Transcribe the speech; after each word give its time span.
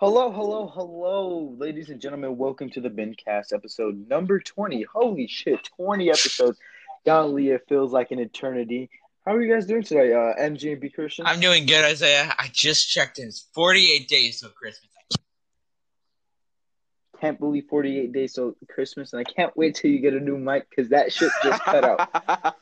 Hello, 0.00 0.32
hello, 0.32 0.66
hello, 0.66 1.54
ladies 1.58 1.90
and 1.90 2.00
gentlemen. 2.00 2.38
Welcome 2.38 2.70
to 2.70 2.80
the 2.80 2.88
Bencast 2.88 3.52
episode 3.52 4.08
number 4.08 4.40
20. 4.40 4.82
Holy 4.84 5.26
shit, 5.26 5.68
20 5.76 6.08
episodes. 6.08 6.58
Golly, 7.04 7.50
it 7.50 7.66
feels 7.68 7.92
like 7.92 8.10
an 8.10 8.18
eternity. 8.18 8.88
How 9.26 9.34
are 9.34 9.42
you 9.42 9.52
guys 9.52 9.66
doing 9.66 9.82
today, 9.82 10.14
uh, 10.14 10.42
MG 10.42 10.72
and 10.72 10.80
B 10.80 10.88
Christian? 10.88 11.26
I'm 11.26 11.38
doing 11.38 11.66
good, 11.66 11.84
Isaiah. 11.84 12.34
I 12.38 12.48
just 12.50 12.88
checked 12.88 13.18
in. 13.18 13.26
It's 13.28 13.46
48 13.54 14.08
days 14.08 14.40
till 14.40 14.48
Christmas. 14.48 14.90
Can't 17.20 17.38
believe 17.38 17.64
48 17.68 18.12
days 18.12 18.32
till 18.32 18.54
Christmas, 18.68 19.12
and 19.12 19.20
I 19.20 19.24
can't 19.24 19.54
wait 19.56 19.74
till 19.74 19.90
you 19.90 20.00
get 20.00 20.14
a 20.14 20.20
new 20.20 20.38
mic 20.38 20.68
because 20.70 20.88
that 20.90 21.12
shit 21.12 21.30
just 21.42 21.62
cut 21.62 21.84
out. 21.84 22.08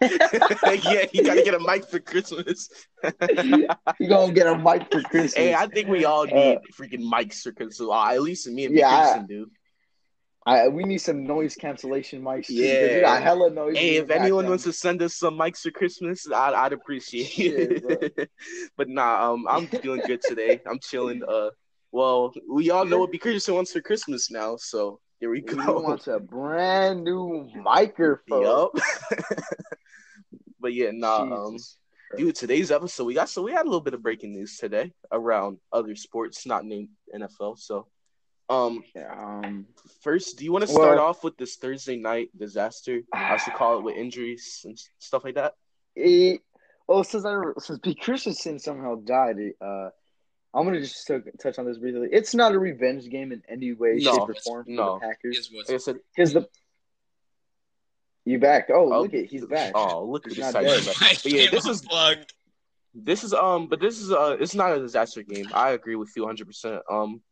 yeah, 0.02 1.04
you 1.12 1.22
gotta 1.24 1.42
get 1.42 1.54
a 1.54 1.60
mic 1.60 1.84
for 1.88 2.00
Christmas. 2.00 2.68
you 3.44 3.68
gonna 4.08 4.32
get 4.32 4.46
a 4.46 4.58
mic 4.58 4.90
for 4.90 5.02
Christmas. 5.02 5.34
hey, 5.34 5.54
I 5.54 5.66
think 5.66 5.88
we 5.88 6.04
all 6.04 6.24
need 6.24 6.58
freaking 6.78 7.02
mics 7.02 7.40
for 7.42 7.52
Christmas. 7.52 7.88
Uh, 7.88 8.06
at 8.06 8.22
least 8.22 8.48
me 8.48 8.66
and 8.66 8.74
Yeah, 8.74 9.00
Christian 9.00 9.26
do. 9.26 9.50
I, 10.46 10.68
we 10.68 10.84
need 10.84 10.98
some 10.98 11.24
noise 11.24 11.54
cancellation 11.56 12.22
mics. 12.22 12.46
too, 12.46 12.54
Yeah. 12.54 12.94
we 12.94 13.00
got 13.02 13.22
hella 13.22 13.50
noise. 13.50 13.76
Hey, 13.76 13.96
if 13.96 14.08
anyone 14.10 14.48
wants 14.48 14.64
to 14.64 14.72
send 14.72 15.02
us 15.02 15.14
some 15.14 15.38
mics 15.38 15.60
for 15.60 15.70
Christmas, 15.70 16.26
I'd, 16.32 16.54
I'd 16.54 16.72
appreciate 16.72 17.32
it. 17.36 18.30
but 18.76 18.88
nah, 18.88 19.32
um, 19.32 19.46
I'm 19.48 19.66
doing 19.66 20.00
good 20.06 20.22
today. 20.22 20.60
I'm 20.66 20.78
chilling. 20.80 21.22
Uh, 21.22 21.50
well, 21.92 22.32
we 22.50 22.70
all 22.70 22.84
know 22.84 22.98
what 22.98 23.10
B. 23.12 23.18
Christian 23.18 23.54
wants 23.54 23.72
for 23.72 23.80
Christmas 23.80 24.30
now, 24.30 24.56
so 24.56 25.00
here 25.20 25.30
we 25.30 25.38
He 25.40 25.44
go. 25.56 25.80
wants 25.80 26.06
a 26.06 26.18
brand 26.20 27.02
new 27.04 27.48
microphone. 27.62 28.42
Yup. 28.42 28.70
but 30.60 30.72
yeah, 30.74 30.90
nah, 30.92 31.22
um, 31.22 31.52
Jesus. 31.52 31.78
dude, 32.16 32.34
today's 32.34 32.70
episode 32.70 33.04
we 33.04 33.14
got 33.14 33.28
so 33.28 33.42
we 33.42 33.52
had 33.52 33.62
a 33.62 33.68
little 33.68 33.80
bit 33.80 33.94
of 33.94 34.02
breaking 34.02 34.32
news 34.32 34.56
today 34.56 34.92
around 35.12 35.58
other 35.72 35.94
sports 35.96 36.46
not 36.46 36.64
named 36.64 36.88
NFL. 37.14 37.58
So, 37.58 37.86
um, 38.48 38.82
Um, 39.10 39.66
first, 40.02 40.38
do 40.38 40.44
you 40.44 40.52
want 40.52 40.62
to 40.66 40.70
start 40.70 40.96
Well- 40.96 41.06
off 41.06 41.24
with 41.24 41.36
this 41.36 41.56
Thursday 41.56 41.96
night 41.96 42.30
disaster? 42.36 43.00
I 43.12 43.36
should 43.38 43.54
call 43.54 43.78
it 43.78 43.84
with 43.84 43.96
injuries 44.04 44.62
and 44.64 44.78
stuff 44.98 45.24
like 45.24 45.34
that. 45.36 45.54
it, 45.96 46.40
well, 46.86 47.04
since 47.04 47.24
I 47.26 47.34
since 47.58 47.78
B. 47.80 47.94
Christensen 47.94 48.58
somehow 48.58 48.94
died, 48.96 49.38
it, 49.38 49.56
uh, 49.60 49.90
I'm 50.54 50.64
gonna 50.64 50.80
just 50.80 51.06
t- 51.06 51.18
touch 51.40 51.58
on 51.58 51.66
this 51.66 51.78
briefly. 51.78 52.08
It's 52.10 52.34
not 52.34 52.54
a 52.54 52.58
revenge 52.58 53.08
game 53.10 53.32
in 53.32 53.42
any 53.48 53.72
way, 53.74 53.98
No, 54.00 54.12
shape, 54.12 54.28
or 54.30 54.34
form 54.42 54.64
for 54.64 54.70
no. 54.70 54.94
the 54.94 55.00
Packers. 55.00 55.36
Is 55.68 55.86
Like 55.86 55.96
Because 56.16 56.32
the 56.32 56.48
you 58.24 58.38
back? 58.38 58.68
Oh, 58.70 58.92
oh, 58.92 59.02
look 59.02 59.14
at 59.14 59.26
he's 59.26 59.46
back. 59.46 59.72
Oh, 59.74 60.04
look 60.04 60.26
at 60.26 60.34
this 60.34 60.50
side. 60.50 60.64
But 60.64 61.24
yeah, 61.32 61.50
this 61.50 61.66
is 61.66 61.80
unplugged. 61.82 62.32
This 62.94 63.24
is 63.24 63.32
um, 63.32 63.68
but 63.68 63.80
this 63.80 64.00
is 64.00 64.10
uh, 64.10 64.36
it's 64.40 64.54
not 64.54 64.72
a 64.76 64.80
disaster 64.80 65.22
game. 65.22 65.46
I 65.54 65.70
agree 65.70 65.96
with 65.96 66.10
you 66.16 66.22
100. 66.22 66.46
percent 66.46 66.82
Um, 66.90 67.22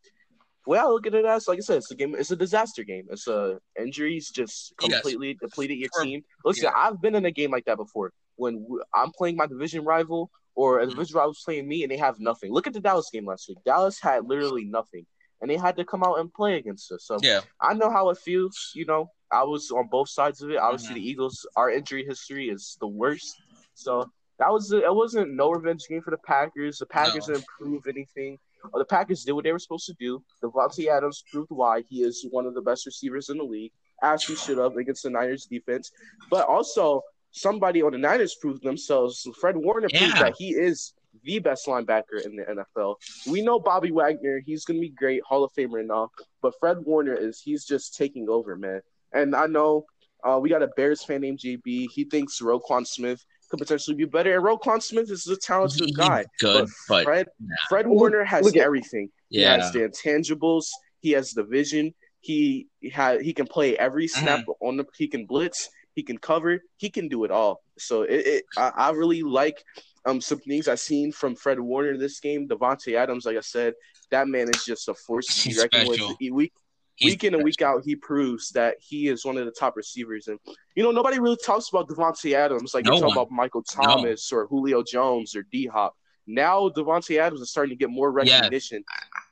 well, 0.67 0.87
I 0.87 0.91
look 0.91 1.07
at 1.07 1.15
it 1.15 1.25
as 1.25 1.49
like 1.49 1.59
I 1.59 1.61
said, 1.61 1.79
it's 1.79 1.91
a 1.91 1.95
game. 1.95 2.15
It's 2.17 2.31
a 2.31 2.37
disaster 2.37 2.83
game. 2.85 3.07
It's 3.11 3.27
a 3.29 3.59
injuries 3.81 4.31
just 4.31 4.75
Yes. 4.81 4.91
completely 4.93 5.35
depleted 5.35 5.79
your 5.79 5.91
team. 6.03 6.23
Listen, 6.45 6.65
yeah. 6.65 6.73
I've 6.77 7.01
been 7.01 7.15
in 7.15 7.25
a 7.25 7.31
game 7.31 7.51
like 7.51 7.65
that 7.67 7.77
before 7.77 8.13
when 8.37 8.67
I'm 8.95 9.13
playing 9.13 9.37
my 9.37 9.47
division 9.47 9.85
rival 9.85 10.31
or 10.57 10.81
a 10.81 10.87
division 10.87 11.17
rival's 11.17 11.43
playing 11.45 11.69
me 11.69 11.83
and 11.85 11.93
they 11.93 11.97
have 11.99 12.19
nothing. 12.19 12.53
Look 12.53 12.67
at 12.67 12.73
the 12.73 12.81
Dallas 12.81 13.09
game 13.13 13.27
last 13.27 13.49
week. 13.49 13.59
Dallas 13.65 14.01
had 14.01 14.27
literally 14.27 14.65
nothing, 14.65 15.07
and 15.41 15.51
they 15.51 15.57
had 15.57 15.77
to 15.77 15.85
come 15.85 16.03
out 16.03 16.19
and 16.19 16.33
play 16.33 16.57
against 16.57 16.91
us. 16.91 17.05
So 17.05 17.19
Yeah. 17.23 17.43
I 17.61 17.75
know 17.75 17.91
how 17.91 18.09
it 18.11 18.19
feels. 18.19 18.73
You 18.75 18.87
know, 18.87 19.11
I 19.31 19.45
was 19.45 19.71
on 19.71 19.87
both 19.89 20.09
sides 20.09 20.43
of 20.43 20.51
it. 20.51 20.57
Obviously, 20.57 20.95
Mhm. 20.95 20.95
the 20.95 21.09
Eagles, 21.11 21.47
our 21.57 21.71
injury 21.71 22.05
history 22.05 22.49
is 22.49 22.77
the 22.81 22.89
worst. 22.89 23.37
So 23.75 24.11
that 24.39 24.51
was 24.51 24.73
it. 24.73 24.83
Wasn't 24.93 25.35
no 25.35 25.51
revenge 25.51 25.87
game 25.89 26.03
for 26.03 26.11
the 26.11 26.19
Packers. 26.19 26.79
The 26.79 26.87
Packers 26.87 27.29
No. 27.29 27.35
didn't 27.35 27.47
prove 27.47 27.87
anything. 27.87 28.39
Or 28.73 28.81
the 28.81 28.85
Packers 28.87 29.25
did 29.25 29.33
what 29.33 29.45
they 29.45 29.53
were 29.53 29.59
supposed 29.59 29.87
to 29.87 29.95
do. 29.95 30.25
Davante 30.43 30.87
Adams 30.89 31.23
proved 31.31 31.51
why 31.51 31.83
he 31.83 32.03
is 32.03 32.27
one 32.31 32.47
of 32.47 32.55
the 32.55 32.63
best 32.63 32.85
receivers 32.87 33.29
in 33.29 33.37
the 33.39 33.45
league, 33.45 33.73
as 34.03 34.25
he 34.25 34.35
should 34.35 34.59
have 34.59 34.77
against 34.77 35.05
the 35.05 35.11
Niners 35.11 35.47
defense. 35.47 35.93
But 36.31 36.49
also, 36.49 37.03
somebody 37.37 37.83
on 37.83 37.93
the 37.93 37.99
Niners 37.99 38.35
proved 38.41 38.63
themselves. 38.63 39.27
Fred 39.41 39.57
Warner 39.57 39.89
proved 39.89 40.15
Yeah. 40.15 40.23
that 40.23 40.35
he 40.39 40.51
is 40.51 40.95
the 41.25 41.39
best 41.39 41.67
linebacker 41.67 42.25
in 42.25 42.37
the 42.37 42.45
NFL. 42.77 42.97
We 43.31 43.43
know 43.43 43.59
Bobby 43.59 43.91
Wagner; 43.91 44.41
he's 44.45 44.65
gonna 44.65 44.81
be 44.81 44.91
great, 44.91 45.23
Hall 45.25 45.45
of 45.45 45.53
Famer 45.53 45.81
and 45.81 45.91
all. 45.91 46.11
But 46.43 46.55
Fred 46.61 46.79
Warner 46.85 47.15
is 47.15 47.41
he's 47.41 47.65
just 47.65 47.97
taking 47.97 48.29
over, 48.29 48.57
man. 48.57 48.81
And 49.13 49.35
I 49.35 49.47
know 49.47 49.87
uh, 50.25 50.39
we 50.41 50.49
got 50.49 50.63
a 50.63 50.69
Bears 50.69 51.03
fan 51.05 51.21
named 51.21 51.39
JB. 51.39 51.89
He 51.93 52.05
thinks 52.05 52.41
Roquan 52.41 52.87
Smith 52.87 53.25
could 53.51 53.59
potentially 53.61 53.97
be 53.97 54.05
better. 54.05 54.35
And 54.37 54.45
Roquan 54.45 54.83
Smith 54.83 55.11
is 55.11 55.27
a 55.29 55.37
talented 55.37 55.87
He's 55.87 55.97
guy. 55.97 56.25
Good, 56.41 56.69
but 56.89 57.05
Fred 57.05 57.27
nah. 57.41 57.55
Fred 57.69 57.87
Warner 57.87 58.25
has 58.25 58.45
look 58.45 58.57
at- 58.57 58.63
everything. 58.63 59.09
He 59.29 59.41
has 59.43 59.73
the 59.73 59.81
intangibles. 59.81 60.67
He 61.01 61.11
has 61.13 61.33
the 61.33 61.45
vision. 61.45 61.95
He 62.21 62.67
had 62.93 63.21
he 63.23 63.33
can 63.33 63.47
play 63.47 63.77
every 63.79 64.09
snap 64.09 64.41
Mm-hmm. 64.41 64.67
on 64.67 64.77
the. 64.79 64.85
He 64.97 65.07
can 65.09 65.27
blitz. 65.27 65.69
He 65.97 66.03
can 66.05 66.19
cover. 66.19 66.61
He 66.77 66.91
can 66.91 67.09
do 67.09 67.25
it 67.25 67.31
all. 67.33 67.63
So 67.79 68.03
it, 68.03 68.27
it 68.27 68.45
I, 68.57 68.71
I 68.77 68.91
really 68.91 69.23
like 69.23 69.65
um 70.05 70.21
some 70.21 70.39
things 70.39 70.69
I've 70.69 70.79
seen 70.79 71.11
from 71.11 71.35
Fred 71.35 71.59
Warner 71.59 71.93
in 71.93 71.99
this 71.99 72.21
game. 72.21 72.47
Davante 72.47 72.95
Adams, 72.95 73.25
like 73.27 73.37
I 73.39 73.41
said, 73.41 73.75
that 74.13 74.29
man 74.29 74.49
is 74.51 74.63
just 74.65 74.89
a 74.89 74.95
force 74.95 75.27
to 75.27 75.49
be 75.49 75.59
reckoned 75.59 75.89
with. 75.89 76.01
He- 76.21 76.31
Week 76.31 76.53
He's 76.99 77.13
week 77.13 77.25
in 77.25 77.35
and 77.35 77.45
week 77.45 77.61
out, 77.61 77.83
he 77.85 77.95
proves 77.95 78.49
that 78.51 78.77
he 78.81 79.09
is 79.09 79.23
one 79.23 79.37
of 79.37 79.45
the 79.45 79.53
top 79.53 79.77
receivers. 79.77 80.29
And 80.29 80.39
you 80.75 80.83
know, 80.83 80.93
nobody 80.93 81.19
really 81.19 81.37
talks 81.45 81.69
about 81.69 81.89
Davante 81.89 82.33
Adams 82.33 82.73
like 82.73 82.87
No 82.87 82.95
you 82.95 83.01
talk 83.01 83.09
one. 83.09 83.19
about 83.19 83.31
Michael 83.31 83.63
Thomas 83.63 84.33
or 84.33 84.47
Julio 84.47 84.83
Jones 84.83 85.37
or 85.37 85.43
D 85.53 85.67
Hop. 85.67 85.95
Now 86.27 86.71
Davante 86.71 87.19
Adams 87.19 87.43
is 87.43 87.51
starting 87.51 87.71
to 87.77 87.77
get 87.77 87.91
more 87.91 88.11
Yes. 88.25 88.41
recognition. 88.41 88.83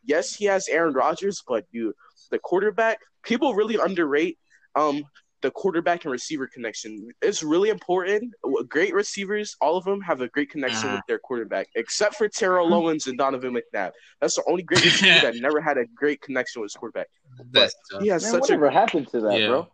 Yes, 0.04 0.34
he 0.34 0.44
has 0.44 0.68
Aaron 0.68 0.92
Rodgers, 0.92 1.42
but 1.48 1.64
dude, 1.72 1.94
the 2.30 2.38
quarterback, 2.38 2.98
people 3.22 3.54
really 3.54 3.76
underrate 3.76 4.38
um 4.74 5.04
the 5.44 5.50
quarterback 5.50 6.04
and 6.06 6.10
receiver 6.12 6.46
connection. 6.46 7.10
It's 7.20 7.42
really 7.42 7.68
important. 7.68 8.32
Great 8.70 8.94
receivers, 8.94 9.54
all 9.60 9.76
of 9.76 9.84
them 9.84 10.00
have 10.00 10.22
a 10.22 10.28
great 10.28 10.48
connection 10.50 10.86
Uh-huh. 10.88 10.96
with 10.96 11.06
their 11.06 11.18
quarterback, 11.18 11.68
except 11.74 12.14
for 12.16 12.28
Terrell 12.28 12.72
Owens 12.72 13.06
and 13.08 13.18
Donovan 13.18 13.52
McNabb. 13.54 13.92
That's 14.22 14.36
the 14.36 14.44
only 14.48 14.62
great 14.62 14.82
receiver 14.90 15.20
that 15.20 15.36
never 15.36 15.60
had 15.60 15.76
a 15.76 15.84
great 15.94 16.22
connection 16.22 16.62
with 16.62 16.70
his 16.72 16.76
quarterback. 16.76 17.08
That's 17.52 17.74
tough. 17.90 18.00
He 18.00 18.08
has 18.08 18.22
Man, 18.22 18.32
such 18.32 18.38
a 18.48 18.54
whatever 18.54 18.70
happened 18.70 19.08
to 19.08 19.20
that, 19.20 19.38
Yeah. 19.40 19.46
bro? 19.48 19.68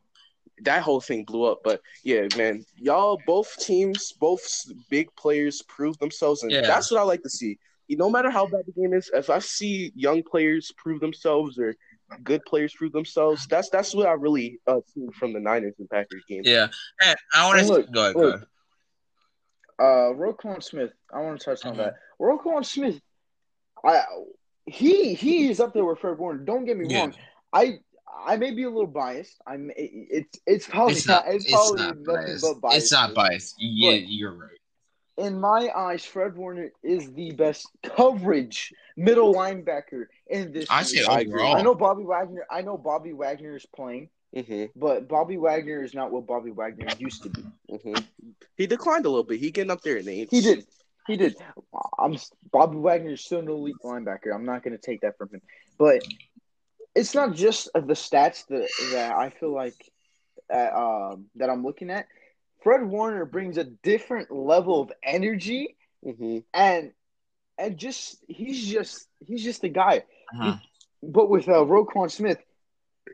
that 0.63 0.83
whole 0.83 1.01
thing 1.01 1.25
blew 1.25 1.45
up. 1.45 1.61
But 1.65 1.81
yeah, 2.03 2.27
man, 2.37 2.67
y'all 2.77 3.17
both 3.25 3.57
teams, 3.59 4.13
both 4.19 4.43
big 4.91 5.07
players 5.17 5.63
prove 5.69 5.97
themselves, 5.99 6.43
and 6.43 6.51
Yeah. 6.53 6.67
that's 6.67 6.91
what 6.91 6.99
I 7.01 7.05
like 7.05 7.23
to 7.23 7.31
see. 7.31 7.59
No 7.89 8.11
matter 8.11 8.29
how 8.31 8.45
bad 8.47 8.65
the 8.67 8.73
game 8.73 8.93
is, 8.93 9.09
if 9.15 9.31
I 9.31 9.39
see 9.39 9.91
young 9.95 10.23
players 10.23 10.71
prove 10.77 11.01
themselves 11.01 11.59
or 11.59 11.75
good 12.25 12.45
players 12.45 12.75
prove 12.75 12.93
themselves, 12.93 13.47
that's 13.49 13.71
that's 13.71 13.95
what 13.95 14.07
I 14.07 14.13
really 14.13 14.61
uh, 14.67 14.81
see 14.95 15.07
from 15.19 15.33
the 15.33 15.41
Niners 15.41 15.75
and 15.79 15.89
Packers 15.89 16.25
game. 16.29 16.43
Yeah. 16.45 16.69
Hey, 17.01 17.15
I 17.35 17.47
want 17.47 17.61
to 17.61 17.67
look, 17.67 17.93
go 17.93 18.01
ahead. 18.03 18.17
look. 18.17 18.23
Go 18.25 18.29
ahead. 18.37 18.47
Uh, 19.79 20.13
Roquan 20.15 20.63
Smith. 20.63 20.91
I 21.13 21.21
want 21.21 21.41
to 21.41 21.45
touch 21.45 21.65
on 21.65 21.75
Mhm. 21.75 21.79
that. 21.79 21.95
Roquan 22.21 22.65
Smith. 22.65 23.01
I 23.85 24.03
he 24.67 25.15
he 25.15 25.49
is 25.49 25.59
up 25.61 25.73
there 25.73 25.85
with 25.85 25.99
Fred 26.01 26.19
Warner. 26.19 26.45
Don't 26.45 26.65
get 26.67 26.77
me 26.77 26.87
Yeah. 26.89 27.01
wrong. 27.01 27.15
I 27.53 27.79
I 28.27 28.37
may 28.37 28.51
be 28.51 28.65
a 28.65 28.69
little 28.71 28.87
biased. 28.87 29.41
I'm. 29.47 29.71
it- 29.71 29.91
It's 30.11 30.39
it's 30.47 30.67
probably 30.69 30.95
It's 30.95 31.07
not. 31.07 31.25
It's 31.27 31.45
It's 31.45 31.55
probably 31.55 31.81
not 31.83 31.97
nothing 31.99 32.05
biased. 32.27 32.43
but 32.45 32.61
bias. 32.61 32.83
It's 32.83 32.93
not 32.93 33.15
biased. 33.15 33.55
Yeah, 33.59 33.93
But- 33.93 34.09
you're 34.09 34.33
right. 34.35 34.60
In 35.21 35.41
my 35.41 35.71
eyes, 35.77 36.05
Fred 36.05 36.37
Warner 36.37 36.71
is 36.83 37.13
the 37.13 37.33
best 37.33 37.71
coverage 37.85 38.73
middle 38.97 39.35
linebacker 39.35 40.07
in 40.29 40.53
this. 40.53 40.71
I 40.71 40.83
say. 40.83 41.05
I 41.05 41.21
agree. 41.21 41.41
overall. 41.43 41.57
I 41.57 41.63
know 41.63 41.75
Bobby 41.75 42.05
Wagner. 42.05 42.47
I 42.51 42.63
know 42.63 42.77
Bobby 42.79 43.13
Wagner 43.13 43.57
is 43.57 43.67
playing, 43.67 44.09
hmm 44.35 44.65
but 44.77 45.09
Bobby 45.09 45.37
Wagner 45.37 45.83
is 45.83 45.95
not 45.95 46.11
what 46.11 46.27
Bobby 46.27 46.51
Wagner 46.51 46.91
used 46.99 47.23
to 47.25 47.31
be. 47.31 47.45
hmm 47.71 48.01
He 48.57 48.67
declined 48.67 49.07
a 49.07 49.11
little 49.11 49.25
bit. 49.25 49.41
He 49.41 49.51
getting 49.51 49.71
up 49.71 49.83
there 49.83 49.97
in 49.97 50.09
age. 50.09 50.29
He 50.31 50.41
did. 50.41 50.67
He 51.07 51.17
did. 51.17 51.37
I'm 51.99 52.17
Bobby 52.51 52.79
Wagner 52.79 53.13
is 53.13 53.21
still 53.25 53.41
an 53.41 53.49
elite 53.49 53.77
linebacker. 53.85 54.35
I'm 54.35 54.47
not 54.47 54.63
going 54.63 54.77
to 54.77 54.83
take 54.83 55.03
that 55.03 55.19
from 55.19 55.29
him. 55.33 55.41
But 55.79 56.03
it's 56.95 57.15
not 57.15 57.35
just 57.35 57.69
the 57.75 57.95
stats 57.95 58.47
that 58.49 58.69
that 58.93 59.13
I 59.13 59.31
feel 59.31 59.55
like 59.55 59.75
uh, 60.53 61.11
um, 61.13 61.27
that 61.37 61.51
I'm 61.51 61.63
looking 61.63 61.91
at. 61.91 62.07
Fred 62.63 62.83
Warner 62.85 63.25
brings 63.25 63.57
a 63.59 63.65
different 63.65 64.31
level 64.31 64.83
of 64.83 64.93
energy 65.03 65.77
hmm 66.05 66.39
and 66.55 66.93
and 67.59 67.77
just 67.77 68.17
he's 68.29 68.67
just 68.67 69.07
he's 69.27 69.43
just 69.45 69.61
the 69.63 69.69
guy. 69.69 70.05
Uh-huh. 70.33 70.57
But 71.03 71.29
with 71.31 71.49
uh, 71.49 71.65
Roquan 71.65 72.11
Smith, 72.11 72.39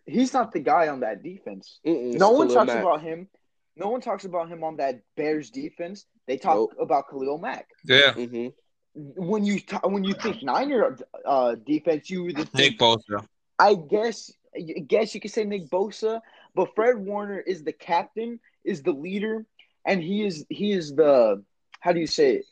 he's 0.07 0.33
not 0.33 0.53
the 0.53 0.61
guy 0.61 0.89
on 0.89 1.01
that 1.01 1.23
defense. 1.23 1.79
no 1.85 2.31
one 2.31 2.49
talks 2.49 2.73
about 2.75 3.03
him. 3.03 3.29
No 3.77 3.89
one 3.89 4.01
talks 4.01 4.25
about 4.25 4.49
him 4.49 4.65
on 4.65 4.77
that 4.77 5.03
Bears 5.17 5.51
defense. 5.51 6.07
They 6.27 6.37
talk 6.39 6.55
Nope. 6.55 6.75
about 6.81 7.09
Khalil 7.11 7.39
Mack. 7.39 7.69
Yeah. 7.85 8.13
hmm 8.13 8.49
when 8.95 9.45
you 9.45 9.61
t- 9.61 9.77
when 9.85 10.05
you 10.05 10.15
think 10.15 10.43
Niner 10.43 10.97
uh, 11.27 11.55
defense, 11.67 12.09
you 12.09 12.29
either 12.29 12.45
think, 12.45 12.73
Nick 12.73 12.79
Bosa. 12.79 13.27
I 13.59 13.75
guess 13.75 14.33
I 14.57 14.61
guess 14.61 15.15
you 15.15 15.21
could 15.21 15.31
say 15.31 15.45
Nick 15.45 15.69
Bosa, 15.69 16.21
but 16.57 16.75
Fred 16.75 16.97
Warner 16.97 17.39
is 17.39 17.63
the 17.63 17.73
captain, 17.73 18.41
is 18.65 18.83
the 18.83 18.91
leader, 18.93 19.45
and 19.85 20.03
he 20.03 20.25
is 20.27 20.45
he 20.49 20.73
is 20.73 20.93
the 20.95 21.45
how 21.81 21.93
do 21.93 22.01
you 22.01 22.07
say 22.09 22.37
it? 22.37 22.45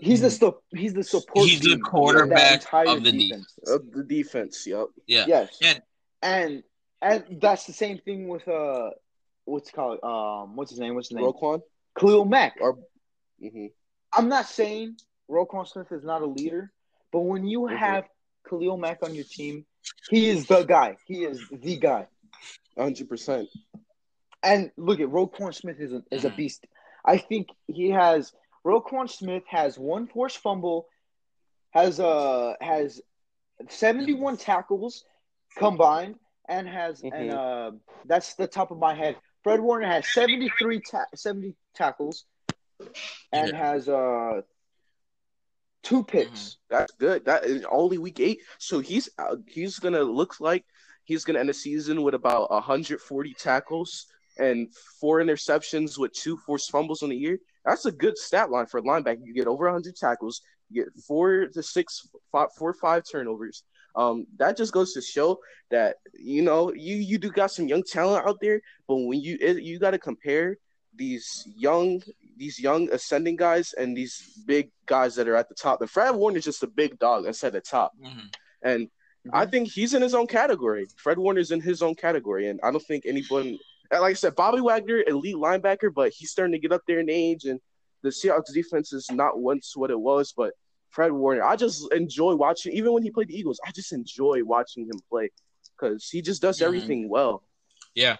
He's 0.00 0.20
the 0.20 0.52
he's 0.70 0.94
the 0.94 1.02
support. 1.02 1.48
He's 1.48 1.60
the 1.60 1.78
quarterback 1.78 2.62
that 2.70 2.86
of 2.86 3.02
the 3.02 3.10
defense. 3.12 3.58
Of 3.66 3.90
the 3.92 4.04
defense, 4.04 4.66
yep. 4.66 4.86
Yeah. 5.06 5.24
Yes, 5.26 5.58
And- 5.62 5.82
and 6.22 6.62
and 7.02 7.40
that's 7.40 7.66
the 7.66 7.72
same 7.72 7.98
thing 7.98 8.28
with 8.28 8.46
uh, 8.46 8.90
what's 9.44 9.70
it 9.70 9.72
called 9.72 9.98
um, 10.04 10.54
what's 10.56 10.70
his 10.70 10.78
name? 10.78 10.94
What's 10.94 11.08
his 11.08 11.16
name? 11.16 11.24
Roquan 11.26 11.62
Khalil 11.98 12.24
Mack. 12.26 12.54
or 12.60 12.78
hmm 13.40 13.66
I'm 14.12 14.28
not 14.28 14.46
saying 14.46 14.96
Roquan 15.30 15.66
Smith 15.66 15.90
is 15.90 16.04
not 16.04 16.20
a 16.22 16.26
leader, 16.26 16.70
but 17.10 17.20
when 17.20 17.46
you 17.46 17.60
Mhm. 17.62 17.76
have 17.76 18.04
Khalil 18.48 18.76
Mack 18.76 18.98
on 19.02 19.14
your 19.14 19.24
team, 19.24 19.64
he 20.10 20.28
is 20.28 20.46
the 20.46 20.62
guy. 20.64 20.96
He 21.06 21.24
is 21.24 21.40
the 21.50 21.76
guy. 21.76 22.06
Hundred 22.78 23.08
percent. 23.08 23.48
And 24.42 24.70
look 24.76 25.00
at 25.00 25.08
Roquan 25.08 25.54
Smith 25.54 25.78
is 25.78 25.92
a, 25.92 26.02
is 26.10 26.24
a 26.24 26.30
Mhm. 26.30 26.36
beast. 26.36 26.66
I 27.04 27.16
think 27.18 27.48
he 27.66 27.90
has 27.90 28.32
Roquan 28.64 29.08
Smith 29.10 29.44
has 29.48 29.78
one 29.78 30.06
forced 30.06 30.38
fumble, 30.38 30.88
has 31.70 32.00
uh 32.00 32.54
has 32.60 33.00
71 33.68 34.36
tackles 34.36 35.04
combined, 35.56 36.18
and 36.48 36.68
has 36.68 37.02
and 37.02 37.12
Mhm. 37.30 37.34
uh 37.36 37.70
that's 38.04 38.34
the 38.34 38.46
top 38.48 38.70
of 38.70 38.78
my 38.78 38.94
head. 38.94 39.16
Fred 39.42 39.60
Warner 39.60 39.86
has 39.86 40.06
73 40.08 40.80
ta- 40.80 41.06
70 41.14 41.54
tackles, 41.74 42.24
and 43.32 43.50
Yeah. 43.52 43.56
has 43.58 43.88
uh 43.88 44.42
two 45.82 46.04
picks. 46.04 46.58
That's 46.68 46.92
good. 46.94 47.24
That 47.24 47.44
is 47.44 47.64
only 47.70 47.98
week 47.98 48.20
eight. 48.20 48.40
So 48.58 48.78
he's 48.80 49.08
uh, 49.18 49.36
he's 49.46 49.78
gonna 49.78 50.02
look 50.02 50.40
like 50.40 50.64
he's 51.12 51.24
gonna 51.24 51.38
end 51.38 51.48
the 51.48 51.54
season 51.54 52.02
with 52.02 52.14
about 52.14 52.50
140 52.50 53.34
tackles 53.34 54.06
and 54.38 54.74
four 55.00 55.20
interceptions 55.20 55.98
with 55.98 56.12
two 56.12 56.36
forced 56.38 56.70
fumbles 56.70 57.02
on 57.02 57.10
the 57.10 57.16
year. 57.16 57.38
That's 57.64 57.86
a 57.86 57.92
good 57.92 58.16
stat 58.16 58.50
line 58.50 58.66
for 58.66 58.78
a 58.78 58.82
linebacker. 58.82 59.20
You 59.22 59.34
get 59.34 59.46
over 59.46 59.64
100 59.64 59.94
tackles, 59.94 60.40
you 60.70 60.84
get 60.84 60.92
four 61.06 61.46
to 61.46 61.62
six, 61.62 62.08
five, 62.30 62.48
four 62.56 62.70
or 62.70 62.74
five 62.74 63.04
turnovers. 63.10 63.62
Um, 63.94 64.26
that 64.38 64.56
just 64.56 64.72
goes 64.72 64.94
to 64.94 65.02
show 65.02 65.38
that 65.70 65.96
you 66.14 66.42
know 66.42 66.72
you 66.72 66.96
you 66.96 67.18
do 67.18 67.30
got 67.30 67.50
some 67.50 67.68
young 67.68 67.82
talent 67.82 68.26
out 68.26 68.38
there, 68.40 68.60
but 68.88 68.96
when 68.96 69.20
you 69.20 69.36
it, 69.40 69.62
you 69.62 69.78
got 69.78 69.90
to 69.90 69.98
compare 69.98 70.56
these 70.96 71.46
young 71.56 72.02
these 72.36 72.58
young 72.58 72.90
ascending 72.92 73.36
guys 73.36 73.74
and 73.74 73.96
these 73.96 74.40
big 74.46 74.70
guys 74.86 75.14
that 75.16 75.28
are 75.28 75.36
at 75.36 75.48
the 75.48 75.54
top. 75.54 75.80
And 75.80 75.90
Fred 75.90 76.14
Warner's 76.14 76.44
just 76.44 76.62
a 76.62 76.66
big 76.66 76.98
dog 76.98 77.24
that's 77.24 77.44
at 77.44 77.52
the 77.52 77.60
top. 77.60 77.92
Mhm. 78.02 78.34
And 78.62 78.88
I 79.32 79.46
think 79.46 79.68
he's 79.68 79.94
in 79.94 80.02
his 80.02 80.14
own 80.14 80.26
category. 80.26 80.86
Fred 80.96 81.18
Warner's 81.18 81.50
in 81.50 81.60
his 81.60 81.82
own 81.82 81.94
category. 81.94 82.48
And 82.48 82.58
I 82.62 82.70
don't 82.70 82.84
think 82.84 83.04
anyone 83.06 83.58
like 83.90 84.02
I 84.02 84.14
said, 84.14 84.34
Bobby 84.34 84.60
Wagner, 84.60 85.04
elite 85.06 85.36
linebacker, 85.36 85.92
but 85.94 86.12
he's 86.12 86.30
starting 86.30 86.52
to 86.52 86.58
get 86.58 86.72
up 86.72 86.80
there 86.86 86.98
in 87.00 87.10
age 87.10 87.44
and 87.44 87.60
the 88.02 88.08
Seahawks 88.08 88.52
defense 88.52 88.92
is 88.94 89.10
not 89.10 89.38
once 89.38 89.76
what 89.76 89.90
it 89.90 90.00
was, 90.00 90.32
but 90.34 90.54
Fred 90.88 91.12
Warner, 91.12 91.42
I 91.44 91.56
just 91.56 91.92
enjoy 91.92 92.34
watching 92.34 92.72
even 92.72 92.92
when 92.92 93.02
he 93.02 93.10
played 93.10 93.28
the 93.28 93.38
Eagles, 93.38 93.60
I 93.66 93.70
just 93.70 93.92
enjoy 93.92 94.42
watching 94.44 94.84
him 94.86 94.98
play 95.10 95.30
because 95.76 96.08
he 96.08 96.22
just 96.22 96.40
does 96.42 96.58
Mhm. 96.60 96.66
everything 96.66 97.08
well. 97.08 97.42
Yeah. 97.94 98.16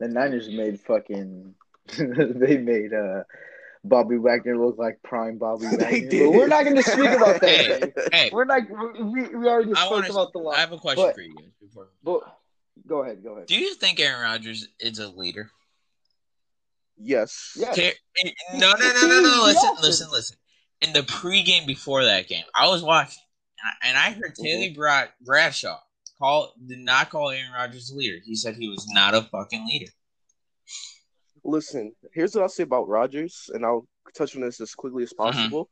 The 0.00 0.08
Niners 0.08 0.48
made 0.48 0.80
fucking 0.80 1.54
they 1.96 2.58
made 2.58 2.92
uh 2.92 3.22
Bobby 3.84 4.16
Wagner 4.18 4.56
look 4.58 4.76
like 4.78 5.00
prime 5.02 5.38
Bobby 5.38 5.66
They 5.70 5.76
Wagner. 5.76 6.08
did. 6.10 6.24
But 6.32 6.38
we're 6.38 6.46
not 6.48 6.64
gonna 6.64 6.82
speak 6.82 7.10
about 7.10 7.40
that. 7.40 7.92
Hey, 8.12 8.18
hey, 8.24 8.30
We're 8.32 8.44
not 8.44 8.62
we, 9.00 9.28
we 9.28 9.46
already 9.48 9.72
I 9.72 9.80
spoke 9.86 9.90
wanna- 9.92 10.10
about 10.10 10.32
the 10.32 10.38
lot. 10.38 10.56
I 10.56 10.60
have 10.60 10.72
a 10.72 10.78
question 10.78 11.04
But- 11.04 11.14
for 11.14 11.20
you 11.22 11.34
guys 11.36 11.50
before. 11.60 11.88
But 12.02 12.20
go 12.86 13.02
ahead, 13.02 13.22
go 13.22 13.34
ahead. 13.34 13.46
Do 13.46 13.54
you 13.58 13.74
think 13.74 14.00
Aaron 14.00 14.22
Rodgers 14.22 14.66
is 14.80 14.98
a 14.98 15.08
leader? 15.08 15.50
yes. 17.00 17.56
Yeah. 17.58 17.72
Ter- 17.72 17.92
no, 18.54 18.72
no, 18.78 18.92
no, 19.00 19.06
no, 19.06 19.20
no. 19.22 19.42
Listen, 19.44 19.70
Yes. 19.74 19.82
listen, 19.82 20.08
listen. 20.10 20.36
In 20.80 20.92
the 20.92 21.00
pregame 21.02 21.66
before 21.66 22.04
that 22.04 22.28
game, 22.28 22.44
I 22.54 22.68
was 22.68 22.82
watching, 22.82 23.22
and 23.82 23.96
I 23.96 24.12
heard 24.12 24.34
Taylor 24.34 24.66
mm-hmm. 24.66 24.74
Brad- 24.74 25.12
Bradshaw 25.24 25.78
call 26.18 26.52
did 26.66 26.78
not 26.78 27.10
call 27.10 27.30
Aaron 27.30 27.52
Rodgers 27.52 27.90
a 27.90 27.96
leader. 27.96 28.18
He 28.24 28.34
said 28.36 28.54
he 28.56 28.68
was 28.68 28.86
not 28.90 29.14
a 29.14 29.22
fucking 29.22 29.66
leader. 29.66 29.90
Listen, 31.48 31.92
here's 32.12 32.34
what 32.34 32.42
I'll 32.42 32.48
say 32.48 32.62
about 32.62 32.88
Rodgers, 32.88 33.48
and 33.54 33.64
I'll 33.64 33.86
touch 34.14 34.36
on 34.36 34.42
this 34.42 34.60
as 34.60 34.74
quickly 34.74 35.02
as 35.02 35.12
possible. 35.12 35.70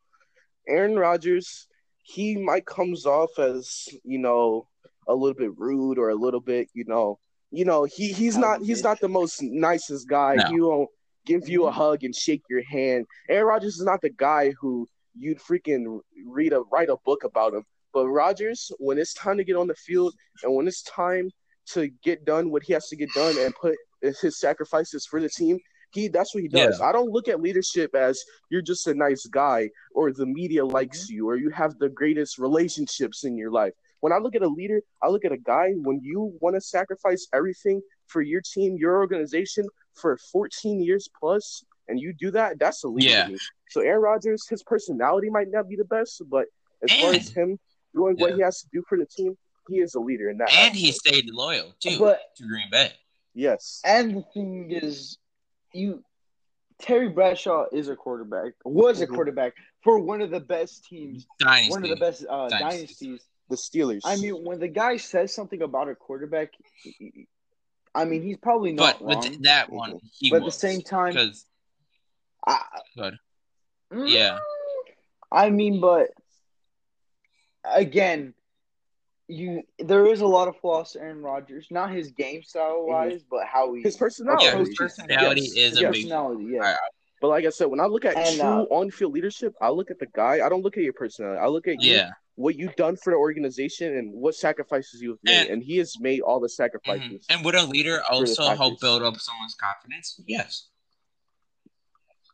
Aaron 0.67 0.97
Rodgers, 0.97 1.69
he 2.03 2.37
might 2.37 2.67
comes 2.67 3.05
off 3.05 3.39
as 3.39 3.89
you 4.05 4.19
know 4.19 4.69
a 5.09 5.15
little 5.15 5.35
bit 5.35 5.57
rude 5.57 5.99
or 5.99 6.11
a 6.11 6.15
little 6.15 6.41
bit 6.41 6.69
you 6.75 6.85
know 6.87 7.19
you 7.51 7.65
know 7.65 7.85
he 7.85 8.13
he's 8.13 8.37
not 8.37 8.61
he's 8.61 8.83
not 8.83 9.01
the 9.01 9.09
most 9.09 9.43
nicest 9.43 10.09
guy. 10.09 10.35
No. 10.37 10.49
He 10.49 10.61
won't 10.61 10.91
give 11.27 11.49
you 11.49 11.67
a 11.67 11.71
hug 11.71 12.05
and 12.05 12.15
shake 12.15 12.43
your 12.49 12.63
hand. 12.65 13.07
Aaron 13.29 13.47
Rodgers 13.47 13.77
is 13.77 13.85
not 13.85 14.01
the 14.01 14.11
guy 14.11 14.53
who 14.59 14.89
you'd 15.15 15.41
freaking 15.41 16.01
read 16.27 16.53
a 16.53 16.61
write 16.73 16.89
a 16.89 16.97
book 17.05 17.25
about 17.25 17.55
him. 17.55 17.65
But 17.93 18.09
Rodgers, 18.09 18.71
when 18.79 18.99
it's 18.99 19.15
time 19.15 19.37
to 19.39 19.45
get 19.45 19.57
on 19.57 19.67
the 19.67 19.75
field 19.75 20.15
and 20.43 20.55
when 20.55 20.67
it's 20.69 20.83
time 20.83 21.31
to 21.73 21.89
get 22.03 22.25
done 22.25 22.51
what 22.51 22.63
he 22.63 22.73
has 22.73 22.89
to 22.89 22.97
get 22.97 23.13
done 23.13 23.35
and 23.39 23.55
put 23.55 23.77
his 24.03 24.39
sacrifices 24.39 25.07
for 25.07 25.21
the 25.21 25.29
team, 25.29 25.59
he 25.93 26.09
that's 26.09 26.35
what 26.35 26.43
he 26.43 26.49
does. 26.49 26.81
I 26.81 26.93
don't 26.93 27.11
look 27.11 27.29
at 27.29 27.41
leadership 27.41 27.95
as 27.95 28.23
you're 28.51 28.63
just 28.63 28.87
a 28.87 28.95
nice 28.95 29.27
guy 29.27 29.71
or 29.95 30.13
the 30.13 30.27
media 30.27 30.63
mm-hmm. 30.63 30.75
likes 30.75 31.09
you 31.09 31.29
or 31.29 31.37
you 31.37 31.51
have 31.51 31.79
the 31.79 31.89
greatest 31.89 32.39
relationships 32.39 33.25
in 33.25 33.37
your 33.37 33.51
life. 33.51 33.73
When 34.01 34.13
I 34.13 34.19
look 34.19 34.35
at 34.37 34.43
a 34.43 34.49
leader, 34.49 34.83
I 35.03 35.09
look 35.09 35.25
at 35.25 35.33
a 35.33 35.39
guy 35.39 35.73
when 35.75 36.01
you 36.03 36.37
want 36.41 36.55
to 36.55 36.61
sacrifice 36.61 37.27
everything 37.33 37.81
for 38.07 38.21
your 38.21 38.43
team, 38.43 38.77
your 38.79 38.99
organization 38.99 39.67
for 39.95 40.19
14 40.33 40.83
years 40.83 41.09
plus, 41.19 41.65
and 41.89 41.99
you 41.99 42.13
do 42.13 42.31
that, 42.33 42.59
that's 42.59 42.85
a 42.85 42.89
leader 42.89 43.09
Yeah. 43.09 43.37
So 43.71 43.81
Aaron 43.81 44.03
Rodgers, 44.03 44.47
his 44.49 44.63
personality 44.63 45.31
might 45.31 45.49
not 45.51 45.69
be 45.69 45.77
the 45.77 45.85
best, 45.85 46.23
but 46.31 46.47
as 46.83 46.93
far 47.01 47.15
as 47.15 47.31
him 47.31 47.59
doing 47.95 48.17
what 48.17 48.35
he 48.35 48.43
has 48.43 48.61
to 48.61 48.69
do 48.73 48.83
for 48.89 48.99
the 48.99 49.07
team, 49.07 49.37
he 49.69 49.77
is 49.79 49.95
a 49.95 50.01
leader 50.01 50.31
in 50.31 50.39
that. 50.39 50.53
And 50.53 50.75
he 50.75 50.91
aspect. 50.91 51.15
stayed 51.15 51.31
loyal 51.31 51.75
too 51.81 51.99
But 51.99 52.21
to 52.37 52.47
Green 52.47 52.71
Bay. 52.71 52.93
Yes, 53.37 53.81
and 53.85 54.17
the 54.17 54.23
thing 54.35 54.71
is 54.73 55.19
you 55.73 56.03
Terry 56.81 57.09
Bradshaw 57.09 57.67
is 57.73 57.89
a 57.89 57.97
quarterback, 57.97 58.53
was 58.65 59.01
a 59.01 59.07
Mhm. 59.07 59.15
quarterback 59.15 59.55
for 59.83 59.99
one 59.99 60.21
of 60.21 60.31
the 60.31 60.41
best 60.41 60.85
teams, 60.85 61.27
Dynasty. 61.39 61.71
one 61.71 61.83
of 61.85 61.89
the 61.91 61.97
best 61.97 62.27
uh, 62.29 62.49
Dynasties. 62.49 62.99
dynasties. 62.99 63.21
the 63.49 63.57
Steelers. 63.57 64.01
I 64.05 64.17
mean, 64.17 64.45
when 64.45 64.59
the 64.59 64.67
guy 64.69 64.97
says 64.97 65.33
something 65.33 65.63
about 65.63 65.89
a 65.89 65.95
quarterback, 65.95 66.53
I 67.95 68.05
mean, 68.05 68.23
he's 68.23 68.37
probably 68.39 68.73
not 68.73 68.99
but 68.99 69.07
wrong. 69.07 69.21
with 69.31 69.43
that 69.45 69.71
one, 69.71 70.01
he 70.19 70.31
but 70.31 70.39
at 70.43 70.45
the 70.47 70.51
same 70.51 70.83
time, 70.83 71.15
because 71.15 71.47
Good. 72.97 73.19
Mm, 73.93 74.09
yeah, 74.11 74.39
I 75.31 75.51
mean, 75.51 75.81
but 75.81 76.11
again, 77.65 78.35
you 79.29 79.63
there 79.79 80.07
is 80.07 80.21
a 80.21 80.27
lot 80.27 80.47
of 80.49 80.57
flaws 80.59 80.93
to 80.93 81.01
Aaron 81.01 81.21
Rodgers, 81.23 81.67
not 81.71 81.91
his 81.91 82.13
game 82.13 82.43
style 82.43 82.87
wise, 82.87 83.23
but 83.29 83.45
how 83.47 83.73
he 83.75 83.83
his 83.83 83.97
personality. 83.97 84.45
yeah, 84.45 84.57
his 84.59 84.75
personality 84.77 85.41
Yes. 85.43 85.51
is 85.57 85.71
his 85.71 85.79
a 85.79 85.81
Yes. 85.83 85.93
big. 85.93 86.03
personality. 86.03 86.45
Yeah, 86.51 86.57
Alright. 86.59 86.79
But 87.21 87.29
like 87.29 87.45
I 87.47 87.49
said, 87.51 87.67
when 87.67 87.81
I 87.81 87.87
look 87.87 88.05
at 88.05 88.17
And, 88.17 88.37
true 88.39 88.47
uh, 88.47 88.63
on-field 88.71 89.13
leadership, 89.13 89.55
I 89.61 89.71
look 89.71 89.91
at 89.91 89.99
the 89.99 90.07
guy. 90.07 90.45
I 90.45 90.49
don't 90.51 90.63
look 90.63 90.77
at 90.77 90.83
your 90.83 90.93
personality. 90.93 91.41
I 91.41 91.47
look 91.47 91.67
at 91.67 91.83
you, 91.83 91.93
Yeah, 91.95 92.11
what 92.35 92.57
you've 92.57 92.77
done 92.77 92.95
for 92.97 93.11
the 93.11 93.17
organization 93.17 93.97
and 93.97 94.13
what 94.13 94.35
sacrifices 94.35 95.01
you've 95.01 95.19
made. 95.25 95.33
And- 95.35 95.49
And, 95.49 95.63
he 95.63 95.79
has 95.79 95.99
made 95.99 96.21
all 96.21 96.41
the 96.41 96.47
Mhm. 96.49 96.51
sacrifices. 96.51 97.25
and 97.31 97.43
would 97.45 97.55
a 97.55 97.63
leader 97.65 98.03
also 98.11 98.45
help 98.55 98.81
build 98.81 99.03
up 99.03 99.17
someone's 99.19 99.55
confidence? 99.55 100.21
Yes. 100.27 100.69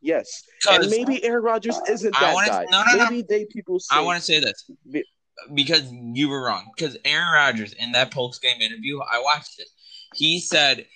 Yes, 0.04 0.42
and 0.68 0.90
maybe 0.90 1.22
Aaron 1.24 1.44
Rodgers 1.44 1.78
isn't 1.88 2.16
I 2.16 2.20
that 2.20 2.34
wanna- 2.34 2.48
guy. 2.48 2.64
no, 2.72 2.82
no, 2.82 2.92
no. 2.96 3.04
maybe 3.10 3.22
they 3.22 3.44
people 3.44 3.78
say 3.78 3.94
I 3.94 4.00
want 4.00 4.18
to 4.18 4.24
say 4.24 4.40
this 4.40 4.68
Be- 4.90 5.04
because 5.54 5.90
you 5.92 6.28
were 6.28 6.44
wrong. 6.44 6.70
Because 6.76 6.96
Aaron 7.04 7.32
Rodgers 7.32 7.72
in 7.74 7.92
that 7.92 8.10
post 8.12 8.40
game 8.42 8.60
interview, 8.60 9.00
I 9.00 9.20
watched 9.20 9.58
it. 9.60 9.68
He 10.14 10.40
said 10.40 10.86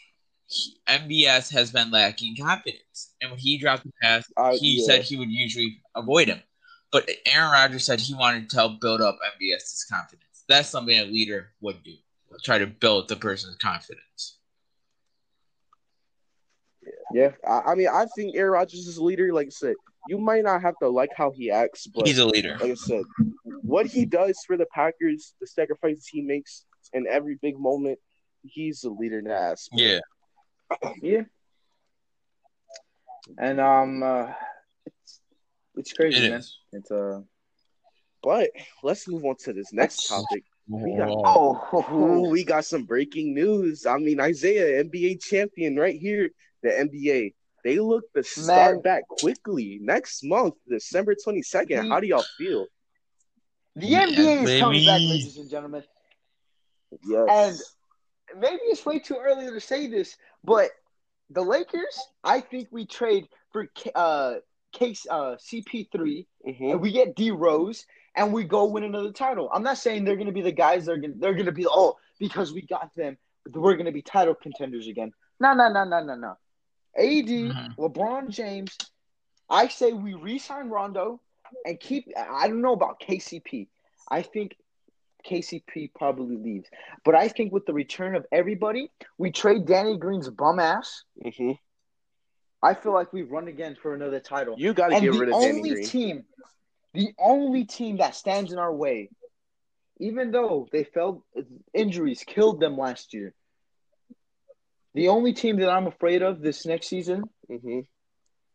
he- 0.49 0.77
MVS 0.87 1.51
has 1.51 1.71
been 1.73 1.91
lacking 1.91 2.37
confidence, 2.37 3.15
and 3.21 3.31
when 3.31 3.41
he 3.41 3.59
dropped 3.59 3.85
the 3.85 3.93
pass, 4.03 4.25
Uh, 4.37 4.57
he 4.57 4.79
yeah. 4.81 4.87
said 4.87 5.03
he 5.03 5.17
would 5.17 5.31
usually 5.31 5.81
avoid 5.95 6.29
him. 6.29 6.43
But 6.93 7.09
Aaron 7.27 7.51
Rodgers 7.51 7.85
said 7.85 8.01
he 8.01 8.15
wanted 8.15 8.49
to 8.51 8.57
help 8.57 8.81
build 8.81 9.01
up 9.01 9.19
MVS's 9.35 9.85
confidence. 9.91 10.45
That's 10.49 10.69
something 10.69 10.97
a 10.99 11.05
leader 11.05 11.53
would 11.61 11.83
do. 11.83 11.95
Try 12.45 12.59
to 12.59 12.67
build 12.67 13.09
the 13.09 13.17
person's 13.17 13.57
confidence. 13.57 14.39
yeah. 17.13 17.31
I, 17.47 17.73
I 17.73 17.75
mean, 17.75 17.89
I 17.89 18.07
think 18.15 18.37
Aaron 18.37 18.53
Rodgers 18.53 18.87
is 18.87 18.97
a 18.99 19.05
leader. 19.05 19.33
Like 19.33 19.47
I 19.49 19.51
said, 19.51 19.75
you 20.07 20.19
might 20.19 20.45
not 20.45 20.63
have 20.63 20.79
to 20.81 20.89
like 20.89 21.11
how 21.17 21.33
he 21.33 21.51
acts, 21.51 21.87
but 21.87 22.07
He's 22.07 22.19
a 22.19 22.27
leader. 22.27 22.57
like 22.61 22.71
I 22.71 22.75
said, 22.75 23.05
what 23.45 23.87
he 23.87 24.05
does 24.05 24.39
for 24.47 24.57
the 24.57 24.67
Packers, 24.75 25.35
the 25.41 25.47
sacrifices 25.47 26.07
he 26.07 26.23
makes 26.23 26.65
in 26.93 27.07
every 27.09 27.37
big 27.41 27.59
moment, 27.59 27.99
he's 28.43 28.85
a 28.85 28.91
leader 28.91 29.19
in 29.19 29.25
that 29.27 29.43
aspect. 29.53 29.81
Yeah. 29.81 30.01
Yeah. 31.03 31.23
And 33.39 33.61
um 33.61 34.03
uh 34.03 34.29
it's 34.87 35.21
it's 35.75 35.93
crazy, 35.93 36.27
It 36.27 36.31
man. 36.31 36.39
is. 36.41 36.59
It's 36.73 36.91
uh 36.91 37.21
But 38.23 38.51
let's 38.83 39.09
move 39.09 39.25
on 39.25 39.37
to 39.41 39.53
this 39.53 39.73
next 39.73 40.09
topic. 40.09 40.45
We 40.69 40.97
got- 40.97 41.09
oh, 41.11 42.29
we 42.31 42.45
got 42.45 42.65
some 42.65 42.85
breaking 42.85 43.35
news. 43.35 43.87
I 43.87 43.99
mean, 43.99 44.21
Isaiah, 44.21 44.83
NBA 44.85 45.21
champion, 45.23 45.77
right 45.77 45.99
here. 45.99 46.31
The 46.63 46.71
NBA, 46.71 47.35
They 47.67 47.81
look 47.81 48.05
to 48.13 48.23
start 48.23 48.77
Man. 48.77 48.81
back 48.83 49.09
quickly 49.09 49.81
next 49.83 50.23
month, 50.23 50.55
December 50.69 51.17
twenty 51.21 51.43
second. 51.43 51.83
The- 51.83 51.89
How 51.89 51.99
do 51.99 52.07
y'all 52.07 52.23
feel? 52.39 52.67
The 53.75 53.87
Yeah, 53.89 54.07
NBA 54.07 54.45
is 54.45 54.61
coming 54.61 54.85
back, 54.85 55.01
ladies 55.01 55.37
and 55.37 55.51
gentlemen. 55.51 55.83
Yes. 57.05 57.67
And 58.33 58.41
maybe 58.41 58.61
it's 58.67 58.87
way 58.87 59.01
too 59.01 59.17
early 59.21 59.47
to 59.51 59.59
say 59.59 59.89
this, 59.89 60.17
but 60.45 60.71
the 61.31 61.43
Lakers, 61.43 62.01
I 62.23 62.41
think 62.41 62.69
we 62.71 62.87
trade 62.87 63.29
for 63.51 63.69
uh, 63.97 64.37
case 64.73 65.05
uh, 65.11 65.35
CP3 65.35 66.25
Mhm. 66.47 66.71
and 66.71 66.81
we 66.81 66.93
get 66.93 67.17
D 67.17 67.33
Rose 67.33 67.85
and 68.15 68.33
we 68.33 68.45
go 68.45 68.67
win 68.67 68.85
another 68.85 69.11
title. 69.11 69.51
I'm 69.53 69.65
not 69.65 69.79
saying 69.79 70.05
they're 70.05 70.15
going 70.15 70.29
to 70.29 70.33
be 70.33 70.43
the 70.43 70.53
guys 70.53 70.87
that 70.87 70.93
are 70.93 70.99
going 70.99 71.19
they're 71.19 71.35
going 71.35 71.47
to 71.47 71.53
be 71.53 71.67
oh 71.69 71.97
because 72.21 72.53
we 72.53 72.63
got 72.63 72.95
them 72.95 73.19
we're 73.53 73.75
going 73.75 73.87
to 73.87 73.93
be 73.93 74.03
title 74.03 74.37
contenders 74.37 74.87
again. 74.87 75.11
No, 75.41 75.53
no, 75.53 75.69
no, 75.69 75.83
no, 75.83 76.05
no, 76.05 76.15
no. 76.15 76.37
AD, 76.97 77.29
Mhm. 77.29 77.77
LeBron 77.77 78.29
James, 78.31 78.77
I 79.49 79.69
say 79.69 79.93
we 79.93 80.15
re-sign 80.15 80.69
Rondo 80.69 81.21
and 81.65 81.79
keep. 81.79 82.09
I 82.17 82.49
don't 82.49 82.63
know 82.63 82.73
about 82.73 83.01
KCP. 83.01 83.69
I 84.11 84.23
think 84.23 84.57
KCP 85.25 85.89
probably 85.95 86.37
leaves, 86.37 86.69
but 87.05 87.15
I 87.15 87.29
think 87.29 87.53
with 87.53 87.67
the 87.67 87.73
return 87.73 88.15
of 88.15 88.27
everybody, 88.33 88.91
we 89.19 89.31
trade 89.33 89.67
Danny 89.67 89.97
Green's 89.97 90.31
bum 90.31 90.59
ass. 90.59 91.05
Mhm. 91.25 91.59
I 92.63 92.75
feel 92.75 92.93
like 92.93 93.13
we 93.13 93.23
run 93.23 93.49
again 93.49 93.77
for 93.77 93.95
another 93.95 94.21
title. 94.21 94.55
You 94.59 94.73
got 94.73 94.89
to 94.89 95.01
get 95.01 95.13
rid 95.13 95.29
of 95.29 95.41
Danny 95.41 95.59
only 95.59 95.71
Green. 95.71 95.85
team, 95.85 96.27
the 96.95 97.13
only 97.19 97.65
team 97.65 97.99
that 97.99 98.15
stands 98.15 98.53
in 98.53 98.59
our 98.59 98.73
way, 98.75 99.11
even 99.99 100.31
though 100.31 100.69
they 100.73 100.85
felt 100.85 101.23
injuries 101.75 102.25
killed 102.25 102.61
them 102.61 102.77
last 102.77 103.13
year. 103.13 103.35
The 104.97 105.09
only 105.09 105.35
team 105.35 105.59
that 105.59 105.69
I'm 105.69 105.87
afraid 105.87 106.23
of 106.23 106.41
this 106.41 106.65
next 106.65 106.89
season 106.89 107.25
hmm 107.49 107.81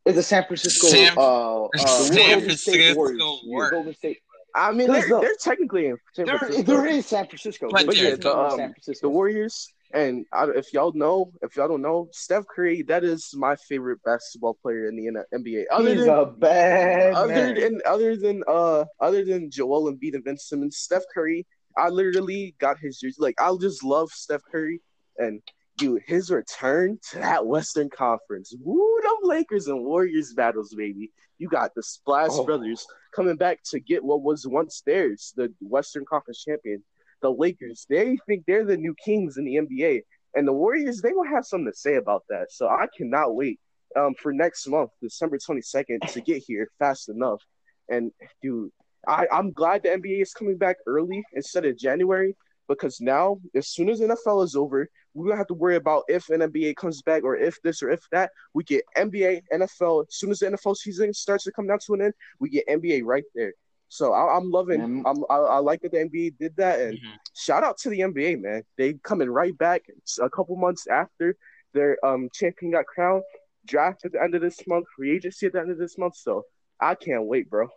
is 0.04 0.16
the 0.16 0.24
San 0.24 0.44
Francisco 0.46 0.88
San- 0.88 1.16
uh, 1.16 1.66
uh, 1.66 1.70
San 1.86 2.18
Golden 2.18 2.58
State 2.58 2.96
Francisco 2.96 2.96
Warriors. 2.96 3.22
Warriors. 3.46 3.46
Yeah, 3.46 3.70
Golden 3.70 3.94
State. 3.94 4.18
I 4.56 4.72
mean, 4.72 4.88
they're, 4.92 5.08
they're 5.08 5.36
technically 5.40 5.86
in 5.86 5.98
San 6.14 6.26
They're, 6.26 6.40
Francisco. 6.40 6.64
they're 6.64 6.88
in 6.88 7.04
San 7.04 7.28
Francisco. 7.28 7.70
But 7.70 7.86
They're 7.86 8.10
yeah, 8.10 8.16
the, 8.16 8.36
um, 8.36 8.58
San 8.58 8.72
Francisco. 8.74 9.08
the 9.08 9.10
Warriors, 9.12 9.72
and 9.94 10.26
I, 10.34 10.48
if 10.56 10.74
y'all 10.74 10.92
know, 10.94 11.32
if 11.44 11.56
y'all 11.56 11.68
don't 11.68 11.84
know, 11.84 12.10
Steph 12.12 12.46
Curry, 12.48 12.82
that 12.84 13.04
is 13.04 13.30
my 13.36 13.56
favorite 13.70 14.00
basketball 14.04 14.58
player 14.64 14.88
in 14.88 14.96
the 14.96 15.24
NBA. 15.38 15.66
Other 15.72 15.90
He's 15.94 16.06
than 16.06 16.10
a 16.10 16.26
bad 16.26 17.14
other 17.14 17.28
man. 17.28 17.54
than 17.54 17.82
other 17.86 18.18
than 18.18 18.44
uh 18.48 18.86
other 19.00 19.24
than 19.24 19.52
Joel 19.52 19.94
Embiid 19.94 20.16
and 20.16 20.24
Ben 20.24 20.38
Simmons, 20.38 20.78
Steph 20.78 21.04
Curry, 21.14 21.46
I 21.78 21.90
literally 21.90 22.56
got 22.58 22.80
his 22.80 23.00
jersey. 23.00 23.18
Like 23.20 23.40
I 23.40 23.56
just 23.62 23.84
love 23.84 24.10
Steph 24.10 24.42
Curry 24.52 24.82
and 25.20 25.40
dude, 25.82 26.04
his 26.06 26.30
return 26.30 27.00
to 27.10 27.18
that 27.18 27.46
Western 27.46 27.90
Conference. 27.90 28.54
Woo, 28.62 29.00
them 29.02 29.18
Lakers 29.24 29.68
and 29.68 29.84
Warriors 29.84 30.34
battles, 30.34 30.74
baby. 30.76 31.12
You 31.40 31.50
got 31.50 31.74
the 31.74 31.82
Splash 31.82 32.30
Oh. 32.34 32.46
Brothers 32.46 32.86
coming 33.16 33.36
back 33.36 33.64
to 33.72 33.80
get 33.80 34.04
what 34.04 34.22
was 34.22 34.46
once 34.46 34.84
theirs, 34.86 35.34
the 35.36 35.52
Western 35.60 36.06
Conference 36.06 36.44
champion. 36.44 36.84
The 37.24 37.32
Lakers, 37.32 37.86
they 37.90 38.18
think 38.28 38.46
they're 38.46 38.66
the 38.66 38.78
new 38.78 38.96
kings 39.04 39.38
in 39.38 39.46
the 39.46 39.56
NBA. 39.56 40.04
And 40.36 40.48
the 40.48 40.54
Warriors, 40.54 41.02
they 41.02 41.14
will 41.14 41.26
have 41.26 41.46
something 41.46 41.72
to 41.72 41.78
say 41.78 41.96
about 41.96 42.24
that. 42.30 42.52
So 42.52 42.68
I 42.68 42.86
cannot 42.96 43.36
wait 43.36 43.60
um, 43.96 44.14
for 44.22 44.32
next 44.34 44.68
month, 44.68 44.92
December 45.02 45.38
22nd, 45.38 46.12
to 46.14 46.22
get 46.22 46.44
here 46.46 46.70
fast 46.80 47.10
enough. 47.10 47.42
And 47.90 48.12
dude, 48.42 48.72
I, 49.08 49.28
I'm 49.32 49.52
glad 49.52 49.82
the 49.84 49.90
NBA 49.90 50.22
is 50.22 50.34
coming 50.34 50.58
back 50.58 50.78
early 50.86 51.24
instead 51.34 51.66
of 51.66 51.78
January 51.78 52.36
because 52.76 53.02
now, 53.02 53.38
as 53.56 53.68
soon 53.68 53.90
as 53.90 54.00
NFL 54.02 54.44
is 54.44 54.56
over, 54.56 54.90
we 55.14 55.28
don't 55.28 55.38
have 55.38 55.48
to 55.48 55.54
worry 55.54 55.76
about 55.76 56.04
if 56.08 56.30
an 56.30 56.42
NBA 56.42 56.76
comes 56.76 57.02
back 57.02 57.24
or 57.24 57.36
if 57.36 57.62
this 57.64 57.84
or 57.84 57.90
if 57.90 58.02
that. 58.12 58.32
We 58.54 58.64
get 58.64 58.84
NBA, 58.98 59.42
NFL. 59.54 60.06
As 60.08 60.16
soon 60.16 60.32
as 60.32 60.40
the 60.40 60.48
NFL 60.48 60.76
season 60.78 61.14
starts 61.14 61.44
to 61.46 61.52
come 61.52 61.68
down 61.68 61.80
to 61.86 61.94
an 61.96 62.02
end, 62.02 62.14
we 62.40 62.50
get 62.50 62.68
NBA 62.68 63.04
right 63.04 63.24
there. 63.36 63.54
So 63.90 64.14
I, 64.14 64.38
I'm 64.38 64.50
loving. 64.52 64.80
Man. 64.80 65.04
I'm, 65.06 65.24
I, 65.30 65.36
I 65.36 65.58
like 65.60 65.82
that 65.82 65.92
the 65.92 65.98
NBA 65.98 66.38
did 66.38 66.56
that, 66.56 66.80
and 66.80 66.98
Mhm. 66.98 67.18
shout 67.36 67.64
out 67.64 67.78
to 67.80 67.90
the 67.90 68.00
NBA, 68.00 68.40
man. 68.42 68.64
They 68.78 68.94
coming 69.04 69.30
right 69.30 69.58
back 69.58 69.84
a 70.22 70.30
couple 70.30 70.56
months 70.56 70.88
after 70.88 71.36
their 71.74 71.98
um 72.06 72.30
champion 72.34 72.72
got 72.72 72.86
crowned. 72.86 73.24
Draft 73.66 74.06
at 74.06 74.14
the 74.14 74.24
end 74.24 74.34
of 74.34 74.42
this 74.42 74.66
month, 74.66 74.88
free 74.96 75.12
agency 75.16 75.46
at 75.46 75.54
the 75.54 75.60
end 75.60 75.72
of 75.72 75.78
this 75.78 75.98
month. 75.98 76.16
So 76.16 76.44
I 76.80 76.96
can't 76.96 77.26
wait, 77.26 77.50
bro. 77.50 77.68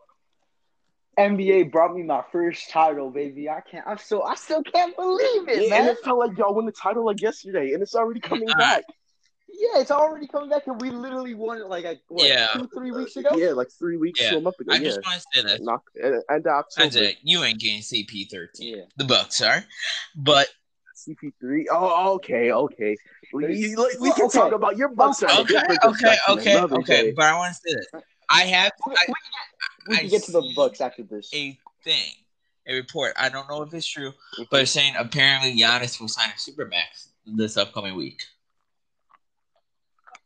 NBA 1.18 1.71
brought 1.71 1.94
me 1.94 2.02
my 2.02 2.23
first 2.33 2.71
title, 2.71 3.11
baby. 3.11 3.49
I 3.49 3.61
can't. 3.61 3.87
I'm 3.87 3.99
so. 3.99 4.23
I 4.23 4.35
still 4.35 4.62
can't 4.62 4.97
believe 4.97 5.49
it, 5.49 5.61
and 5.61 5.71
man. 5.71 5.88
it 5.88 5.99
felt 6.04 6.18
like 6.18 6.37
y'all 6.37 6.54
won 6.54 6.66
the 6.66 6.73
title 6.73 7.04
like 7.04 7.21
yesterday, 7.21 7.73
and 7.73 7.83
it's 7.83 7.94
already 7.94 8.21
coming 8.21 8.49
uh-uh. 8.49 8.59
back. 8.59 8.85
Yeah, 9.49 9.80
it's 9.80 9.92
already 9.92 10.26
coming 10.26 10.50
back, 10.50 10.66
and 10.66 10.80
we 10.80 10.90
literally 10.90 11.35
won 11.35 11.59
it 11.59 11.68
like, 11.68 11.85
like 11.85 12.00
what, 12.09 12.26
Yeah. 12.26 12.49
two, 12.54 12.68
three 12.75 12.90
weeks 12.90 13.14
ago. 13.16 13.37
Yeah, 13.37 13.50
like 13.52 13.68
three 13.78 13.97
weeks 13.97 14.21
Yeah. 14.21 14.30
to 14.30 14.38
a 14.38 14.40
month 14.40 14.59
ago. 14.59 14.73
I 14.73 14.78
yeah, 14.78 14.85
just 14.85 15.00
want 15.04 15.21
to 15.21 15.26
say 15.33 15.47
this. 15.47 15.61
Knock, 15.61 15.83
uh, 16.02 16.06
and, 16.06 16.23
and 16.28 16.47
October. 16.47 16.90
That's. 16.90 17.16
You 17.23 17.44
ain't 17.44 17.61
getting 17.61 17.80
CP 17.80 18.30
thirteen. 18.30 18.78
Yeah. 18.78 18.85
The 18.97 19.04
Bucks 19.04 19.40
are, 19.40 19.64
but 20.16 20.49
CP3. 21.06 21.66
Oh, 21.71 22.14
okay, 22.14 22.50
okay. 22.50 22.97
We, 23.33 23.42
There's- 23.42 23.97
we 24.00 24.12
can 24.12 24.26
okay. 24.26 24.38
talk 24.38 24.52
about 24.52 24.76
your 24.76 24.88
Bucks 24.88 25.23
are 25.23 25.40
okay, 25.40 25.61
okay, 25.85 26.16
okay, 26.28 26.61
okay. 26.61 27.12
But 27.12 27.26
I 27.26 27.37
want 27.37 27.54
to 27.54 27.61
say 27.61 27.75
this. 27.75 28.02
I 28.31 28.43
have 28.43 28.73
We, 28.87 28.95
I, 28.95 29.12
we, 29.88 29.97
can 29.99 30.09
get 30.09 30.23
to 30.25 30.33
the 30.33 30.52
books 30.54 30.81
after 30.81 31.02
this. 31.02 31.31
a 31.35 31.59
thing, 31.85 32.12
a 32.66 32.75
report. 32.75 33.12
I 33.16 33.28
don't 33.28 33.49
know 33.49 33.62
if 33.62 33.73
it's 33.75 33.87
true, 33.87 34.12
Mhm. 34.38 34.49
but 34.50 34.62
it's 34.62 34.71
saying 34.73 34.95
apparently 34.99 35.57
Giannis 35.57 36.00
will 36.00 36.09
sign 36.09 36.28
a 36.31 36.33
supermax 36.38 37.09
this 37.26 37.57
upcoming 37.57 37.95
week. 37.97 38.23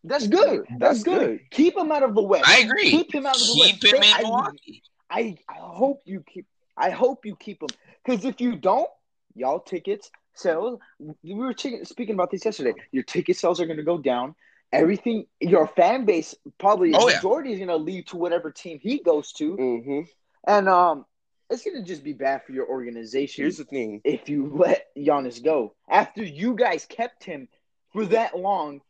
That's 0.04 0.26
good. 0.28 0.64
That's, 0.70 0.80
That's 0.80 1.02
good. 1.02 1.18
good. 1.38 1.50
Keep 1.50 1.76
him 1.76 1.90
out 1.90 2.02
of 2.02 2.14
the 2.14 2.22
West. 2.22 2.48
I 2.48 2.60
agree. 2.60 2.90
Keep 2.90 3.14
him 3.14 3.26
out 3.26 3.34
of 3.34 3.40
the 3.42 3.52
Keep 3.54 3.82
West. 3.82 3.84
him 3.84 4.02
Stay- 4.02 4.08
in 4.10 4.14
I- 4.16 4.22
Milwaukee. 4.22 4.82
I, 5.10 5.36
I 5.48 5.54
hope 5.58 6.02
you 6.04 6.22
keep. 6.32 6.46
I 6.76 6.90
hope 6.90 7.24
you 7.26 7.34
keep 7.34 7.62
him 7.62 7.68
because 8.04 8.24
if 8.24 8.40
you 8.40 8.54
don't, 8.56 8.88
y'all 9.34 9.58
tickets 9.58 10.10
sales. 10.34 10.78
We 11.00 11.34
were 11.34 11.54
speaking 11.84 12.14
about 12.14 12.30
this 12.30 12.44
yesterday. 12.44 12.74
Your 12.92 13.02
ticket 13.02 13.36
sales 13.36 13.58
are 13.60 13.66
going 13.66 13.78
to 13.78 13.82
go 13.82 13.98
down. 13.98 14.34
Everything, 14.72 15.26
your 15.40 15.66
fan 15.66 16.04
base 16.04 16.34
probably 16.58 16.92
Oh, 16.94 17.08
yeah. 17.08 17.16
majority 17.16 17.52
is 17.52 17.58
going 17.58 17.68
to 17.68 17.76
leave 17.76 18.06
to 18.06 18.16
whatever 18.16 18.50
team 18.50 18.78
he 18.80 18.98
goes 19.02 19.32
to, 19.32 19.56
hmm 19.56 20.00
and 20.46 20.68
um, 20.68 21.04
it's 21.50 21.64
going 21.64 21.76
to 21.76 21.82
just 21.82 22.04
be 22.04 22.12
bad 22.12 22.42
for 22.44 22.52
your 22.52 22.68
organization 22.68 23.44
Here's 23.44 23.56
the 23.58 23.64
thing. 23.64 24.00
if 24.04 24.28
you 24.28 24.50
let 24.54 24.86
Giannis 24.96 25.42
go 25.42 25.74
after 25.88 26.22
you 26.22 26.54
guys 26.54 26.86
kept 26.86 27.24
him 27.24 27.48
for 27.92 28.04
that 28.06 28.36
long, 28.38 28.80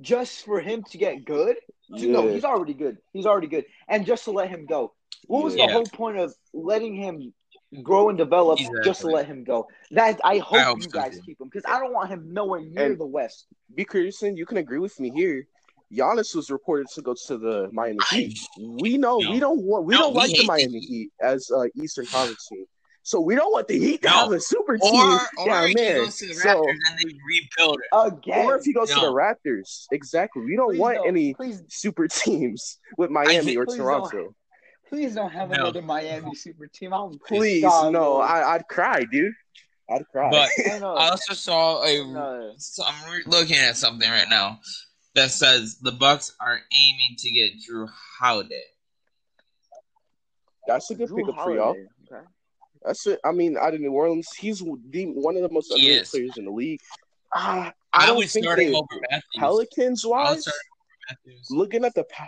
just 0.00 0.44
for 0.44 0.60
him 0.60 0.82
to 0.90 0.98
get 0.98 1.24
good. 1.24 1.56
No, 1.90 2.26
Yeah. 2.26 2.32
he's 2.32 2.44
already 2.44 2.74
good. 2.74 2.98
He's 3.12 3.26
already 3.26 3.48
good, 3.48 3.66
and 3.88 4.06
just 4.06 4.24
to 4.24 4.30
let 4.32 4.48
him 4.48 4.66
go. 4.66 4.92
What 5.26 5.44
was 5.44 5.56
Yeah. 5.56 5.66
the 5.66 5.72
whole 5.72 5.86
point 5.86 6.18
of 6.18 6.34
letting 6.52 6.94
him 6.94 7.32
grow 7.82 8.08
and 8.10 8.18
develop 8.18 8.58
just 8.84 9.00
to 9.02 9.06
let 9.06 9.26
him 9.26 9.44
go? 9.44 9.68
That 9.90 10.20
I 10.24 10.38
hope, 10.38 10.60
hope 10.60 10.76
you 10.78 10.82
so, 10.84 10.90
guys 10.90 11.16
too. 11.16 11.22
keep 11.24 11.40
him 11.40 11.48
because 11.48 11.64
I 11.66 11.78
don't 11.78 11.92
want 11.92 12.10
him 12.10 12.32
nowhere 12.32 12.60
near 12.60 12.86
And- 12.92 12.98
the 13.00 13.06
West. 13.06 13.46
B. 13.74 13.84
Christensen, 13.84 14.36
you 14.36 14.44
can 14.46 14.58
agree 14.58 14.78
with 14.78 14.98
me 15.00 15.10
here. 15.10 15.46
Giannis 15.92 16.34
was 16.34 16.50
reported 16.50 16.88
to 16.94 17.02
go 17.02 17.14
to 17.26 17.38
the 17.38 17.68
Miami 17.72 17.98
I- 18.10 18.14
Heat. 18.16 18.38
We 18.58 18.96
know 18.98 19.18
No. 19.18 19.30
we 19.30 19.40
don't 19.40 19.62
want 19.62 19.84
we 19.84 19.94
No, 19.94 20.00
don't 20.00 20.12
we 20.14 20.18
like 20.20 20.30
the 20.30 20.36
hate 20.36 20.40
the 20.42 20.46
Miami 20.46 20.78
Heat 20.80 21.10
as 21.20 21.50
uh, 21.50 21.64
Eastern 21.74 22.06
Conference 22.06 22.46
team. 22.48 22.64
So 23.04 23.20
we 23.20 23.34
don't 23.34 23.50
want 23.52 23.66
the 23.68 23.78
Heat 23.78 24.00
to 24.02 24.08
No. 24.08 24.14
have 24.14 24.32
a 24.32 24.40
super 24.40 24.78
team 24.78 24.94
Or, 24.94 25.18
or 25.38 25.46
down 25.46 25.68
he 25.68 25.74
there. 25.74 26.04
goes 26.04 26.16
to 26.18 26.28
the 26.28 26.34
So, 26.34 26.48
Raptors 26.62 26.70
and 26.70 26.98
they 26.98 27.14
rebuild 27.26 27.78
it. 27.80 28.12
Again, 28.14 28.46
or 28.46 28.56
if 28.56 28.64
he 28.64 28.72
goes 28.72 28.88
to 28.90 29.00
the 29.00 29.12
Raptors, 29.12 29.86
exactly. 29.90 30.44
We 30.44 30.56
don't 30.56 30.70
Please 30.70 30.78
want 30.78 30.94
don't. 30.98 31.08
any 31.08 31.34
please, 31.34 31.62
super 31.68 32.06
teams 32.08 32.78
with 32.96 33.10
Miami 33.10 33.44
hate- 33.44 33.56
or 33.58 33.66
please 33.66 33.76
Toronto. 33.78 34.34
Please 34.92 35.14
don't 35.14 35.30
have 35.32 35.48
No. 35.48 35.54
another 35.54 35.80
Miami 35.80 36.34
super 36.34 36.66
team. 36.66 36.92
I'm 36.92 37.18
Please, 37.26 37.62
God, 37.62 37.94
no. 37.94 38.00
Lord. 38.14 38.28
I, 38.28 38.54
I'd 38.56 38.68
cry, 38.68 39.04
dude. 39.10 39.32
I'd 39.88 40.06
cry. 40.12 40.30
But 40.30 40.50
I. 40.70 40.76
I 40.80 41.08
also 41.08 41.32
saw 41.32 41.82
a. 41.82 42.04
No. 42.12 42.54
I'm 42.86 43.22
looking 43.26 43.56
at 43.56 43.78
something 43.78 44.08
right 44.10 44.28
now 44.28 44.60
that 45.14 45.30
says 45.30 45.78
the 45.78 45.92
Bucks 45.92 46.36
are 46.42 46.60
aiming 46.74 47.16
to 47.18 47.30
get 47.30 47.52
Jrue 47.54 47.88
Holiday. 48.20 48.60
That's 50.66 50.90
a 50.90 50.94
good 50.94 51.08
Jrue 51.08 51.16
pickup 51.26 51.36
for 51.42 51.54
y'all. 51.54 51.64
Holiday, 51.64 51.86
okay. 52.12 52.26
That's 52.84 53.06
it. 53.06 53.18
I 53.24 53.32
mean, 53.32 53.56
out 53.56 53.72
of 53.72 53.80
New 53.80 53.92
Orleans, 53.92 54.28
he's 54.38 54.58
the 54.58 54.66
one 55.14 55.36
of 55.36 55.42
the 55.42 55.48
most 55.48 55.68
He 55.72 55.74
underrated 55.80 56.02
is. 56.02 56.10
players 56.10 56.36
in 56.36 56.44
the 56.44 56.50
league. 56.50 56.80
Ah, 57.34 57.72
I, 57.94 58.02
I, 58.04 58.06
don't 58.08 58.18
would 58.18 58.28
think 58.28 58.44
start 58.44 58.58
they- 58.58 58.74
over 58.74 58.86
Matthews. 59.10 59.22
Pelicans 59.36 60.04
I 60.04 60.08
wise, 60.08 60.42
start 60.42 60.54
him 60.54 61.16
over 61.16 61.30
Matthews. 61.32 61.46
looking 61.50 61.84
at 61.86 61.94
the 61.94 62.04
Pe- 62.04 62.26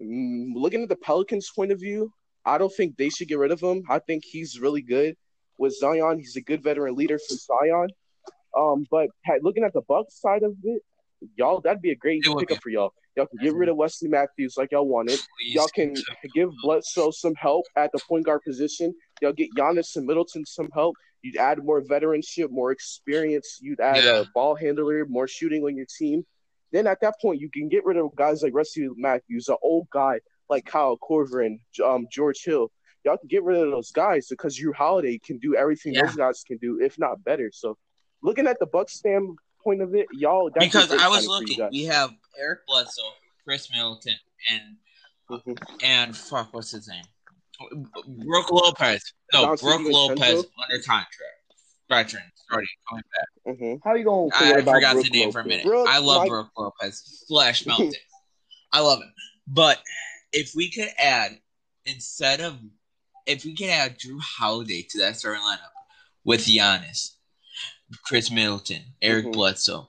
looking 0.00 0.82
at 0.82 0.88
the 0.88 0.96
Pelicans' 0.96 1.50
point 1.54 1.72
of 1.72 1.80
view, 1.80 2.12
I 2.44 2.58
don't 2.58 2.72
think 2.72 2.96
they 2.96 3.08
should 3.08 3.28
get 3.28 3.38
rid 3.38 3.50
of 3.52 3.60
him. 3.60 3.82
I 3.88 3.98
think 3.98 4.24
he's 4.24 4.58
really 4.60 4.82
good 4.82 5.16
with 5.58 5.74
Zion. 5.76 6.18
He's 6.18 6.36
a 6.36 6.40
good 6.40 6.62
veteran 6.62 6.94
leader 6.94 7.18
for 7.18 7.34
Zion. 7.34 7.88
Um, 8.56 8.86
but 8.90 9.08
looking 9.42 9.64
at 9.64 9.72
the 9.72 9.82
Bucks 9.82 10.20
side 10.20 10.42
of 10.42 10.54
it, 10.62 10.82
y'all, 11.36 11.60
that'd 11.60 11.82
be 11.82 11.90
a 11.90 11.96
great 11.96 12.22
pickup 12.22 12.62
for 12.62 12.70
y'all. 12.70 12.92
Y'all 13.16 13.26
can 13.26 13.38
get 13.42 13.54
rid 13.54 13.68
of 13.68 13.76
Wesley 13.76 14.08
Matthews 14.08 14.54
like 14.56 14.70
y'all 14.70 14.86
wanted. 14.86 15.18
Y'all 15.40 15.68
can 15.74 15.94
give 16.34 16.50
Bledsoe 16.62 17.10
some 17.10 17.34
help 17.34 17.66
at 17.76 17.90
the 17.92 17.98
point 18.08 18.24
guard 18.24 18.42
position. 18.46 18.94
Y'all 19.20 19.32
get 19.32 19.48
Giannis 19.56 19.96
and 19.96 20.06
Middleton 20.06 20.46
some 20.46 20.68
help. 20.72 20.94
You'd 21.22 21.36
add 21.36 21.62
more 21.64 21.82
veteranship, 21.82 22.50
more 22.50 22.70
experience. 22.70 23.58
You'd 23.60 23.80
add 23.80 24.04
Yeah. 24.04 24.20
a 24.20 24.24
ball 24.32 24.54
handler, 24.54 25.04
more 25.06 25.26
shooting 25.26 25.64
on 25.64 25.76
your 25.76 25.86
team. 25.98 26.24
Then 26.72 26.86
at 26.86 27.00
that 27.00 27.14
point 27.20 27.40
you 27.40 27.50
can 27.50 27.68
get 27.68 27.84
rid 27.84 27.96
of 27.96 28.14
guys 28.16 28.42
like 28.42 28.52
Rusty 28.54 28.88
Matthews, 28.96 29.48
an 29.48 29.56
old 29.62 29.88
guy 29.90 30.20
like 30.48 30.64
Kyle 30.66 30.96
Korver 30.98 31.44
and 31.46 31.60
um, 31.84 32.06
George 32.10 32.42
Hill. 32.44 32.70
Y'all 33.04 33.16
can 33.16 33.28
get 33.28 33.42
rid 33.44 33.58
of 33.62 33.70
those 33.70 33.90
guys 33.92 34.26
because 34.28 34.58
Jrue 34.58 34.74
Holiday 34.74 35.18
can 35.18 35.38
do 35.38 35.54
everything 35.56 35.94
Yeah. 35.94 36.06
those 36.06 36.16
guys 36.16 36.42
can 36.46 36.58
do, 36.58 36.80
if 36.80 36.98
not 36.98 37.22
better. 37.24 37.50
So, 37.52 37.76
looking 38.22 38.46
at 38.46 38.58
the 38.58 38.66
Bucks 38.66 38.94
standpoint 38.94 39.82
of 39.82 39.94
it, 39.94 40.06
y'all 40.12 40.50
because 40.58 40.90
I 40.92 41.08
was 41.08 41.24
signing 41.24 41.46
for 41.46 41.52
you 41.52 41.56
looking. 41.64 41.68
We 41.70 41.84
have 41.84 42.10
Eric 42.38 42.66
Bledsoe, 42.66 43.02
Khris 43.44 43.70
Middleton, 43.70 44.14
and 44.50 44.76
Mhm. 45.30 45.58
and 45.82 46.16
fuck, 46.16 46.52
what's 46.52 46.70
his 46.72 46.88
name? 46.88 47.04
Brook 48.24 48.50
Lopez. 48.50 49.12
No, 49.32 49.56
Brook? 49.56 49.80
Lopez 49.84 50.44
under 50.62 50.82
contract. 50.82 51.37
Veteran, 51.88 52.22
starting 52.36 52.68
coming 52.88 53.04
back. 53.16 53.54
Mhm. 53.56 53.80
How 53.82 53.94
you 53.94 54.04
gonna 54.04 54.28
I, 54.34 54.52
I 54.54 54.58
about 54.58 54.74
forgot 54.74 54.92
Brook 54.94 55.04
the 55.04 55.10
name 55.10 55.32
for 55.32 55.40
a 55.40 55.44
minute. 55.44 55.64
Brook, 55.64 55.88
I 55.88 55.98
love 55.98 56.22
Mike- 56.22 56.28
Brook 56.28 56.50
Lopez. 56.56 57.24
Flash 57.28 57.66
Melton. 57.66 57.92
I 58.72 58.80
love 58.80 59.00
him. 59.00 59.12
But 59.46 59.80
if 60.32 60.52
we 60.54 60.70
could 60.70 60.88
add 60.98 61.38
instead 61.86 62.40
of 62.40 62.58
if 63.26 63.44
we 63.44 63.54
could 63.56 63.68
add 63.70 63.98
Jrue 63.98 64.20
Holiday 64.20 64.82
to 64.90 64.98
that 64.98 65.16
starting 65.16 65.42
lineup 65.42 65.72
with 66.24 66.44
Giannis, 66.46 67.12
Khris 68.06 68.30
Middleton, 68.30 68.82
Eric 69.00 69.26
Mhm. 69.26 69.32
Bledsoe, 69.32 69.88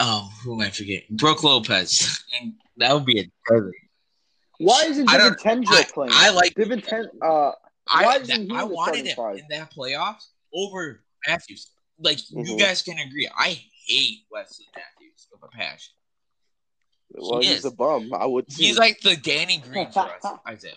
um, 0.00 0.28
who 0.42 0.54
am 0.54 0.66
I 0.66 0.70
forgetting? 0.70 1.06
Brook 1.16 1.42
Lopez, 1.44 2.24
and 2.40 2.54
that 2.78 2.92
would 2.92 3.04
be 3.06 3.20
a 3.20 3.24
perfect. 3.44 3.76
Why 4.58 4.84
isn't 4.86 5.08
I 5.08 5.18
don't- 5.18 5.38
DiVincenzo 5.38 5.68
I, 5.70 5.84
playing? 5.84 6.12
I 6.14 6.30
like 6.30 6.54
DiVincenzo, 6.54 7.08
uh, 7.22 7.52
I, 7.88 8.04
Why 8.04 8.16
isn't 8.16 8.50
he 8.50 8.56
I 8.56 8.62
in 8.62 8.68
the 8.68 8.74
wanted 8.74 9.06
him 9.06 9.16
five? 9.16 9.38
in 9.38 9.46
that 9.50 9.72
playoffs 9.72 10.26
over 10.56 11.04
Matthews. 11.28 11.70
Like 11.98 12.18
you 12.30 12.38
Mhm. 12.44 12.58
guys 12.58 12.82
can 12.82 12.98
agree, 12.98 13.28
I 13.38 13.60
hate 13.86 14.20
Wesley 14.30 14.66
Matthews 14.74 15.28
with 15.30 15.42
a 15.44 15.48
passion. 15.48 15.92
Well, 17.12 17.40
He 17.40 17.48
he's 17.48 17.58
is. 17.58 17.64
a 17.66 17.70
bum. 17.70 18.12
I 18.12 18.26
would. 18.26 18.48
Too. 18.48 18.64
He's 18.64 18.78
like 18.78 19.00
the 19.00 19.16
Danny 19.16 19.58
Green 19.58 19.90
for 19.92 20.00
us, 20.00 20.24
Isaiah. 20.48 20.72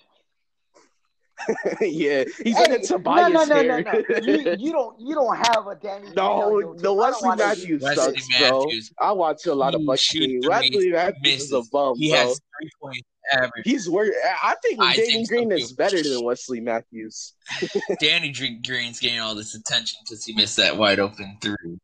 yeah, 1.81 2.25
he's 2.43 2.55
Hey, 2.57 2.61
like 2.69 2.69
a 2.71 2.79
Tobias 2.85 3.31
no, 3.33 3.43
no, 3.45 3.61
no, 3.61 3.61
here. 3.61 3.81
no, 3.81 3.91
no. 3.91 4.17
You, 4.19 4.55
you 4.59 4.71
don't, 4.73 4.99
you 4.99 5.15
don't 5.15 5.37
have 5.37 5.67
a 5.67 5.75
Danny. 5.75 6.09
No, 6.15 6.59
the 6.59 6.65
team. 6.65 6.75
I 6.79 6.81
don't 6.83 6.97
Wesley 6.97 7.27
wanna- 7.29 7.43
Matthews 7.47 7.81
Wesley 7.81 8.19
sucks, 8.19 8.39
bro. 8.39 8.65
I 8.99 9.11
watch 9.13 9.45
a 9.45 9.55
lot 9.55 9.73
of 9.73 9.79
He 9.81 9.87
Bucks 9.87 10.01
shoots 10.01 10.47
Wesley 10.47 10.91
Matthews 10.91 11.43
is 11.43 11.53
a 11.53 11.61
bum, 11.71 11.95
He 11.97 12.09
bro. 12.09 12.17
has 12.19 12.41
three 12.59 12.69
points 12.81 13.07
average. 13.31 13.63
He's 13.65 13.89
worse. 13.89 14.11
I 14.43 14.55
think 14.63 14.81
I 14.81 14.95
Danny 14.95 15.07
think 15.11 15.29
Green 15.29 15.49
too. 15.49 15.55
is 15.55 15.73
better 15.73 16.01
than 16.01 16.23
Wesley 16.23 16.59
Matthews. 16.59 17.33
Danny 17.99 18.31
Dr- 18.31 18.63
Green's 18.65 18.99
getting 18.99 19.19
all 19.19 19.35
this 19.35 19.55
attention 19.55 19.99
because 20.03 20.23
he 20.25 20.33
missed 20.33 20.57
that 20.57 20.77
wide 20.77 20.99
open 20.99 21.37
three. 21.41 21.79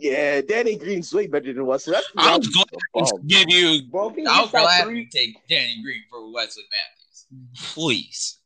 Yeah, 0.00 0.42
Danny 0.42 0.76
Green's 0.76 1.12
way 1.12 1.26
better 1.26 1.52
than 1.52 1.66
Wesley. 1.66 1.92
That's 1.94 2.06
I'll 2.16 2.40
he's 2.40 2.54
go 2.54 2.62
a 2.62 3.00
bum. 3.00 3.26
give 3.26 3.46
you. 3.48 3.82
Bro, 3.90 4.14
I'll 4.28 4.42
hits 4.42 4.52
that 4.52 4.60
gladly 4.62 5.08
take 5.12 5.36
Danny 5.48 5.82
Green 5.82 6.02
for 6.10 6.32
Wesley 6.32 6.62
Matthews. 6.70 7.74
Please, 7.74 8.38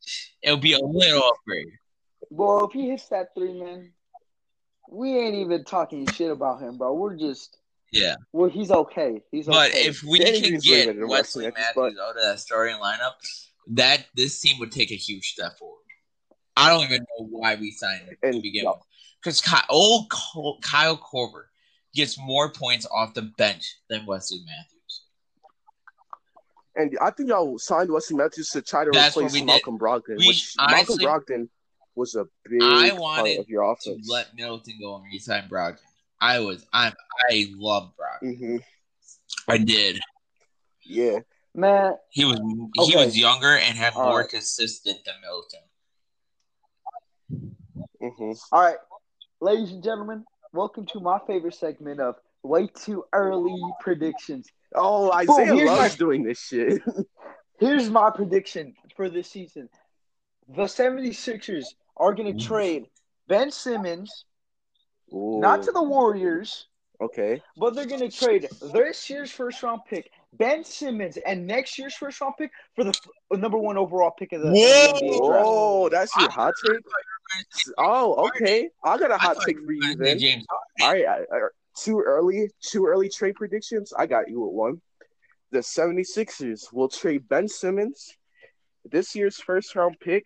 it'll 0.42 0.56
be 0.56 0.72
a 0.72 0.78
little 0.80 1.22
upgrade. 1.22 1.66
bro, 2.30 2.64
if 2.64 2.72
he 2.72 2.88
hits 2.88 3.08
that 3.08 3.28
three, 3.36 3.52
man, 3.60 3.92
we 4.90 5.18
ain't 5.18 5.34
even 5.34 5.64
talking 5.64 6.06
shit 6.06 6.30
about 6.30 6.60
him, 6.62 6.78
bro. 6.78 6.94
We're 6.94 7.16
just, 7.16 7.58
Yeah, 7.92 8.16
well, 8.32 8.48
he's 8.48 8.70
okay. 8.70 9.22
He's 9.30 9.46
okay. 9.48 9.56
but 9.56 9.70
okay. 9.70 9.86
if 9.86 10.02
we 10.02 10.18
Danny 10.18 10.40
can 10.40 10.58
get 10.60 10.96
Wesley 11.06 11.44
Matthews 11.44 11.74
Matthews, 11.76 11.98
out 12.02 12.16
of 12.16 12.22
that 12.22 12.40
starting 12.40 12.76
lineup, 12.76 13.12
that 13.68 14.06
this 14.16 14.40
team 14.40 14.58
would 14.60 14.72
take 14.72 14.90
a 14.90 14.96
huge 14.96 15.32
step 15.32 15.58
forward. 15.58 15.76
I 16.56 16.70
don't 16.70 16.84
even 16.84 17.00
know 17.00 17.26
why 17.26 17.54
we 17.56 17.70
signed 17.70 18.00
him 18.08 18.16
to 18.22 18.28
And- 18.28 18.42
begin 18.42 18.64
with, 18.66 18.76
because 19.22 19.42
old 19.68 20.08
Col- 20.10 20.58
Kyle 20.62 20.96
Korver 20.96 21.44
gets 21.94 22.18
more 22.18 22.50
points 22.50 22.86
off 22.90 23.12
the 23.12 23.22
bench 23.22 23.76
than 23.90 24.06
Wesley 24.06 24.38
Matthews. 24.46 25.02
And 26.74 26.96
I 27.02 27.10
think 27.10 27.28
y'all 27.28 27.58
signed 27.58 27.90
Wesley 27.90 28.16
Matthews 28.16 28.48
to 28.50 28.62
try 28.62 28.84
to 28.84 28.90
That's 28.90 29.14
replace 29.16 29.34
we 29.34 29.40
did. 29.40 29.46
Malcolm 29.46 29.78
Brogdon, 29.78 30.16
We- 30.16 30.28
which 30.28 30.54
honestly- 30.58 31.04
Malcolm 31.04 31.26
Brogdon 31.26 31.48
was 31.94 32.14
a 32.14 32.24
big 32.48 32.62
I 32.62 32.90
part 32.96 33.28
of 33.28 33.48
your 33.50 33.70
offense. 33.70 34.06
To 34.06 34.12
let 34.12 34.34
Middleton 34.34 34.78
go 34.80 34.96
and 34.96 35.04
resign 35.12 35.46
Brogdon. 35.50 35.76
I 36.22 36.38
was 36.38 36.64
I'm 36.72 36.92
I 37.28 37.48
love 37.56 37.92
Brogdon. 37.98 38.36
hmm 38.38 38.56
I 39.48 39.58
did. 39.58 39.98
Yeah, 40.84 41.18
man, 41.52 41.94
He 42.10 42.24
was 42.24 42.38
he 42.76 42.96
was 42.96 43.18
younger 43.18 43.48
and 43.56 43.76
had 43.76 43.94
All 43.96 44.04
more 44.04 44.20
right. 44.20 44.28
consistent 44.28 44.98
than 45.04 45.14
Middleton. 45.20 45.60
hmm 48.00 48.32
all 48.52 48.62
right, 48.62 48.76
ladies 49.40 49.72
and 49.72 49.82
gentlemen, 49.82 50.24
welcome 50.52 50.86
to 50.86 51.00
my 51.00 51.18
favorite 51.26 51.54
segment 51.54 51.98
of 52.00 52.14
way 52.44 52.68
too 52.68 53.04
early 53.12 53.60
predictions. 53.80 54.46
Oh, 54.76 55.10
Isaiah 55.12 55.54
here's 55.56 55.66
loves 55.70 55.92
my- 55.94 55.96
doing 55.96 56.22
this 56.22 56.38
shit. 56.38 56.80
Here's 57.58 57.90
my 57.90 58.10
prediction 58.10 58.74
for 58.96 59.08
this 59.08 59.28
season. 59.30 59.68
The 60.48 60.64
76ers 60.64 61.66
are 61.96 62.12
going 62.12 62.36
to 62.36 62.44
trade 62.44 62.86
Ben 63.28 63.52
Simmons, 63.52 64.24
not 65.12 65.62
to 65.64 65.72
the 65.72 65.82
Warriors, 65.82 66.66
okay. 67.00 67.42
but 67.56 67.74
they're 67.74 67.86
going 67.86 68.08
to 68.08 68.16
trade 68.16 68.48
this 68.72 69.10
year's 69.10 69.30
first 69.30 69.62
round 69.62 69.82
pick, 69.88 70.10
Ben 70.32 70.64
Simmons, 70.64 71.18
and 71.18 71.46
next 71.46 71.78
year's 71.78 71.94
first 71.94 72.20
round 72.20 72.34
pick 72.38 72.50
for 72.74 72.84
the 72.84 72.90
f- 72.90 73.38
number 73.38 73.58
one 73.58 73.76
overall 73.76 74.10
pick 74.10 74.32
of 74.32 74.42
the, 74.42 74.50
Whoa! 74.50 74.92
NBA 74.94 75.26
draft. 75.26 75.44
Oh, 75.46 75.88
that's 75.88 76.16
your 76.16 76.30
hot 76.30 76.54
take. 76.66 76.76
Oh, 77.78 78.28
okay. 78.28 78.68
I 78.84 78.98
got 78.98 79.10
a 79.10 79.16
hot 79.16 79.36
thought 79.36 79.46
take 79.46 79.58
for 79.64 79.72
you 79.72 79.96
then. 79.96 80.18
James 80.18 80.44
All 80.80 80.92
right, 80.92 81.06
I, 81.06 81.18
I, 81.34 81.40
too 81.78 82.00
early, 82.00 82.50
too 82.60 82.86
early 82.86 83.08
trade 83.08 83.34
predictions. 83.34 83.92
I 83.96 84.06
got 84.06 84.28
you 84.28 84.40
with 84.40 84.52
one. 84.52 84.80
The 85.50 85.58
76ers 85.58 86.72
will 86.72 86.88
trade 86.88 87.28
Ben 87.28 87.46
Simmons, 87.46 88.16
this 88.84 89.14
year's 89.14 89.36
first 89.36 89.74
round 89.74 89.96
pick, 90.00 90.24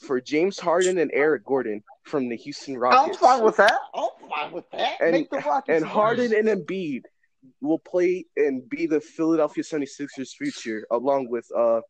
for 0.00 0.20
James 0.20 0.58
Harden 0.58 0.98
and 0.98 1.10
Eric 1.14 1.44
Gordon 1.44 1.82
from 2.04 2.28
the 2.28 2.36
Houston 2.36 2.76
Rockets. 2.78 3.16
I'm 3.16 3.22
fine 3.22 3.44
with 3.44 3.56
that. 3.56 3.78
I'm 3.94 4.08
fine 4.28 4.52
with 4.52 4.70
that. 4.72 5.00
And- 5.00 5.12
Make 5.12 5.30
the 5.30 5.38
Rockets 5.38 5.76
and 5.82 5.84
Harden 5.84 6.34
and 6.34 6.48
Embiid 6.48 7.02
will 7.60 7.78
play 7.78 8.24
and 8.36 8.68
be 8.68 8.86
the 8.86 9.00
Philadelphia 9.00 9.62
76ers 9.64 10.30
future 10.36 10.86
along 10.90 11.28
with 11.30 11.46
uh 11.56 11.80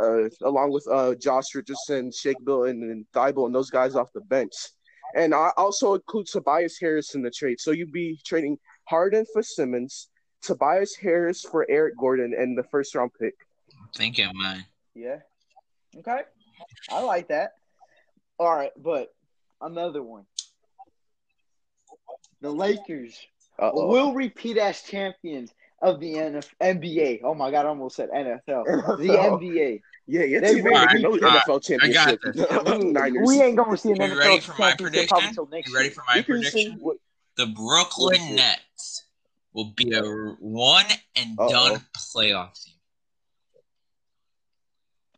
uh 0.00 0.28
along 0.42 0.72
with 0.72 0.86
uh 0.90 1.14
Josh 1.16 1.54
Richardson, 1.54 2.10
Shake 2.12 2.44
Bill 2.44 2.64
and, 2.64 2.82
and 2.82 3.06
Thybulle 3.14 3.46
and 3.46 3.54
those 3.54 3.70
guys 3.70 3.94
off 3.94 4.08
the 4.14 4.20
bench. 4.22 4.52
And 5.14 5.32
I 5.34 5.50
also 5.56 5.94
include 5.94 6.26
Tobias 6.26 6.76
Harris 6.80 7.14
in 7.14 7.22
the 7.22 7.30
trade. 7.30 7.60
So 7.60 7.70
you'd 7.70 7.92
be 7.92 8.18
trading 8.24 8.58
Harden 8.88 9.24
for 9.32 9.42
Simmons, 9.44 10.08
Tobias 10.42 10.96
Harris 10.96 11.42
for 11.42 11.64
Eric 11.70 11.94
Gordon 11.96 12.34
and 12.36 12.58
the 12.58 12.64
first 12.64 12.94
round 12.96 13.12
pick. 13.20 13.34
thinking 13.96 14.28
mine. 14.34 14.64
Yeah. 14.94 15.18
Okay. 15.96 16.22
I 16.90 17.00
like 17.02 17.28
that. 17.28 17.52
All 18.38 18.54
right, 18.54 18.72
but 18.76 19.08
another 19.60 20.02
one. 20.02 20.24
The 22.40 22.50
Lakers 22.50 23.18
Uh-oh. 23.58 23.88
will 23.88 24.12
repeat 24.14 24.58
as 24.58 24.82
champions 24.82 25.52
of 25.80 26.00
the 26.00 26.14
NF- 26.14 26.50
NBA. 26.60 27.20
Oh 27.24 27.34
my 27.34 27.50
god, 27.50 27.66
I 27.66 27.68
almost 27.68 27.96
said 27.96 28.10
NFL. 28.10 28.64
The 28.98 29.08
NBA. 29.08 29.80
Yeah, 30.06 30.24
yeah, 30.24 30.40
They 30.40 30.54
team 30.56 30.64
will 30.64 30.76
ain't 30.78 30.90
getting 30.90 31.02
no 31.02 31.12
be- 31.12 31.20
NFL 31.20 31.80
I 31.82 31.92
got 31.92 32.22
championship. 32.22 32.84
Niners. 32.92 33.26
We 33.28 33.40
ain't 33.40 33.56
gonna 33.56 33.76
see 33.76 33.90
an 33.92 33.96
You 33.96 34.02
NFL 34.08 34.18
ready 34.18 34.40
for 34.40 34.52
my 34.58 34.68
championship 34.70 34.76
probably 34.78 34.90
prediction? 34.90 35.28
until 35.28 35.46
next 35.46 35.68
You 35.70 35.76
ready 35.76 35.88
for 35.90 36.02
my 36.06 36.16
You 36.16 36.22
prediction? 36.24 36.80
The 37.36 37.46
Brooklyn? 37.46 38.36
Nets 38.36 39.04
will 39.54 39.72
be 39.76 39.92
a 39.94 40.02
one 40.02 40.84
and 41.16 41.38
Uh-oh. 41.38 41.48
done 41.48 41.80
playoff 42.14 42.62
team. 42.62 42.73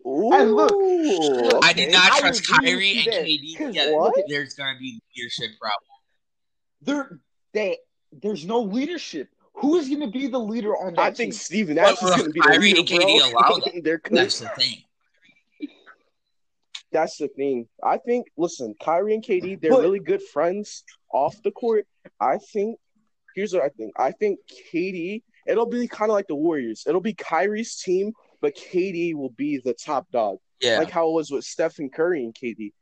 Ooh, 0.07 0.33
And 0.33 0.53
look, 0.55 0.71
look, 0.71 1.65
I 1.65 1.73
did 1.73 1.91
not 1.93 2.13
I 2.13 2.21
trust 2.21 2.47
Kyrie 2.47 2.97
and 2.99 3.07
you 3.07 3.11
there. 3.11 3.25
KD 3.25 3.57
'Cause 3.59 3.67
together. 3.69 3.97
what? 3.97 4.15
There's 4.29 4.55
going 4.55 4.75
to 4.75 4.81
be 4.81 5.01
leadership 5.17 5.51
problem. 5.61 5.81
There, 6.83 7.21
they, 7.53 7.79
there's 8.13 8.45
no 8.47 8.61
leadership. 8.61 9.29
Who 9.55 9.77
is 9.77 9.89
going 9.89 10.01
to 10.03 10.07
be 10.09 10.27
the 10.29 10.39
leader 10.39 10.77
on 10.77 10.95
that 10.95 11.01
I 11.01 11.07
think 11.13 11.33
team? 11.33 11.33
Steve 11.33 11.69
Nash 11.71 11.95
is 11.95 11.99
going 12.11 12.19
to 12.25 12.31
be 12.31 12.41
the 12.41 12.47
Kyrie 12.47 12.73
leader, 12.75 12.79
and 12.81 12.89
KD 12.89 13.33
allow 13.33 13.59
that. 13.65 13.81
They're. 13.83 14.01
That's 14.11 14.39
the 14.39 14.49
thing. 14.51 14.83
That's 16.93 17.17
the 17.19 17.29
thing. 17.29 17.67
I 17.83 17.99
think. 17.99 18.27
Listen, 18.37 18.75
Kyrie 18.83 19.15
and 19.15 19.25
KD, 19.25 19.61
they're 19.61 19.71
But- 19.73 19.81
really 19.81 19.99
good 20.01 20.23
friends 20.23 20.85
off 21.13 21.35
the 21.43 21.51
court. 21.51 21.87
I 22.21 22.39
think. 22.39 22.79
Here's 23.35 23.53
what 23.53 23.63
I 23.63 23.69
think. 23.71 23.93
I 23.99 24.13
think 24.13 24.39
KD. 24.73 25.23
It'll 25.47 25.67
be 25.67 25.87
kind 25.89 26.11
of 26.11 26.15
like 26.15 26.27
the 26.27 26.35
Warriors. 26.35 26.85
It'll 26.89 27.01
be 27.01 27.15
Kyrie's 27.15 27.77
team, 27.81 28.13
but 28.47 28.55
KD 28.55 29.13
will 29.17 29.31
be 29.31 29.59
the 29.59 29.75
top 29.75 30.09
dog, 30.13 30.39
Yeah. 30.61 30.79
like 30.79 30.89
how 30.89 31.09
it 31.09 31.13
was 31.15 31.33
with 31.33 31.45
Stephen 31.45 31.91
Curry 31.91 32.23
and 32.23 32.33
KD. 32.33 32.73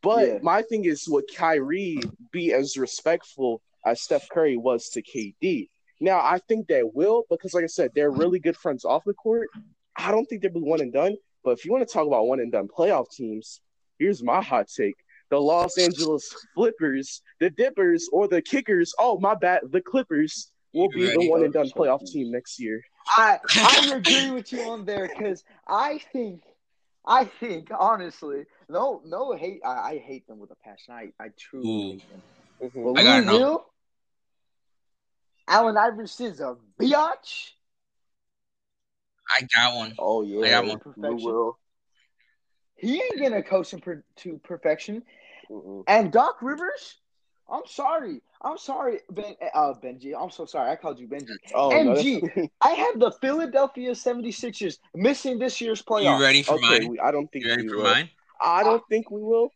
But 0.00 0.26
Yeah. 0.26 0.38
my 0.42 0.62
thing 0.62 0.86
is, 0.86 1.06
would 1.06 1.26
Kyrie 1.36 2.00
be 2.30 2.54
as 2.54 2.78
respectful 2.78 3.60
as 3.84 4.00
Steph 4.00 4.26
Curry 4.30 4.56
was 4.56 4.88
to 4.90 5.02
KD? 5.02 5.68
Now, 6.00 6.18
I 6.20 6.38
think 6.48 6.66
they 6.66 6.82
will 6.82 7.26
because, 7.28 7.52
like 7.52 7.62
I 7.62 7.66
said, 7.66 7.90
they're 7.94 8.10
really 8.10 8.38
good 8.38 8.56
friends 8.56 8.86
off 8.86 9.04
the 9.04 9.12
court. 9.12 9.50
I 9.96 10.10
don't 10.10 10.24
think 10.24 10.40
they'll 10.40 10.50
be 10.50 10.60
one 10.60 10.80
and 10.80 10.94
done. 10.94 11.14
But 11.44 11.58
if 11.58 11.66
you 11.66 11.72
want 11.72 11.86
to 11.86 11.92
talk 11.92 12.06
about 12.06 12.26
one 12.26 12.40
and 12.40 12.50
done 12.50 12.68
playoff 12.68 13.10
teams, 13.10 13.60
here's 13.98 14.22
my 14.22 14.40
hot 14.40 14.68
take. 14.68 14.96
The 15.28 15.38
Los 15.38 15.76
Angeles 15.76 16.34
Flippers, 16.54 17.20
the 17.38 17.50
Dippers, 17.50 18.08
or 18.12 18.28
the 18.28 18.40
Kickers, 18.40 18.94
oh, 18.98 19.18
my 19.18 19.34
bad, 19.34 19.60
the 19.68 19.82
Clippers 19.82 20.50
we'll 20.72 20.88
You 20.92 21.08
be 21.08 21.12
the 21.12 21.28
one 21.28 21.44
and 21.44 21.52
done 21.52 21.68
playoff 21.68 22.02
team 22.10 22.30
next 22.30 22.58
year. 22.58 22.82
I 23.08 23.38
I 23.56 23.92
agree 23.94 24.30
with 24.30 24.52
you 24.52 24.64
on 24.68 24.84
there 24.84 25.08
because 25.08 25.44
I 25.66 25.98
think 26.12 26.42
I 27.06 27.24
think 27.24 27.68
honestly, 27.76 28.44
no 28.68 29.02
no 29.04 29.32
hate. 29.36 29.60
I, 29.64 29.92
I 29.92 29.98
hate 29.98 30.26
them 30.26 30.38
with 30.38 30.50
a 30.50 30.56
passion. 30.56 30.94
I 30.94 31.12
I 31.22 31.28
truly 31.38 31.66
Ooh. 31.68 31.90
hate 31.90 32.08
them. 32.08 32.22
Mhm. 32.62 32.94
But 32.94 33.00
I 33.00 33.04
gotta 33.04 33.26
know. 33.26 33.66
Allen 35.48 35.76
Iverson's 35.76 36.40
a 36.40 36.56
biatch. 36.80 37.52
I 39.28 39.42
got 39.54 39.74
one. 39.76 39.94
Oh 39.98 40.22
yeah, 40.22 40.44
I 40.46 40.50
got 40.50 40.66
one. 40.66 40.80
We 40.96 41.14
will. 41.14 41.58
He 42.76 43.00
ain't 43.02 43.20
gonna 43.20 43.42
coach 43.42 43.72
him 43.72 43.80
per, 43.80 44.04
to 44.16 44.38
perfection. 44.38 45.04
Mhm. 45.50 45.84
And 45.86 46.12
Doc 46.12 46.42
Rivers, 46.42 47.01
I'm 47.50 47.62
sorry. 47.66 48.20
I'm 48.40 48.58
sorry, 48.58 49.00
Ben. 49.10 49.34
Uh, 49.54 49.74
Benji. 49.82 50.14
I'm 50.18 50.30
so 50.30 50.46
sorry. 50.46 50.70
I 50.70 50.76
called 50.76 50.98
you 50.98 51.06
Benji. 51.06 51.30
Oh, 51.54 51.70
MG. 51.70 52.20
that's- 52.22 52.48
I 52.60 52.70
have 52.70 52.98
the 52.98 53.12
Philadelphia 53.20 53.92
76ers 53.92 54.78
missing 54.94 55.38
this 55.38 55.60
year's 55.60 55.82
playoffs. 55.82 56.16
You 56.18 56.22
ready 56.22 56.42
for 56.42 56.54
okay, 56.54 56.78
mine? 56.80 56.88
we, 56.88 56.98
I 57.00 57.10
don't 57.10 57.30
think 57.32 57.44
You 57.44 57.50
ready 57.50 57.62
we 57.64 57.68
for 57.68 57.76
will. 57.76 57.84
mine? 57.84 58.10
I 58.40 58.62
don't 58.64 58.82
think 58.88 59.10
we 59.10 59.22
will. 59.22 59.50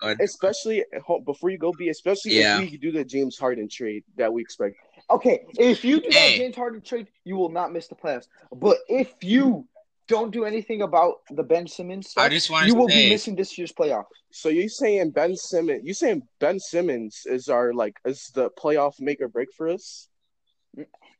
Go. 0.00 0.14
Especially 0.20 0.82
before 1.26 1.50
you 1.50 1.58
go, 1.58 1.72
B. 1.78 1.88
Especially 1.90 2.38
Yeah. 2.38 2.60
if 2.60 2.70
we 2.70 2.76
do 2.78 2.90
the 2.90 3.04
James 3.04 3.36
Harden 3.36 3.68
trade 3.68 4.02
that 4.16 4.32
we 4.32 4.40
expect. 4.40 4.76
Okay, 5.10 5.44
if 5.58 5.84
you 5.84 6.00
do 6.00 6.08
that 6.10 6.34
James 6.36 6.56
Harden 6.56 6.80
trade, 6.80 7.08
you 7.24 7.36
will 7.36 7.50
not 7.50 7.72
miss 7.72 7.88
the 7.88 7.96
playoffs. 7.96 8.26
But 8.52 8.78
if 8.88 9.12
you 9.22 9.66
don't 10.10 10.32
do 10.32 10.44
anything 10.44 10.82
about 10.82 11.14
the 11.30 11.44
Ben 11.44 11.66
Simmons 11.68 12.10
stuff, 12.10 12.24
I 12.24 12.28
just 12.28 12.50
want 12.50 12.66
you 12.66 12.72
to 12.72 12.78
will 12.78 12.88
be 12.88 13.08
missing 13.08 13.36
this 13.36 13.56
year's 13.56 13.72
playoffs. 13.72 14.06
So 14.32 14.48
you 14.48 14.68
saying 14.68 15.10
Ben 15.10 15.36
Simmons? 15.36 15.82
You 15.84 15.94
saying 15.94 16.22
Ben 16.40 16.58
Simmons 16.58 17.22
is 17.26 17.48
our 17.48 17.72
like 17.72 17.96
is 18.04 18.30
the 18.34 18.50
playoff 18.50 19.00
make 19.00 19.20
or 19.20 19.28
break 19.28 19.52
for 19.56 19.68
us? 19.68 20.08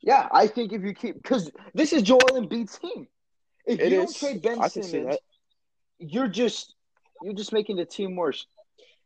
Yeah, 0.03 0.29
I 0.33 0.48
think 0.48 0.72
if 0.72 0.83
you 0.83 0.92
keep 0.92 1.14
because 1.22 1.50
this 1.72 1.92
is 1.92 2.03
Joel 2.03 2.18
Embiid's 2.40 2.79
team. 2.79 3.07
If 3.64 3.79
It 3.79 3.92
you 3.92 3.98
don't 3.98 4.16
trade 4.16 4.42
Ben 4.42 4.61
I 4.61 4.68
Simmons, 4.68 5.16
you're 5.98 6.29
just 6.29 6.74
you're 7.22 7.35
just 7.35 7.53
making 7.53 7.76
the 7.76 7.85
team 7.85 8.16
worse. 8.16 8.46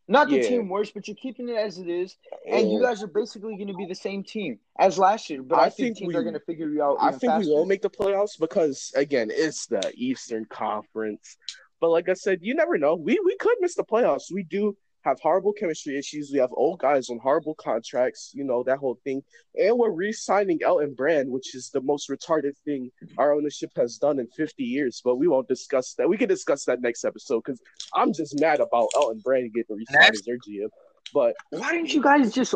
Not 0.06 0.28
the 0.28 0.36
Yeah. 0.36 0.48
team 0.48 0.68
worse, 0.68 0.90
but 0.90 1.08
you're 1.08 1.16
keeping 1.16 1.48
it 1.48 1.56
as 1.56 1.78
it 1.78 1.88
is, 1.88 2.16
and 2.46 2.70
you 2.70 2.80
guys 2.82 3.02
are 3.02 3.06
basically 3.06 3.56
going 3.56 3.68
to 3.68 3.74
be 3.74 3.86
the 3.86 3.94
same 3.94 4.22
team 4.22 4.58
as 4.78 4.98
last 4.98 5.30
year. 5.30 5.42
But 5.42 5.58
I, 5.58 5.62
I 5.62 5.70
think, 5.70 5.76
think 5.76 5.96
teams 5.98 6.08
we- 6.08 6.16
are 6.16 6.22
going 6.22 6.34
to 6.34 6.40
figure 6.40 6.68
you 6.68 6.82
out. 6.82 6.98
I 7.00 7.10
think 7.10 7.32
faster. 7.32 7.48
we 7.48 7.54
will 7.54 7.64
make 7.64 7.80
the 7.80 7.88
playoffs 7.90 8.38
because 8.38 8.92
again, 8.94 9.30
it's 9.32 9.66
the 9.66 9.92
Eastern 9.94 10.44
Conference. 10.44 11.36
But 11.80 11.88
like 11.90 12.08
I 12.08 12.14
said, 12.14 12.40
you 12.42 12.54
never 12.54 12.76
know. 12.78 12.94
We 12.94 13.18
we 13.24 13.36
could 13.36 13.56
miss 13.60 13.74
the 13.74 13.84
playoffs. 13.84 14.32
We 14.32 14.42
do 14.42 14.76
have 15.04 15.20
horrible 15.20 15.52
chemistry 15.52 15.98
issues. 15.98 16.30
We 16.32 16.38
have 16.38 16.50
old 16.52 16.78
guys 16.80 17.10
on 17.10 17.18
horrible 17.18 17.54
contracts, 17.54 18.32
you 18.34 18.44
know, 18.44 18.62
that 18.64 18.78
whole 18.78 18.98
thing. 19.04 19.22
And 19.54 19.78
we're 19.78 19.90
re-signing 19.90 20.60
Elton 20.62 20.94
Brand, 20.94 21.30
which 21.30 21.54
is 21.54 21.70
the 21.70 21.80
most 21.82 22.08
retarded 22.08 22.56
thing 22.64 22.90
our 23.18 23.32
ownership 23.34 23.70
has 23.76 23.98
done 23.98 24.18
in 24.18 24.26
50 24.28 24.62
years. 24.64 25.00
But 25.04 25.16
we 25.16 25.28
won't 25.28 25.48
discuss 25.48 25.94
that. 25.94 26.08
We 26.08 26.16
can 26.16 26.28
discuss 26.28 26.64
that 26.64 26.80
next 26.80 27.04
episode 27.04 27.42
because 27.44 27.60
I'm 27.94 28.12
just 28.12 28.40
mad 28.40 28.60
about 28.60 28.88
Elton 28.96 29.20
Brand 29.22 29.52
getting 29.54 29.76
re-signed 29.76 30.14
as 30.14 30.22
their 30.22 30.38
GM. 30.38 30.68
But 31.12 31.34
Why 31.50 31.72
didn't 31.72 31.92
you 31.92 32.02
guys 32.02 32.32
just 32.32 32.54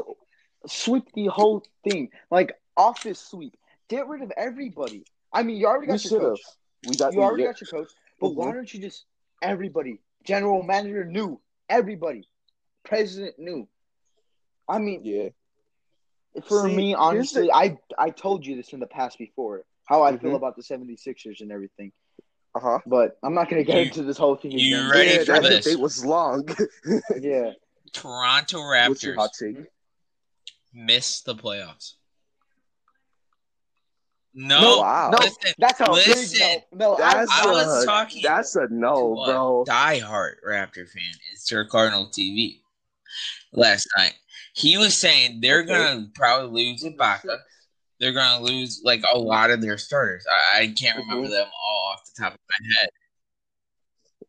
sweep 0.67 1.05
the 1.15 1.27
whole 1.27 1.65
thing, 1.89 2.09
like 2.31 2.53
office 2.77 3.21
sweep? 3.21 3.55
Get 3.89 4.09
rid 4.09 4.23
of 4.23 4.33
everybody. 4.37 5.05
I 5.33 5.43
mean, 5.43 5.57
you 5.59 5.67
already 5.67 5.87
we 5.87 5.93
got 5.93 6.05
your 6.05 6.11
should 6.11 6.23
have. 6.23 6.31
coach. 6.33 6.41
We 6.89 6.97
got 6.97 7.13
You 7.13 7.23
already 7.23 7.43
we- 7.43 7.49
got 7.49 7.61
your 7.61 7.69
coach, 7.69 7.91
but 8.21 8.31
why 8.31 8.47
Mhm. 8.51 8.55
don't 8.55 8.75
you 8.75 8.81
just 8.81 9.05
everybody? 9.43 10.01
General 10.25 10.63
manager 10.63 11.05
new, 11.05 11.41
everybody. 11.69 12.27
President 12.89 13.39
new. 13.39 13.69
I 14.69 14.79
mean, 14.79 15.03
yeah. 15.05 15.29
for 16.47 16.69
See, 16.69 16.75
me, 16.77 16.95
honestly, 16.95 17.47
the- 17.47 17.55
I 17.55 17.79
I 17.99 18.11
told 18.11 18.45
you 18.47 18.57
this 18.57 18.73
in 18.73 18.81
the 18.81 18.87
past 18.87 19.19
before 19.19 19.65
how 19.85 20.03
I 20.03 20.17
feel 20.19 20.33
Mhm. 20.33 20.37
about 20.37 20.57
the 20.57 20.63
76ers 20.63 21.41
and 21.41 21.51
everything. 21.51 21.93
Uh-huh. 22.55 22.79
But 22.87 23.19
I'm 23.23 23.35
not 23.35 23.49
gonna 23.49 23.65
get 23.65 23.77
You- 23.77 23.83
into 23.87 24.03
this 24.03 24.17
whole 24.19 24.37
thing 24.37 24.53
you 24.53 24.77
again. 24.79 24.91
ready 24.91 25.11
yeah, 25.11 25.25
for 25.25 25.41
this? 25.49 25.65
debate 25.65 25.81
was 25.81 26.05
long. 26.05 26.47
Yeah. 27.21 27.53
Toronto 27.93 28.59
What's 28.61 29.03
your 29.03 29.15
Raptors 29.15 29.17
hot 29.17 29.31
take? 29.39 29.57
miss 30.73 31.23
the 31.23 31.35
playoffs. 31.35 31.95
No, 34.35 34.61
No, 34.61 34.79
Wow. 34.81 35.11
no, 35.11 35.19
listen, 35.19 35.53
that's 35.59 35.81
a 35.81 35.91
listen. 35.91 36.39
big 36.39 36.63
no. 36.79 36.91
No, 36.91 36.97
That's 36.97 37.31
I 37.31 37.47
was 37.51 37.83
a- 37.83 37.87
talking 37.87 38.23
That's 38.23 38.55
a 38.57 38.69
no, 38.69 39.15
to 39.17 39.21
a 39.23 39.27
bro. 39.27 39.65
diehard 39.67 40.35
Raptor 40.47 40.89
fan. 40.89 41.03
It's 41.33 41.51
your 41.51 41.65
Cardinal 41.65 42.07
TV 42.09 42.61
last 43.53 43.89
night. 43.97 44.15
He 44.55 44.77
was 44.79 44.97
saying 44.97 45.41
they're 45.41 45.61
Okay. 45.63 45.73
gonna 45.73 46.09
probably 46.15 46.71
lose 46.71 46.85
Ibaka. 46.85 47.39
They're 48.01 48.13
gonna 48.13 48.43
lose 48.45 48.81
like 48.85 49.03
a 49.13 49.19
lot 49.19 49.51
of 49.51 49.61
their 49.61 49.79
starters. 49.79 50.25
I, 50.31 50.61
I 50.63 50.67
can't 50.69 50.99
remember 50.99 51.29
Mhm. 51.29 51.31
them 51.31 51.49
all 51.65 51.93
off 51.93 52.05
the 52.05 52.23
top 52.23 52.35
of 52.35 52.41
my 52.49 52.81
head. 52.81 52.89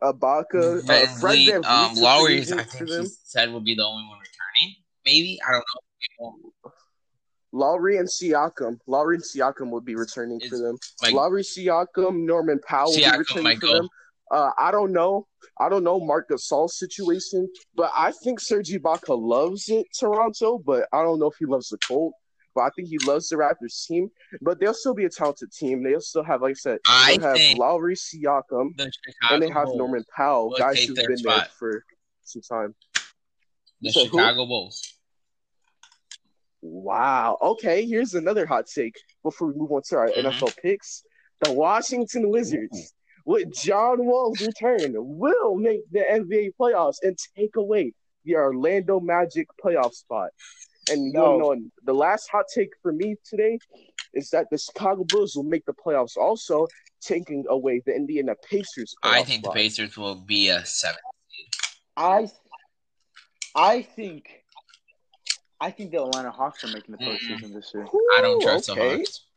Ibaka, 0.01 0.79
uh, 0.79 0.81
Van 0.85 1.07
Fred 1.17 1.35
Vliet, 1.35 1.65
Van 1.65 1.89
um, 1.91 1.95
Lowry, 1.95 2.41
I 2.41 2.63
think 2.63 2.89
he 2.89 3.05
said 3.23 3.51
will 3.51 3.59
be 3.59 3.75
the 3.75 3.85
only 3.85 4.07
one 4.07 4.19
returning. 4.19 4.75
Maybe 5.05 5.39
I 5.47 5.51
don't 5.51 5.63
know. 6.19 6.53
Lowry 7.51 7.97
and 7.97 8.07
Siakam. 8.07 8.79
Lowry 8.85 9.15
and 9.15 9.23
Siakam 9.23 9.71
would 9.71 9.83
be 9.83 9.95
returning 9.95 10.39
for 10.49 10.57
them. 10.57 10.77
Like 11.01 11.13
Lowry, 11.13 11.41
Siakam, 11.41 12.25
Norman 12.25 12.59
Powell 12.65 12.93
Siakam 12.93 13.11
be 13.11 13.17
returning 13.17 13.43
might 13.43 13.59
for 13.59 13.67
them. 13.67 13.89
Uh, 14.31 14.51
I 14.57 14.71
don't 14.71 14.91
know. 14.91 15.27
I 15.59 15.69
don't 15.69 15.83
know 15.83 15.99
Marc 15.99 16.29
Gasol's 16.29 16.77
situation, 16.77 17.49
but 17.75 17.91
I 17.95 18.11
think 18.11 18.39
Serge 18.39 18.69
Ibaka 18.69 19.19
loves 19.19 19.69
it, 19.69 19.87
Toronto, 19.97 20.59
but 20.59 20.87
I 20.93 21.01
don't 21.01 21.19
know 21.19 21.27
if 21.29 21.37
he 21.37 21.45
loves 21.45 21.69
the 21.69 21.77
Colt. 21.87 22.13
But 22.55 22.61
I 22.61 22.69
think 22.75 22.89
he 22.89 22.97
loves 22.99 23.29
the 23.29 23.35
Raptors 23.37 23.85
team. 23.87 24.09
But 24.41 24.59
they'll 24.59 24.73
still 24.73 24.93
be 24.95 25.05
a 25.05 25.09
talented 25.09 25.51
team. 25.51 25.83
They'll 25.83 26.01
still 26.01 26.23
have, 26.23 26.41
like 26.41 26.51
I 26.51 26.53
said, 26.53 26.79
I 26.87 27.17
have 27.21 27.57
Lowry, 27.57 27.95
Siakam, 27.95 28.75
the 28.75 28.91
and 29.29 29.41
they 29.41 29.49
have 29.49 29.67
Norman 29.75 30.03
Powell, 30.15 30.49
guys 30.57 30.83
who've 30.83 30.95
been 30.95 31.21
there 31.23 31.47
for 31.57 31.83
some 32.23 32.41
time. 32.41 32.75
the 33.81 33.87
You 33.87 33.91
said 33.91 34.07
who? 34.07 34.17
Chicago 34.17 34.45
Bulls. 34.45 34.95
Wow. 36.61 37.37
Okay, 37.41 37.85
here's 37.85 38.13
another 38.15 38.45
hot 38.45 38.67
take 38.67 38.95
before 39.23 39.47
we 39.47 39.53
move 39.53 39.71
on 39.71 39.81
to 39.83 39.97
our 39.97 40.09
Mhm. 40.09 40.25
NFL 40.25 40.51
picks. 40.61 41.03
The 41.41 41.53
Washington 41.53 42.29
Wizards, 42.29 42.93
with 43.29 43.53
John 43.53 44.07
Wall's 44.07 44.41
return, 44.41 44.95
will 44.95 45.55
make 45.55 45.81
the 45.91 45.99
NBA 45.99 46.53
playoffs 46.59 46.95
and 47.03 47.15
take 47.37 47.57
away 47.57 47.93
the 48.25 48.35
Orlando 48.35 48.99
Magic 48.99 49.47
playoff 49.63 49.93
spot. 49.93 50.31
And 50.89 51.05
you 51.05 51.13
No. 51.13 51.37
know, 51.37 51.55
the 51.83 51.93
last 51.93 52.27
hot 52.31 52.45
take 52.51 52.71
for 52.81 52.91
me 52.91 53.17
today 53.23 53.59
is 54.15 54.31
that 54.31 54.47
the 54.49 54.57
Chicago 54.57 55.03
Bulls 55.03 55.35
will 55.35 55.43
make 55.43 55.63
the 55.65 55.75
playoffs, 55.75 56.17
also 56.17 56.65
taking 57.01 57.45
away 57.49 57.83
the 57.85 57.93
Indiana 57.93 58.33
Pacers. 58.49 58.95
I 59.03 59.21
playoff 59.21 59.25
think 59.27 59.43
the. 59.43 59.51
Pacers 59.51 59.95
will 59.95 60.15
be 60.15 60.49
a 60.49 60.65
seven. 60.65 60.99
I 61.95 62.31
I 63.53 63.83
think 63.83 64.43
I 65.61 65.69
think 65.69 65.91
the 65.91 66.01
Atlanta 66.03 66.31
Hawks 66.31 66.63
are 66.63 66.69
making 66.69 66.95
the 66.95 67.05
postseason 67.05 67.53
this 67.53 67.71
year. 67.75 67.85
I 68.17 68.21
don't 68.21 68.41
trust 68.41 68.71
okay. 68.71 68.89
the 68.89 68.97
Hawks. 68.97 69.28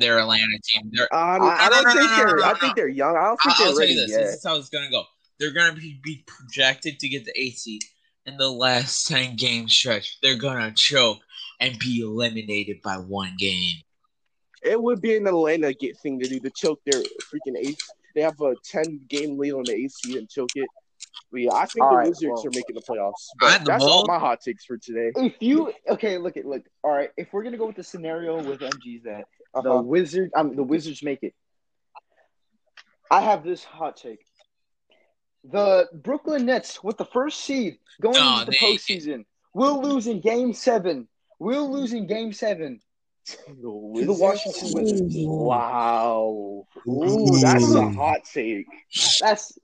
They're 0.00 0.18
Atlanta 0.18 0.58
team. 0.64 0.90
They're 0.92 1.12
I, 1.14 1.36
I- 1.38 1.66
I 1.66 1.68
don't 1.68 1.84
no, 1.84 1.92
no, 1.92 1.98
think 2.00 2.10
no, 2.10 2.16
they're. 2.16 2.36
no, 2.38 2.42
I 2.44 2.48
no, 2.52 2.54
think 2.58 2.76
they're 2.76 2.88
young. 2.88 3.16
I 3.16 3.24
don't 3.26 3.40
think 3.40 3.54
I'll, 3.54 3.58
they're 3.58 3.66
I'll 3.66 3.72
tell 3.72 3.78
ready 3.80 3.92
you 3.92 4.00
this. 4.00 4.10
yet. 4.10 4.20
This 4.22 4.34
is 4.36 4.44
how 4.44 4.56
it's 4.56 4.68
gonna 4.68 4.90
go. 4.90 5.04
They're 5.38 5.52
gonna 5.52 5.72
be, 5.74 6.00
be 6.02 6.24
projected 6.26 6.98
to 6.98 7.08
get 7.08 7.24
the 7.24 7.32
eight 7.40 7.56
seed 7.58 7.82
in 8.26 8.36
the 8.36 8.50
last 8.50 9.06
ten 9.06 9.36
game 9.36 9.68
stretch. 9.68 10.18
They're 10.22 10.36
gonna 10.36 10.72
choke 10.76 11.18
and 11.60 11.78
be 11.78 12.00
eliminated 12.00 12.82
by 12.82 12.94
one 12.96 13.34
game. 13.38 13.76
It 14.62 14.80
would 14.82 15.00
be 15.00 15.16
an 15.16 15.26
Atlanta 15.26 15.72
get 15.72 15.96
thing 15.98 16.18
to 16.20 16.28
do 16.28 16.40
to 16.40 16.50
choke 16.50 16.80
their 16.84 17.00
freaking 17.00 17.56
eighth. 17.58 17.80
They 18.14 18.22
have 18.22 18.40
a 18.40 18.54
ten 18.64 19.00
game 19.08 19.38
lead 19.38 19.52
on 19.52 19.62
the 19.64 19.72
eighth 19.74 19.92
seed 20.04 20.16
and 20.16 20.28
choke 20.28 20.50
it. 20.54 20.68
But 21.32 21.40
yeah, 21.42 21.52
I 21.52 21.64
think 21.66 21.84
All 21.84 21.90
the 21.92 21.96
right, 21.96 22.08
Wizards 22.08 22.24
well. 22.34 22.46
are 22.46 22.50
making 22.50 22.74
the 22.74 22.82
playoffs. 22.82 23.12
But 23.38 23.60
the 23.60 23.64
that's 23.66 23.84
all 23.84 24.04
my 24.06 24.18
hot 24.18 24.40
takes 24.40 24.64
for 24.64 24.76
today. 24.76 25.12
If 25.16 25.34
you 25.40 25.72
okay, 25.88 26.18
look 26.18 26.36
at 26.36 26.44
look. 26.44 26.64
All 26.82 26.90
right, 26.92 27.10
if 27.16 27.32
we're 27.32 27.42
gonna 27.44 27.56
go 27.56 27.66
with 27.66 27.76
the 27.76 27.84
scenario 27.84 28.36
with 28.42 28.60
MG's 28.60 29.04
that 29.04 29.24
the 29.54 29.58
Uh-huh. 29.60 29.82
Wizard, 29.82 30.30
um, 30.34 30.54
the 30.56 30.62
Wizards 30.62 31.02
make 31.02 31.22
it. 31.22 31.34
I 33.10 33.20
have 33.22 33.42
this 33.44 33.64
hot 33.64 33.96
take. 33.96 34.20
The 35.44 35.88
Brooklyn 35.92 36.46
Nets 36.46 36.84
with 36.84 36.96
the 36.98 37.04
first 37.06 37.40
seed 37.40 37.78
going 38.00 38.14
No, 38.14 38.40
into 38.40 38.46
the 38.46 38.50
they- 38.60 38.66
postseason 38.76 39.24
will 39.54 39.80
lose 39.82 40.06
in 40.06 40.20
Game 40.20 40.52
Seven. 40.52 41.08
We'll 41.38 41.70
lose 41.70 41.92
in 41.92 42.06
Game 42.06 42.32
Seven 42.32 42.80
The 43.26 43.34
to 43.62 44.04
the 44.06 44.12
Washington 44.12 44.72
Wizards. 44.74 45.14
Wow. 45.18 46.66
Ooh, 46.86 47.40
that's 47.40 47.74
a 47.74 47.90
hot 47.90 48.20
take. 48.24 48.66
That's 49.20 49.58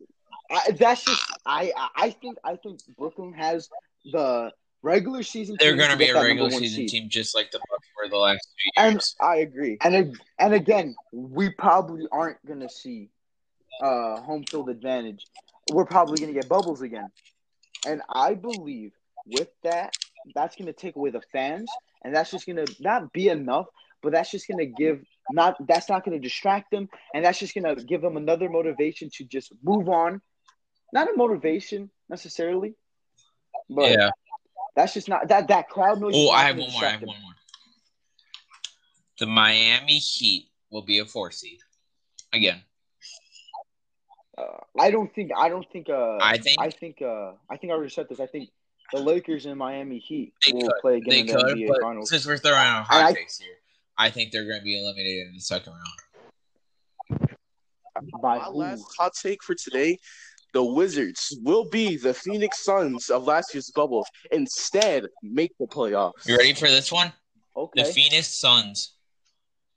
I, 0.51 0.71
that's 0.73 1.05
just 1.05 1.23
I 1.45 1.73
I- 1.77 1.91
I 2.07 2.11
think 2.11 2.39
I 2.45 2.57
think 2.57 2.81
Brooklyn 2.97 3.33
has 3.35 3.69
the 4.05 4.53
regular 4.83 5.23
season. 5.23 5.57
They're 5.59 5.77
gonna 5.77 5.97
be 5.97 6.09
a 6.09 6.15
regular 6.15 6.51
season 6.51 6.89
seed. 6.89 6.89
team, 6.89 7.09
just 7.09 7.35
like 7.35 7.51
the 7.51 7.59
Bucks 7.71 7.89
were 7.97 8.09
the 8.09 8.17
last 8.17 8.49
two 8.57 8.71
And- 8.83 9.03
I 9.21 9.37
agree. 9.37 9.79
And 9.83 10.17
and 10.39 10.55
again, 10.55 10.95
we 11.13 11.51
probably 11.51 12.07
aren't 12.13 12.45
gonna 12.47 12.69
see 12.69 13.11
uh, 13.83 14.21
home 14.23 14.45
field 14.45 14.69
advantage. 14.71 15.27
We're 15.73 15.85
probably 15.87 16.19
gonna 16.19 16.33
get 16.33 16.49
bubbles 16.49 16.83
again, 16.83 17.11
and 17.87 18.03
I 18.09 18.35
believe 18.35 18.93
with 19.27 19.49
that, 19.65 19.95
that's 20.35 20.57
gonna 20.57 20.73
take 20.73 20.97
away 20.97 21.11
the 21.11 21.23
fans, 21.33 21.71
and 22.05 22.15
that's 22.15 22.31
just 22.31 22.47
gonna 22.47 22.67
not 22.81 23.13
be 23.13 23.29
enough. 23.29 23.67
but 24.03 24.13
that's 24.13 24.31
just 24.31 24.47
gonna 24.47 24.67
give 24.67 25.03
not 25.33 25.57
that's 25.67 25.89
not 25.89 26.05
gonna 26.05 26.21
distract 26.21 26.71
them, 26.71 26.89
and 27.13 27.25
that's 27.25 27.41
just 27.41 27.55
gonna 27.55 27.75
give 27.75 28.01
them 28.03 28.17
another 28.17 28.49
motivation 28.49 29.11
to 29.11 29.25
just 29.25 29.53
move 29.65 29.89
on. 29.89 30.21
Not 30.93 31.13
a 31.13 31.17
motivation 31.17 31.91
necessarily, 32.09 32.75
but 33.69 33.91
yeah. 33.91 34.11
That's 34.77 34.95
just 34.95 35.09
not 35.09 35.27
that 35.29 35.49
that 35.49 35.69
crowd 35.69 36.01
noise. 36.01 36.13
Oh, 36.15 36.31
I 36.31 36.45
have 36.45 36.57
one 36.59 36.71
more. 36.71 36.85
I 36.85 36.89
have 36.91 37.03
one 37.03 37.21
more. 37.21 37.33
The 39.19 39.27
Miami 39.27 39.99
Heat 39.99 40.49
will 40.71 40.83
be 40.83 40.99
a 40.99 41.05
four 41.07 41.31
seed 41.33 41.59
again. 42.33 42.61
Uh, 44.37 44.43
I 44.79 44.91
don't 44.91 45.13
think. 45.15 45.31
I 45.37 45.49
don't 45.49 45.67
think. 45.73 45.89
Uh, 45.89 46.19
I 46.21 46.37
think 46.37 46.61
I 46.61 46.71
think. 46.71 47.01
Uh, 47.01 47.33
I 47.51 47.57
think 47.57 47.73
I 47.73 47.77
already 47.77 47.91
said 47.91 48.07
this. 48.11 48.21
I 48.21 48.27
think 48.27 48.51
the 48.93 48.99
Lakers 49.01 49.47
and 49.47 49.57
Miami 49.59 49.99
Heat 49.99 50.35
They 50.45 50.53
will 50.53 50.61
could. 50.69 50.73
play 50.83 50.97
again 50.99 51.11
they 51.11 51.21
in 51.21 51.27
the 51.27 51.33
could, 51.33 51.57
NBA 51.57 51.69
but 51.69 51.81
Finals. 51.81 52.11
since 52.11 52.27
we're 52.27 52.37
throwing 52.37 52.59
out 52.59 52.87
I- 52.91 53.03
hot 53.05 53.15
takes 53.15 53.39
here, 53.39 53.55
I 53.97 54.11
think 54.11 54.31
they're 54.33 54.45
going 54.45 54.59
to 54.59 54.65
be 54.65 54.79
eliminated 54.81 55.29
in 55.29 55.35
the 55.35 55.41
second 55.41 55.73
round. 55.73 57.31
By 58.21 58.37
My 58.39 58.49
last 58.49 58.85
hot 58.99 59.15
take 59.15 59.43
for 59.43 59.55
today: 59.55 59.99
the 60.57 60.65
Wizards 60.65 61.37
will 61.43 61.69
be 61.69 61.99
the 61.99 62.15
Phoenix 62.15 62.65
Suns 62.65 63.11
of 63.11 63.25
last 63.25 63.53
year's 63.53 63.71
bubble. 63.71 64.07
Instead, 64.33 65.05
make 65.23 65.53
the 65.61 65.67
playoffs. 65.67 66.27
You 66.27 66.39
ready 66.39 66.55
for 66.55 66.71
this 66.71 66.91
one? 66.91 67.13
Okay. 67.55 67.83
The 67.83 67.85
Phoenix 67.85 68.29
Suns 68.29 68.95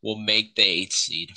will 0.02 0.16
make 0.16 0.56
the 0.56 0.62
eighth 0.62 0.94
seed. 0.94 1.32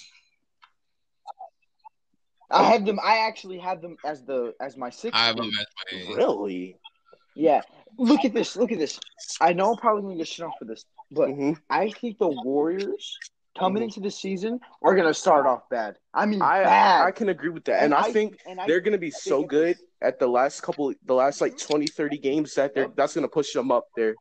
I 2.53 2.63
have 2.71 2.87
them. 2.87 3.01
I 3.03 3.27
actually 3.27 3.59
have 3.59 3.83
them 3.83 3.99
as 4.05 4.23
the 4.23 4.55
as 4.61 4.77
my 4.77 4.91
sixth. 4.91 5.21
I 5.21 5.27
have 5.27 5.37
them 5.37 5.51
as 5.59 5.67
my 5.91 6.15
Really? 6.15 6.77
Yeah. 7.35 7.63
Look 7.99 8.25
at 8.25 8.35
this. 8.35 8.55
Look 8.55 8.71
at 8.71 8.79
this. 8.79 9.01
I 9.41 9.55
know 9.55 9.73
I'm 9.73 9.77
probably 9.77 10.03
gonna 10.03 10.19
get 10.19 10.29
shit 10.29 10.47
off 10.47 10.55
for 10.57 10.67
this, 10.67 10.85
but 11.11 11.31
hmm 11.31 11.55
I 11.69 11.91
think 11.91 12.21
the 12.21 12.29
Warriors 12.29 13.19
coming 13.59 13.83
Mhm. 13.83 13.87
into 13.87 14.01
the 14.01 14.11
season 14.11 14.61
are 14.83 14.95
gonna 14.95 15.15
start 15.15 15.47
off 15.47 15.69
bad. 15.69 15.97
I 16.15 16.27
mean, 16.27 16.41
I 16.43 16.63
bad. 16.65 17.07
I 17.07 17.11
can 17.11 17.29
agree 17.29 17.51
with 17.51 17.65
that, 17.65 17.83
and, 17.83 17.95
I, 17.95 18.11
think 18.13 18.39
and 18.47 18.61
I 18.61 18.67
they're 18.67 18.81
going 18.81 18.93
to 18.93 18.99
be 18.99 19.11
so 19.11 19.45
good 19.45 19.77
at 20.01 20.19
the 20.19 20.27
last 20.27 20.63
couple, 20.63 20.93
the 21.05 21.15
last 21.15 21.41
like 21.41 21.57
20, 21.59 21.87
30 21.87 22.19
games 22.19 22.55
that 22.55 22.75
they're 22.75 22.89
that's 22.97 23.15
going 23.15 23.23
to 23.23 23.29
push 23.29 23.53
them 23.53 23.71
up 23.71 23.87
there. 23.97 24.15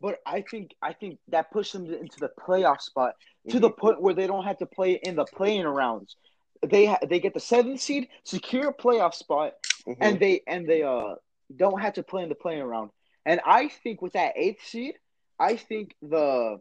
But 0.00 0.18
I 0.26 0.42
think 0.42 0.74
I 0.82 0.92
think 0.92 1.18
that 1.28 1.50
pushes 1.50 1.72
them 1.72 1.92
into 1.94 2.20
the 2.20 2.30
playoff 2.46 2.80
spot 2.80 3.14
to 3.48 3.58
the 3.58 3.70
point 3.70 4.00
where 4.02 4.14
they 4.14 4.26
don't 4.26 4.44
have 4.44 4.58
to 4.58 4.66
play 4.66 4.92
in 5.02 5.16
the 5.16 5.24
play-in 5.24 5.66
rounds. 5.66 6.16
They 6.62 6.86
ha- 6.86 6.98
they 7.08 7.20
get 7.20 7.34
the 7.34 7.40
seventh 7.40 7.80
seed, 7.80 8.08
secure 8.24 8.68
a 8.68 8.74
playoff 8.74 9.14
spot, 9.14 9.54
Mhm. 9.86 9.96
and 10.00 10.20
they 10.20 10.42
and 10.46 10.68
they 10.68 10.82
uh 10.82 11.14
don't 11.54 11.80
have 11.80 11.94
to 11.94 12.02
play 12.02 12.22
in 12.22 12.28
the 12.28 12.34
play-in 12.34 12.64
round. 12.64 12.90
And 13.24 13.40
I 13.46 13.68
think 13.68 14.02
with 14.02 14.12
that 14.14 14.34
eighth 14.36 14.64
seed, 14.66 14.98
I 15.38 15.56
think 15.56 15.94
the 16.02 16.60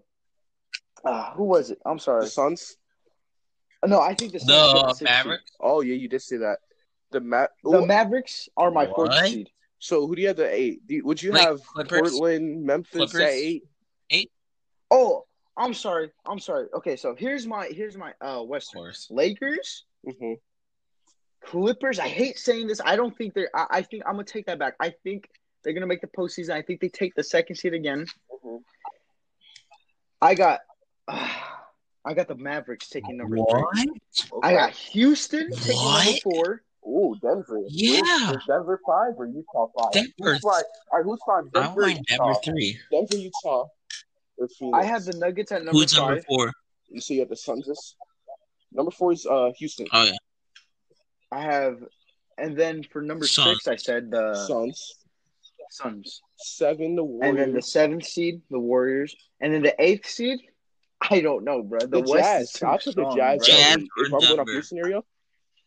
uh, 1.04 1.32
who 1.34 1.44
was 1.44 1.72
it? 1.72 1.80
I'm 1.86 2.00
sorry. 2.00 2.24
the 2.26 2.30
Suns. 2.30 2.78
No, 3.86 4.00
I 4.00 4.13
think 4.13 4.32
the 4.32 4.39
Suns 4.39 4.50
The 4.50 4.88
sixth 4.88 4.98
seed. 5.00 5.06
Mavericks. 5.08 5.52
Oh 5.60 5.82
yeah, 5.82 5.96
you 5.96 6.08
did 6.08 6.22
say 6.22 6.38
that. 6.38 6.60
The 7.12 7.20
Ma- 7.20 7.48
The 7.63 7.86
Mavericks 7.86 8.48
are 8.58 8.72
my 8.72 8.86
fourth 8.88 9.13
seed. 9.26 9.50
So 9.80 10.08
who 10.08 10.16
do 10.16 10.22
you 10.22 10.30
have 10.30 10.38
the 10.38 10.50
eight? 10.54 10.88
Do 10.88 10.96
you- 10.96 11.06
would 11.06 11.22
you 11.22 11.34
Like 11.34 11.42
have 11.48 11.62
Clippers? 11.66 12.12
Portland, 12.12 12.63
Memphis 12.63 12.96
Clippers? 13.12 13.16
at 13.22 13.30
eight? 13.30 13.63
Eight. 14.10 14.32
Oh, 14.89 15.26
I'm 15.58 15.74
sorry. 15.74 16.12
I'm 16.26 16.39
sorry. 16.39 16.68
Okay, 16.74 16.96
so 16.96 17.13
here's 17.16 17.46
my 17.46 17.68
here's 17.68 17.98
my 17.98 18.13
uh 18.22 18.42
Of 18.42 18.48
Western 18.48 18.80
course. 18.82 19.08
Lakers, 19.12 19.84
hmm 20.06 20.34
Clippers. 21.46 22.00
I 22.00 22.08
hate 22.08 22.39
saying 22.39 22.68
this. 22.68 22.80
I 22.84 22.96
don't 22.96 23.16
think 23.18 23.34
they're. 23.34 23.50
I, 23.54 23.66
I 23.70 23.82
think 23.82 24.04
I'm 24.06 24.13
gonna 24.13 24.24
take 24.24 24.46
that 24.46 24.58
back. 24.60 24.76
I 24.80 24.94
think 25.04 25.28
they're 25.63 25.74
gonna 25.74 25.88
make 25.88 26.00
the 26.02 26.08
postseason. 26.08 26.52
I 26.52 26.62
think 26.62 26.80
they 26.80 26.88
take 26.89 27.13
the 27.16 27.24
second 27.24 27.58
seed 27.58 27.74
again. 27.74 28.06
Mhm. 28.46 28.60
I 30.22 30.36
got. 30.36 30.62
I 32.06 32.13
got 32.13 32.28
the 32.28 32.36
Mavericks 32.36 32.89
taking 32.89 33.18
number 33.18 33.38
What? 33.38 33.76
three. 33.76 33.88
I 34.44 34.54
got 34.54 34.72
Houston 34.72 35.52
taking 35.52 35.82
number 35.82 36.20
four. 36.24 36.63
Ooh, 36.86 37.16
Denver. 37.22 37.62
Yeah. 37.68 38.32
Is 38.32 38.44
Denver 38.46 38.80
five 38.86 39.13
or 39.18 39.26
Utah 39.26 39.68
five? 39.78 39.94
Denver's- 39.94 40.12
Who's 40.20 40.39
five? 40.42 40.63
All 40.92 41.00
right, 41.00 41.06
who's 41.06 41.20
five? 41.26 41.44
I 41.56 41.62
Denver, 41.66 41.82
want 41.82 42.00
Utah. 42.10 42.34
three. 42.44 42.80
Denver, 42.92 43.16
Utah. 43.18 43.66
I 44.74 44.84
have 44.84 45.06
the 45.06 45.13
Nuggets 45.18 45.52
at 45.54 45.60
number 45.63 45.72
Who's 45.80 45.96
number 45.96 46.22
four? 46.24 46.52
You 46.89 47.00
see, 47.00 47.13
you 47.16 47.20
have 47.22 47.30
the 47.30 47.36
Suns. 47.38 47.68
is- 47.68 47.96
Number 48.74 48.92
four 48.92 49.13
is 49.13 49.26
uh 49.28 49.52
Houston. 49.60 49.86
Oh 49.94 50.04
yeah. 50.04 50.18
I 51.32 51.42
have, 51.42 51.78
and 52.39 52.58
then 52.58 52.84
for 52.84 53.02
number 53.04 53.26
Suns. 53.28 53.60
six, 53.63 53.68
I 53.68 53.76
said 53.76 54.10
the 54.12 54.34
Suns. 54.48 54.96
Suns. 55.70 56.22
Seven, 56.38 56.96
the 56.96 57.04
Warriors. 57.04 57.30
And 57.30 57.38
then 57.39 57.54
the 57.54 57.62
seventh 57.62 58.06
seed, 58.06 58.42
the 58.50 58.60
Warriors, 58.60 59.16
and 59.39 59.54
then 59.54 59.62
the 59.62 59.76
eighth 59.82 60.08
seed. 60.10 60.39
I 61.10 61.22
don't 61.22 61.44
know, 61.44 61.62
bro. 61.63 61.82
The, 61.82 61.88
The, 61.88 62.00
West 62.02 62.13
Jazz. 62.13 62.42
is 62.44 62.52
too 62.54 62.66
I'll 62.66 62.78
put 62.80 62.96
the 62.96 63.13
Jazz. 63.16 63.46
Jazz 63.46 63.76
If 63.98 64.06
I'm 64.06 64.10
going 64.12 64.22
off 64.24 64.38
Denver? 64.38 64.52
your 64.54 64.62
scenario, 64.63 65.06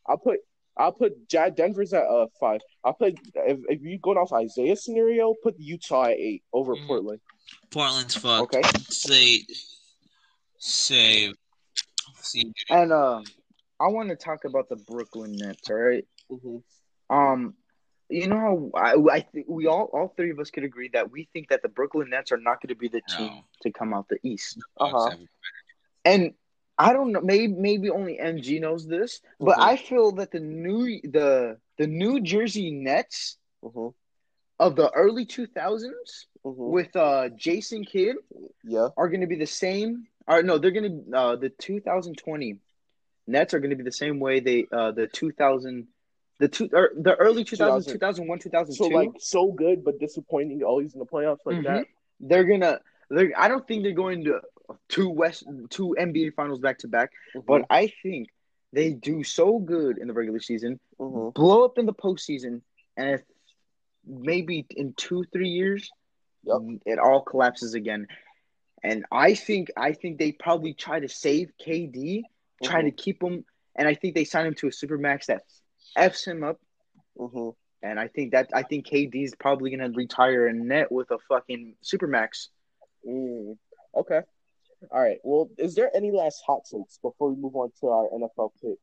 I'll 0.07 0.19
put 0.19 0.41
I'll 0.79 0.93
put 0.93 1.29
Jazz. 1.29 1.53
Denver's 1.57 1.93
at 1.93 2.05
uh 2.05 2.27
five. 2.41 2.61
I'll 2.85 2.95
put 2.95 3.15
if 3.35 3.59
if 3.69 3.83
you 3.83 3.99
going 3.99 4.19
off 4.19 4.33
Isaiah's 4.33 4.85
scenario, 4.85 5.35
put 5.43 5.55
Utah 5.59 6.05
at 6.05 6.19
eight 6.19 6.43
over 6.53 6.75
Mhm. 6.77 6.87
Portland. 6.87 7.21
Portland's 7.71 8.15
fucked. 8.17 8.55
Okay. 8.55 8.63
Say, 8.89 9.41
say, 10.59 11.33
see. 12.21 12.53
And 12.71 12.93
uh, 12.93 13.21
I 13.81 13.89
want 13.89 14.09
to 14.11 14.17
talk 14.17 14.45
about 14.45 14.69
the 14.69 14.77
Brooklyn 14.77 15.33
Nets. 15.37 15.69
All 15.71 15.77
right. 15.77 16.05
hmm 16.29 16.57
Um, 17.11 17.55
you 18.09 18.27
know 18.29 18.71
I, 18.75 18.95
I 19.11 19.21
think 19.21 19.47
we 19.49 19.67
all 19.67 19.91
all 19.93 20.13
three 20.17 20.31
of 20.31 20.39
us 20.39 20.51
could 20.51 20.65
agree 20.65 20.91
that 20.93 21.11
we 21.11 21.29
think 21.33 21.49
that 21.49 21.63
the 21.63 21.69
Brooklyn 21.69 22.11
Nets 22.11 22.33
are 22.33 22.37
not 22.39 22.61
going 22.61 22.69
to 22.69 22.75
be 22.77 22.89
the 22.89 23.03
team 23.03 23.45
to 23.63 23.71
come 23.73 23.93
out 23.95 24.09
the 24.09 24.19
East. 24.23 24.65
Uh-huh. 24.79 25.13
And 26.05 26.35
I 26.79 26.93
don't 26.93 27.13
know, 27.13 27.21
maybe 27.21 27.53
maybe 27.53 27.91
only 27.91 28.19
MG 28.19 28.59
knows 28.59 28.87
this, 28.87 29.21
but 29.43 29.59
Mhm. 29.59 29.63
I 29.63 29.77
feel 29.77 30.13
that 30.13 30.31
the 30.33 30.41
new 30.41 31.01
the 31.03 31.59
the 31.79 31.87
New 31.87 32.21
Jersey 32.21 32.71
Nets 32.71 33.39
hmm 33.63 33.89
of 34.59 34.77
the 34.77 34.91
early 34.93 35.25
2000s 35.25 36.27
hmm 36.45 36.73
with 36.73 36.95
uh 36.97 37.29
Jason 37.37 37.85
Kidd 37.85 38.17
Yeah. 38.65 38.89
are 38.97 39.09
going 39.09 39.21
to 39.21 39.27
be 39.27 39.37
the 39.37 39.47
same. 39.47 40.07
Or 40.27 40.43
no, 40.43 40.59
they're 40.59 40.71
going 40.71 41.05
to 41.11 41.17
uh 41.17 41.37
the 41.37 41.51
2020 41.51 42.59
Nets 43.27 43.55
are 43.55 43.61
going 43.61 43.71
to 43.71 43.77
be 43.77 43.83
the 43.85 43.93
same 43.93 44.21
way 44.21 44.41
they 44.41 44.67
uh 44.73 44.93
the 44.93 45.07
2000 45.07 45.89
the 46.39 46.49
two 46.49 46.69
or 46.73 46.91
the 46.97 47.15
early 47.17 47.45
2000 47.45 47.93
2000. 47.93 47.93
2001 47.95 48.39
2002 48.41 48.75
So 48.77 48.89
like 48.89 49.11
so 49.19 49.53
good 49.53 49.85
but 49.85 49.99
disappointing 49.99 50.63
always 50.63 50.93
in 50.95 50.99
the 51.01 51.07
playoffs 51.07 51.39
like 51.47 51.57
Mhm. 51.59 51.65
that. 51.65 51.87
they're 52.21 52.45
gonna 52.45 52.81
they're 53.11 53.33
I 53.37 53.49
don't 53.49 53.67
think 53.67 53.83
they're 53.83 53.93
going 53.93 54.25
to 54.25 54.41
two 54.89 55.09
West 55.09 55.45
two 55.71 55.95
NBA 55.99 56.31
finals 56.35 56.59
back 56.61 56.79
to 56.81 56.89
back, 56.89 57.11
but 57.47 57.63
I 57.71 57.93
think 58.03 58.29
they 58.73 58.93
do 58.93 59.23
so 59.23 59.59
good 59.59 59.97
in 59.99 60.09
the 60.09 60.13
regular 60.15 60.41
season, 60.41 60.81
Mhm. 60.99 61.33
blow 61.35 61.65
up 61.65 61.79
in 61.79 61.87
the 61.87 61.95
postseason, 61.95 62.63
and 62.97 63.11
if 63.11 63.23
maybe 64.05 64.67
in 64.71 64.93
two 64.95 65.25
three 65.33 65.49
years, 65.49 65.91
Yep. 66.45 66.61
it 66.87 66.99
all 66.99 67.23
collapses 67.23 67.75
again. 67.75 68.07
And 68.83 69.05
I 69.11 69.35
think 69.35 69.71
I 69.77 69.93
think 69.93 70.19
they 70.19 70.33
probably 70.33 70.75
try 70.75 71.01
to 71.01 71.09
save 71.09 71.53
KD, 71.59 72.25
try 72.63 72.83
to 72.83 72.91
keep 72.91 73.23
him, 73.23 73.45
and 73.75 73.89
I 73.89 73.95
think 73.95 74.15
they 74.15 74.25
sign 74.25 74.47
him 74.47 74.55
to 74.57 74.69
a 74.69 74.73
super 74.73 74.99
max 74.99 75.27
that 75.27 75.43
f's 75.97 76.25
him 76.25 76.45
up. 76.45 76.59
hmm 77.17 77.51
And 77.83 78.01
I 78.01 78.09
think 78.09 78.33
that 78.33 78.51
I 78.53 78.63
think 78.63 78.87
KD 78.87 79.25
is 79.25 79.35
probably 79.39 79.71
gonna 79.71 79.91
retire 79.91 80.49
in 80.49 80.69
net 80.69 80.91
with 80.91 81.11
a 81.11 81.19
fucking 81.29 81.75
supermax. 81.85 82.49
Mm. 83.07 83.57
Okay. 83.95 84.21
All 84.91 85.01
right. 85.01 85.19
Well, 85.23 85.51
is 85.59 85.75
there 85.75 85.91
any 85.95 86.11
last 86.11 86.43
hot 86.47 86.63
takes 86.71 86.99
before 86.99 87.31
we 87.31 87.41
move 87.41 87.57
on 87.57 87.71
to 87.81 87.89
our 87.89 88.09
NFL 88.11 88.51
pick? 88.61 88.79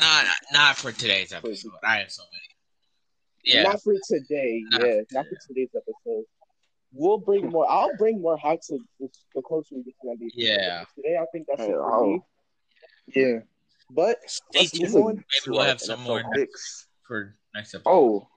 Not, 0.00 0.26
not 0.52 0.76
for 0.76 0.92
today's 0.92 1.32
episode. 1.32 1.72
I 1.82 1.96
have 1.98 2.10
so 2.12 2.22
many. 2.32 2.56
Yeah. 3.44 3.62
Not 3.64 3.82
for 3.82 3.94
today. 4.08 4.62
Not 4.70 4.80
yeah, 4.80 5.00
for 5.08 5.14
not 5.14 5.26
for 5.26 5.36
today's 5.46 5.70
episode. 5.74 6.24
We'll 6.92 7.18
bring 7.18 7.48
more. 7.50 7.68
I'll 7.70 7.96
bring 7.96 8.20
more 8.20 8.36
hot 8.36 8.60
takes 8.62 8.84
the- 9.00 9.10
the 9.34 9.42
closer 9.42 9.74
we 9.74 9.82
get 9.82 9.94
to 10.02 10.16
that. 10.18 10.30
Yeah. 10.34 10.84
Today, 10.94 11.16
I 11.16 11.26
think 11.32 11.46
that's 11.48 11.62
it 11.62 11.66
for 11.72 11.94
oh. 11.94 12.06
me. 12.06 12.20
Yeah. 13.08 13.38
But 13.90 14.18
Stay 14.26 14.60
let's 14.60 14.80
move 14.80 14.90
tuned. 14.92 15.04
on 15.04 15.14
Maybe 15.16 15.24
we'll 15.48 15.60
our 15.60 15.66
have 15.66 15.80
some 15.80 16.00
NFL 16.00 16.04
more 16.06 16.22
picks. 16.34 16.86
for 17.06 17.36
next 17.54 17.74
episode. 17.74 17.88
Oh, 17.90 18.28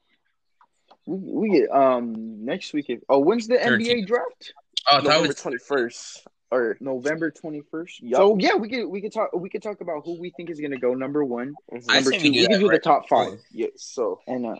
we, 1.05 1.17
we 1.49 1.59
get 1.59 1.71
um 1.71 2.45
next 2.45 2.73
week. 2.73 2.85
If, 2.89 2.99
oh, 3.09 3.19
when's 3.19 3.47
the 3.47 3.55
13th. 3.57 3.87
NBA 3.87 4.07
draft? 4.07 4.53
Oh, 4.91 4.97
that 4.97 5.03
November 5.05 5.27
was 5.27 5.35
twenty 5.41 5.57
first. 5.57 6.27
Or 6.51 6.77
November 6.79 7.29
twenty 7.29 7.61
first. 7.69 8.01
Yup. 8.01 8.17
So 8.17 8.37
yeah, 8.39 8.55
we 8.55 8.69
could 8.69 8.87
we 8.87 9.01
could 9.01 9.13
talk 9.13 9.29
we 9.35 9.49
could 9.49 9.61
talk 9.61 9.81
about 9.81 10.03
who 10.05 10.19
we 10.19 10.31
think 10.31 10.49
is 10.49 10.59
gonna 10.59 10.79
go 10.79 10.93
number 10.95 11.23
one, 11.23 11.53
Mhm. 11.71 11.85
I 11.89 11.95
number 11.95 12.11
two. 12.11 12.17
we 12.23 12.29
We, 12.31 12.41
can 12.43 12.51
that 12.53 12.59
do 12.59 12.67
the 12.69 12.79
top 12.79 13.03
before. 13.03 13.31
five, 13.31 13.39
yeah. 13.51 13.67
So 13.75 14.19
and 14.25 14.45
uh, 14.47 14.55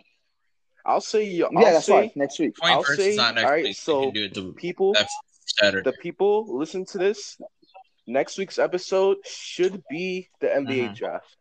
I'll 0.86 1.00
say. 1.00 1.40
I'll 1.42 1.50
yeah, 1.52 1.72
that's 1.72 1.86
say, 1.86 1.92
fine. 2.02 2.10
Next 2.14 2.38
week. 2.38 2.54
I'll 2.62 2.84
21st 2.84 2.96
say- 2.96 3.10
is 3.10 3.16
not 3.16 3.34
next 3.34 3.44
alright, 3.44 3.64
week. 3.64 3.76
so 3.76 4.10
do 4.12 4.24
it 4.24 4.34
the 4.34 4.52
people. 4.52 4.92
that's 4.92 5.12
Saturday. 5.58 5.90
the 5.90 5.96
people 5.98 6.56
listen 6.56 6.84
to 6.86 6.98
this. 6.98 7.36
Next 8.10 8.38
week's 8.38 8.58
episode 8.58 9.18
should 9.24 9.82
be 9.88 10.28
the 10.40 10.48
NBA 10.48 10.88
Mhm. 10.90 10.96
draft, 10.96 11.36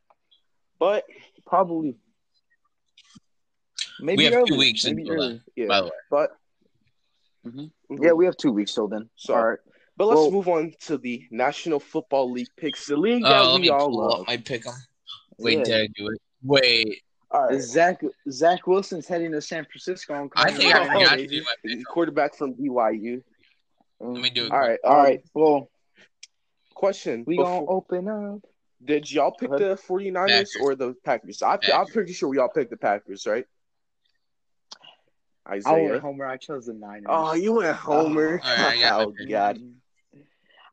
but 0.78 1.04
Probably. 1.46 1.96
Maybe 4.00 4.18
we 4.18 4.24
have 4.26 4.34
early. 4.36 4.50
two 4.52 4.58
weeks 4.58 4.86
Maybe 4.86 5.02
until 5.02 5.16
early. 5.16 5.28
then, 5.30 5.44
yeah. 5.56 5.68
by 5.68 5.80
the 5.82 5.86
way. 5.88 5.92
But 6.12 6.32
Mhm. 7.46 7.72
Mhm. 7.90 8.04
Yeah, 8.04 8.12
we 8.12 8.26
have 8.26 8.38
two 8.38 8.52
weeks 8.52 8.74
till 8.76 8.88
then. 8.88 9.10
So- 9.16 9.34
All 9.36 9.48
right. 9.48 9.60
But 9.98 10.06
let's 10.10 10.22
Well- 10.22 10.32
move 10.32 10.48
on 10.48 10.74
to 10.82 10.98
the 11.00 11.28
National 11.32 11.80
Football 11.80 12.32
League 12.32 12.48
picks, 12.56 12.86
the 12.86 12.96
league 12.98 13.24
that 13.24 13.42
Oh, 13.42 13.52
let 13.54 13.56
we 13.56 13.62
me 13.64 13.70
all 13.70 13.90
pull 13.90 13.98
love. 13.98 14.22
up 14.22 14.28
my 14.28 14.38
pick 14.38 14.66
'em. 14.68 14.74
Wait, 15.40 15.58
Yeah. 15.58 15.64
did 15.64 15.76
I 15.82 15.88
do 15.96 16.08
it? 16.10 16.22
Wait, 16.44 17.02
All 17.32 17.48
right. 17.48 17.60
Zach 17.62 18.02
Zach 18.30 18.66
Wilson's 18.68 19.08
heading 19.08 19.32
to 19.32 19.42
San 19.42 19.66
Francisco. 19.66 20.14
I'm 20.14 20.30
I 20.36 20.52
think 20.52 20.74
I 20.74 20.80
right 20.88 21.02
forgot 21.02 21.16
to 21.18 21.28
do 21.28 21.42
my 21.44 21.56
pick 21.64 21.72
'em. 21.78 21.84
quarterback 21.86 22.36
from 22.36 22.54
BYU. 22.54 23.24
Let 24.00 24.22
me 24.22 24.30
do 24.30 24.46
it. 24.46 24.52
All 24.52 24.60
right. 24.60 24.80
All 24.84 25.06
um. 25.08 25.18
Well, 25.34 25.72
Question. 26.80 27.26
we 27.28 27.36
before- 27.36 27.66
gonna 27.66 27.66
open 27.66 28.08
up. 28.08 28.50
Did 28.82 29.12
y'all 29.12 29.32
pick 29.32 29.50
the 29.50 29.76
49ers 29.76 30.28
Packers. 30.30 30.58
or 30.62 30.76
the 30.76 30.96
Packers? 31.04 31.44
I, 31.44 31.60
I'm 31.74 31.88
pretty 31.88 32.14
sure 32.14 32.30
we 32.30 32.38
all 32.38 32.48
picked 32.48 32.70
the 32.70 32.78
Packers, 32.78 33.28
right? 33.28 33.46
I 35.46 35.56
went 35.56 35.68
Isaiah. 35.68 36.00
Homer. 36.00 36.26
I 36.26 36.38
chose 36.38 36.68
the 36.68 36.74
Niners. 36.74 37.08
Oh, 37.10 37.34
you 37.34 37.52
went 37.52 37.76
Homer. 37.76 38.40
All 38.42 38.56
right, 38.56 38.78
I 38.78 38.80
got 38.80 39.02
oh. 39.08 39.14
God. 39.28 39.60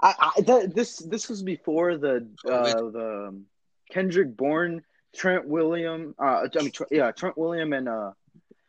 I, 0.01 0.15
I 0.21 0.41
that, 0.43 0.75
this 0.77 0.99
this 0.99 1.29
was 1.29 1.43
before 1.43 1.97
the 1.97 2.29
uh, 2.49 2.73
the 2.73 3.27
um, 3.31 3.47
Kendrick 3.91 4.37
Bourne, 4.37 4.85
Trent 5.13 5.49
William, 5.49 6.15
uh, 6.21 6.47
I 6.57 6.63
mean, 6.63 6.71
Tr- 6.71 6.85
yeah, 6.93 7.11
Trent 7.11 7.37
William 7.37 7.73
and 7.73 7.89
uh, 7.89 8.13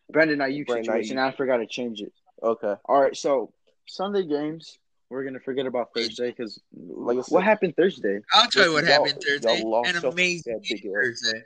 Brandon 0.09 0.39
Aiyuk 0.39 0.65
Brandon 0.65 0.85
situation. 0.85 1.19
I 1.19 1.31
forgot 1.33 1.57
to 1.57 1.67
change 1.67 2.01
it. 2.01 2.13
Okay. 2.41 2.73
All 2.85 2.99
right, 2.99 3.15
so 3.15 3.53
Sunday 3.85 4.25
games. 4.25 4.79
We're 5.09 5.23
gonna 5.23 5.39
forget 5.39 5.65
about 5.65 5.89
Thursday 5.95 6.31
because 6.31 6.59
Like 6.75 7.29
what 7.31 7.43
happened 7.43 7.75
Thursday? 7.77 8.19
I'll 8.33 8.49
tell 8.49 8.65
you 8.67 8.73
what 8.73 8.83
Y'all- 8.85 9.05
happened 9.05 9.23
Thursday. 9.25 9.59
y'all 9.59 9.69
lost 9.71 9.95
An 9.95 10.05
amazing 10.05 10.59
big 10.67 10.81
game 10.83 10.93
Thursday. 10.93 11.43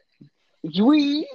We 0.63 1.28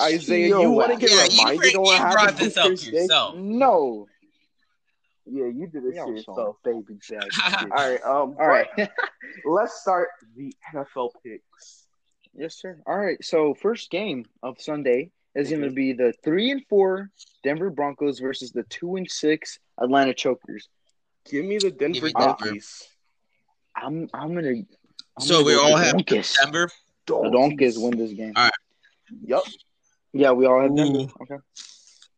Isaiah, 0.00 0.48
Yo, 0.48 0.60
you 0.62 0.70
want 0.70 0.88
to 0.88 0.94
wow. 0.94 0.98
get 1.00 1.10
Yeah, 1.10 1.24
you, 1.24 1.30
reminded 1.30 1.58
bring, 1.60 1.76
on 1.76 1.82
what 1.82 1.92
you 1.92 1.98
brought 2.00 2.18
happened 2.20 2.38
this 2.38 2.56
up 2.56 2.66
Thursday? 2.68 3.00
yourself. 3.02 3.34
no. 3.36 4.06
Yeah, 5.30 5.44
you 5.46 5.66
did 5.66 5.84
this 5.84 5.94
Yeah, 5.94 6.06
yourself. 6.06 6.56
baby 6.64 6.84
All 7.60 7.68
right. 7.70 8.02
Um. 8.02 8.34
All 8.40 8.46
right. 8.46 8.66
Let's 9.44 9.80
start 9.82 10.08
the 10.36 10.54
NFL 10.74 11.10
picks. 11.22 11.86
yes, 12.34 12.54
sir. 12.56 12.80
All 12.86 12.96
right. 12.96 13.22
So 13.22 13.52
first 13.54 13.90
game 13.90 14.24
of 14.42 14.58
Sunday 14.58 15.10
is 15.34 15.50
going 15.50 15.60
to 15.62 15.70
be 15.70 15.92
the 15.92 16.14
three 16.24 16.50
and 16.50 16.64
four 16.70 17.10
Denver 17.44 17.68
Broncos 17.68 18.20
versus 18.20 18.52
the 18.52 18.62
two 18.64 18.96
and 18.96 19.10
six 19.10 19.58
Atlanta 19.78 20.14
Chokers. 20.14 20.68
Give 21.30 21.44
me 21.44 21.58
the 21.58 21.70
Denver 21.70 22.06
me 22.06 22.12
Denver. 22.12 22.36
Donkeys. 22.40 22.88
I'm 23.76 24.08
I'm 24.14 24.34
gonna. 24.34 24.48
I'm 24.48 24.64
So 25.20 25.34
gonna 25.42 25.44
we 25.46 25.54
all 25.54 25.76
have 25.76 25.92
Donkeys. 25.92 26.36
Denver. 26.42 26.70
The 27.06 27.30
Donkeys 27.32 27.78
win 27.78 27.96
this 27.96 28.12
game. 28.12 28.32
All 28.36 28.44
right. 28.44 28.52
Yep. 29.24 29.42
Yeah, 30.12 30.32
we 30.32 30.46
all 30.46 30.60
have 30.62 30.74
Denver. 30.76 30.98
Ooh. 31.00 31.10
Okay. 31.22 31.36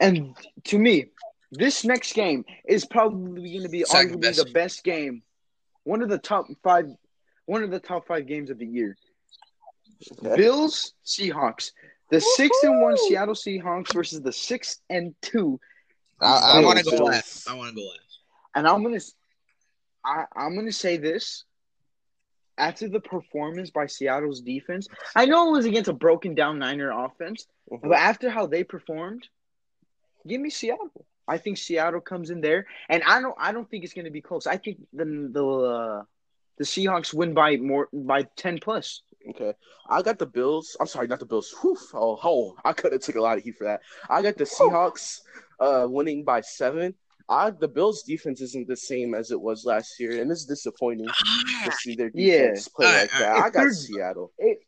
And 0.00 0.36
to 0.64 0.78
me, 0.78 1.06
this 1.52 1.84
next 1.84 2.14
game 2.14 2.44
is 2.66 2.84
probably 2.84 3.50
going 3.52 3.62
to 3.64 3.68
be 3.68 3.84
Second 3.84 4.16
arguably 4.16 4.22
best. 4.22 4.44
the 4.44 4.50
best 4.52 4.84
game, 4.84 5.22
one 5.84 6.02
of 6.02 6.08
the 6.08 6.18
top 6.18 6.46
five, 6.62 6.86
one 7.46 7.62
of 7.62 7.70
the 7.70 7.80
top 7.80 8.06
five 8.06 8.26
games 8.26 8.50
of 8.50 8.58
the 8.58 8.66
year. 8.66 8.96
Okay. 10.24 10.36
Bills 10.36 10.94
Seahawks, 11.04 11.72
the 12.10 12.20
six 12.20 12.56
and 12.62 12.80
one 12.80 12.96
Seattle 12.96 13.34
Seahawks 13.34 13.92
versus 13.92 14.22
the 14.22 14.32
six 14.32 14.78
and 14.88 15.14
two, 15.20 15.60
I, 16.20 16.54
I 16.54 16.64
want 16.64 16.78
to 16.78 16.84
go 16.84 16.90
Bills. 16.92 17.08
last. 17.08 17.48
I 17.48 17.54
want 17.54 17.70
to 17.70 17.74
go 17.76 17.82
last. 17.86 18.09
And 18.54 18.66
I'm 18.66 18.82
gonna, 18.82 19.00
I, 20.04 20.24
I'm 20.34 20.54
gonna 20.56 20.72
say 20.72 20.96
this. 20.96 21.44
After 22.58 22.88
the 22.90 23.00
performance 23.00 23.70
by 23.70 23.86
Seattle's 23.86 24.42
defense, 24.42 24.86
I 25.16 25.24
know 25.24 25.48
it 25.48 25.52
was 25.52 25.64
against 25.64 25.88
a 25.88 25.94
broken 25.94 26.34
down 26.34 26.58
Niner 26.58 26.90
offense, 26.90 27.46
Mhm. 27.70 27.88
But 27.88 27.98
after 27.98 28.28
how 28.28 28.46
they 28.46 28.64
performed, 28.64 29.26
give 30.26 30.40
me 30.40 30.50
Seattle. 30.50 31.06
I 31.28 31.38
think 31.38 31.56
Seattle 31.58 32.00
comes 32.00 32.30
in 32.30 32.40
there, 32.40 32.66
and 32.88 33.02
I 33.06 33.20
don't. 33.20 33.36
I 33.38 33.52
don't 33.52 33.70
think 33.70 33.84
it's 33.84 33.94
going 33.94 34.06
to 34.06 34.10
be 34.10 34.20
close. 34.20 34.46
I 34.46 34.56
think 34.56 34.78
the 34.92 35.04
the 35.32 35.46
uh, 35.46 36.02
the 36.58 36.64
Seahawks 36.64 37.14
win 37.14 37.32
by 37.32 37.56
more 37.56 37.88
by 37.92 38.24
ten 38.36 38.58
plus. 38.58 39.02
Okay. 39.30 39.54
I 39.88 40.02
got 40.02 40.18
the 40.18 40.26
Bills. 40.26 40.76
I'm 40.80 40.86
sorry, 40.86 41.06
not 41.06 41.20
the 41.20 41.26
Bills. 41.26 41.54
Whew. 41.62 41.76
Oh, 41.94 42.18
oh, 42.24 42.56
I 42.64 42.72
could 42.72 42.92
have 42.92 43.02
took 43.02 43.16
a 43.16 43.20
lot 43.20 43.38
of 43.38 43.44
heat 43.44 43.56
for 43.56 43.64
that. 43.64 43.80
I 44.08 44.22
got 44.22 44.36
the 44.36 44.44
Seahawks 44.44 45.20
uh, 45.60 45.86
winning 45.88 46.24
by 46.24 46.40
seven. 46.40 46.94
I 47.30 47.50
the 47.50 47.68
Bills 47.68 48.02
defense 48.02 48.40
isn't 48.40 48.66
the 48.66 48.76
same 48.76 49.14
as 49.14 49.30
it 49.30 49.40
was 49.40 49.64
last 49.64 50.00
year, 50.00 50.20
and 50.20 50.30
it's 50.30 50.44
disappointing 50.44 51.08
to 51.64 51.72
see 51.72 51.94
their 51.94 52.10
Yeah. 52.12 52.48
defense 52.48 52.68
play 52.68 52.86
All 52.86 52.92
right, 52.92 53.00
like 53.02 53.18
that. 53.20 53.36
I 53.36 53.50
got 53.50 53.72
Seattle. 53.72 54.32
If, 54.36 54.58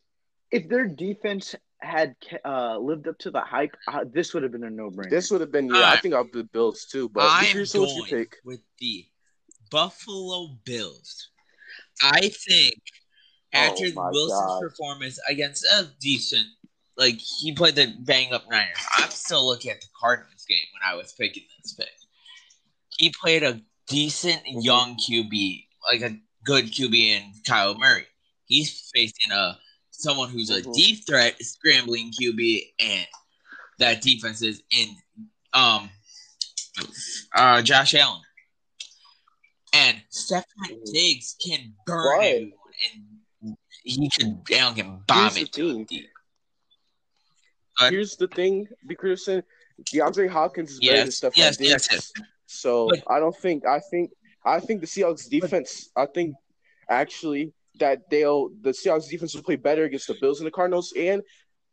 if 0.52 0.68
their 0.68 0.86
defense 0.86 1.56
had 1.80 2.14
uh, 2.44 2.78
lived 2.78 3.08
up 3.08 3.18
to 3.18 3.32
the 3.32 3.40
hype, 3.40 3.76
uh, 3.88 4.04
this 4.10 4.32
would 4.32 4.44
have 4.44 4.52
been 4.52 4.62
a 4.62 4.70
no 4.70 4.90
brainer. 4.90 5.10
This 5.10 5.30
would 5.32 5.40
have 5.40 5.50
been 5.50 5.68
yeah. 5.68 5.90
I 5.90 5.96
think 5.96 6.14
I'll 6.14 6.28
the 6.32 6.44
Bills 6.44 6.86
too. 6.90 7.08
But 7.08 7.28
I'm 7.28 7.46
here's 7.46 7.74
what's 7.74 7.94
your 7.96 8.04
going 8.06 8.10
pick. 8.10 8.36
with 8.44 8.60
the 8.78 9.06
Buffalo 9.70 10.56
Bills. 10.64 11.30
I 12.00 12.28
think 12.28 12.74
after 13.52 13.86
Oh 13.96 14.10
Wilson's 14.12 14.52
God. 14.52 14.60
performance 14.60 15.18
against 15.28 15.64
a 15.64 15.88
decent, 16.00 16.46
like 16.96 17.16
he 17.16 17.52
played 17.54 17.74
the 17.74 17.92
bang 18.00 18.32
up 18.32 18.48
Niners. 18.48 18.76
I'm 18.96 19.10
still 19.10 19.44
looking 19.44 19.72
at 19.72 19.80
the 19.80 19.88
Cardinals 19.98 20.44
game 20.48 20.58
when 20.74 20.88
I 20.88 20.94
was 20.94 21.12
picking 21.12 21.42
this 21.60 21.74
pick. 21.74 21.88
He 23.02 23.12
played 23.20 23.42
a 23.42 23.60
decent 23.88 24.44
Mm-hmm. 24.46 24.60
young 24.60 24.96
QB, 24.96 25.66
like 25.90 26.02
a 26.02 26.16
good 26.44 26.66
QB 26.66 26.94
in 26.94 27.32
Kyle 27.44 27.74
Murray. 27.76 28.06
He's 28.46 28.88
facing 28.94 29.32
a 29.32 29.58
someone 29.90 30.30
who's 30.30 30.50
a 30.50 30.62
Mhm. 30.62 30.72
deep 30.74 31.04
threat, 31.06 31.36
scrambling 31.44 32.12
QB, 32.12 32.74
and 32.78 33.06
that 33.78 34.02
defense 34.02 34.40
is 34.40 34.62
in 34.70 34.96
um 35.52 35.90
uh 37.34 37.60
Josh 37.62 37.92
Allen. 37.94 38.22
And 39.72 40.00
Stephon 40.12 40.44
Mhm. 40.70 40.92
Diggs 40.92 41.34
can 41.44 41.74
burn 41.84 42.06
Right. 42.18 42.34
everyone 42.36 42.52
and 43.42 43.56
he 43.82 44.08
can 44.10 44.44
Allen 44.52 44.74
can 44.76 44.98
bomb 45.08 45.22
Here's 45.22 45.34
the 45.34 45.40
it 45.42 45.52
to 45.54 45.84
deep. 45.86 46.08
But- 47.78 47.92
Here's 47.92 48.14
the 48.16 48.28
thing, 48.28 48.68
B. 48.86 48.94
Christian. 48.94 49.42
DeAndre 49.92 50.28
Hopkins 50.28 50.72
is 50.72 50.78
better 50.78 50.98
than 50.98 51.06
Yes, 51.06 51.20
Stephon 51.20 51.36
yes, 51.36 51.56
Diggs. 51.56 51.70
yes, 51.70 51.88
yes. 51.90 52.12
So 52.52 52.88
But- 52.88 53.02
I 53.08 53.18
don't 53.20 53.36
think 53.36 53.66
I 53.66 53.80
think 53.80 54.10
I 54.44 54.60
think 54.60 54.80
the 54.80 54.86
Seahawks 54.86 55.28
defense. 55.28 55.90
I 55.96 56.06
think 56.06 56.34
actually 56.88 57.52
that 57.78 58.08
they'll 58.10 58.50
the 58.60 58.70
Seahawks 58.70 59.08
defense 59.08 59.34
will 59.34 59.42
play 59.42 59.56
better 59.56 59.84
against 59.84 60.06
the 60.08 60.14
Bills 60.20 60.40
and 60.40 60.46
the 60.46 60.50
Cardinals. 60.50 60.92
And 60.96 61.22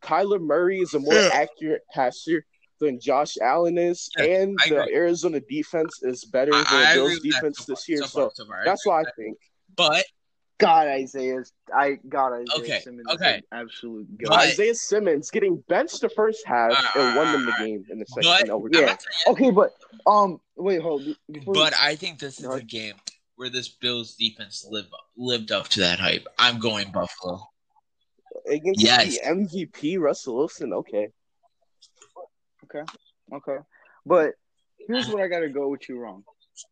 Kyler 0.02 0.40
Murray 0.40 0.80
is 0.80 0.94
a 0.94 1.00
more 1.00 1.14
Yeah. 1.14 1.30
accurate 1.34 1.82
passer 1.94 2.46
than 2.80 3.00
Josh 3.02 3.36
Allen 3.42 3.78
is, 3.78 4.10
Yeah, 4.18 4.24
and 4.26 4.58
I 4.64 4.70
the 4.70 4.82
agree. 4.84 4.96
Arizona 4.96 5.42
defense 5.42 6.02
is 6.02 6.24
better 6.24 6.52
than 6.52 6.64
I, 6.68 6.92
I 6.92 6.96
the 6.96 7.02
Bills 7.04 7.20
defense 7.20 7.58
so 7.58 7.64
far, 7.66 7.76
this 7.76 7.90
year. 7.90 7.98
so 8.04 8.06
So, 8.08 8.20
far, 8.22 8.32
so 8.36 8.46
far. 8.46 8.62
I 8.62 8.66
that's 8.66 8.86
agree 8.86 8.92
why 8.92 8.96
I 8.96 9.02
with 9.02 9.08
that. 9.08 9.16
think. 9.22 9.38
But 9.76 10.06
God, 10.60 10.88
Isaiah, 10.88 11.42
I 11.74 11.98
God 12.08 12.34
Isaiah 12.34 12.60
Okay, 12.60 12.80
Simmons. 12.82 13.08
okay. 13.14 13.42
absolute 13.52 14.08
But- 14.24 14.34
Isaiah 14.40 14.76
Simmons 14.76 15.32
getting 15.32 15.64
benched 15.68 16.02
the 16.02 16.10
first 16.10 16.46
half 16.46 16.72
Uh, 16.72 17.00
and 17.00 17.16
won 17.16 17.32
them 17.32 17.46
the 17.46 17.54
game 17.60 17.86
in 17.90 17.98
the 18.00 18.06
second. 18.06 18.50
but 18.62 18.74
Yeah. 18.74 18.96
Okay, 19.28 19.50
but 19.52 19.74
um, 20.06 20.40
wait, 20.56 20.82
hold. 20.82 21.04
But 21.46 21.74
I 21.80 21.96
think 21.96 22.20
this 22.20 22.40
is 22.40 22.46
a 22.46 22.62
game 22.62 22.96
where 23.36 23.50
this 23.50 23.70
Bills 23.70 24.16
defense 24.16 24.66
lived 24.70 24.94
lived 25.18 25.52
up 25.52 25.70
to 25.70 25.80
that 25.80 26.00
hype. 26.00 26.28
I'm 26.38 26.60
going 26.60 26.92
Buffalo. 26.92 27.42
Against 28.48 28.82
Yes. 28.82 29.18
the 29.20 29.26
MVP 29.28 29.98
Russell 29.98 30.36
Wilson. 30.38 30.74
Okay. 30.74 31.08
Okay. 32.66 32.84
Okay, 33.32 33.58
but 34.06 34.34
here's 34.88 35.08
what 35.08 35.22
I 35.22 35.28
gotta 35.28 35.50
go 35.50 35.70
with 35.70 35.88
you 35.88 36.00
wrong. 36.00 36.24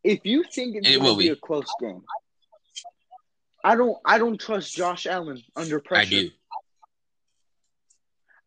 If 0.04 0.26
you 0.26 0.42
think 0.44 0.76
it's 0.76 0.88
It 0.88 0.96
gonna 0.98 1.04
will 1.08 1.16
be 1.16 1.24
be. 1.24 1.30
a 1.30 1.36
close 1.36 1.72
game, 1.80 2.02
I 3.64 3.74
don't 3.76 3.96
I 4.04 4.18
don't 4.18 4.40
trust 4.40 4.74
Josh 4.74 5.06
Allen 5.06 5.42
under 5.56 5.80
pressure. 5.80 6.06
I 6.16 6.20
do. 6.22 6.30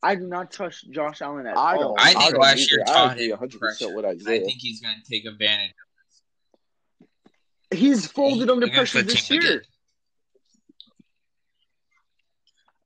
I 0.04 0.16
do 0.16 0.26
not 0.28 0.52
trust 0.52 0.90
Josh 0.92 1.22
Allen 1.22 1.46
at 1.46 1.56
I 1.58 1.76
all. 1.76 1.96
don't. 1.96 2.00
I 2.00 2.14
think 2.14 2.32
don't 2.32 2.42
last 2.42 2.72
year 2.72 2.82
either. 2.82 2.90
I 2.92 2.94
taught 2.94 3.12
agree 3.18 3.30
him 3.32 3.38
100% 3.38 3.60
pressure. 3.60 3.96
with 3.96 4.06
I 4.06 4.10
Isaiah. 4.10 4.46
think 4.46 4.58
he's 4.60 4.82
going 4.82 4.96
to 4.96 5.04
take 5.12 5.26
advantage. 5.26 5.70
Of 7.02 7.08
this. 7.72 7.80
He's 7.80 8.08
folded 8.08 8.50
under 8.50 8.66
Against 8.66 8.94
pressure 8.94 9.06
this 9.06 9.30
year. 9.30 9.40
again. 9.42 9.62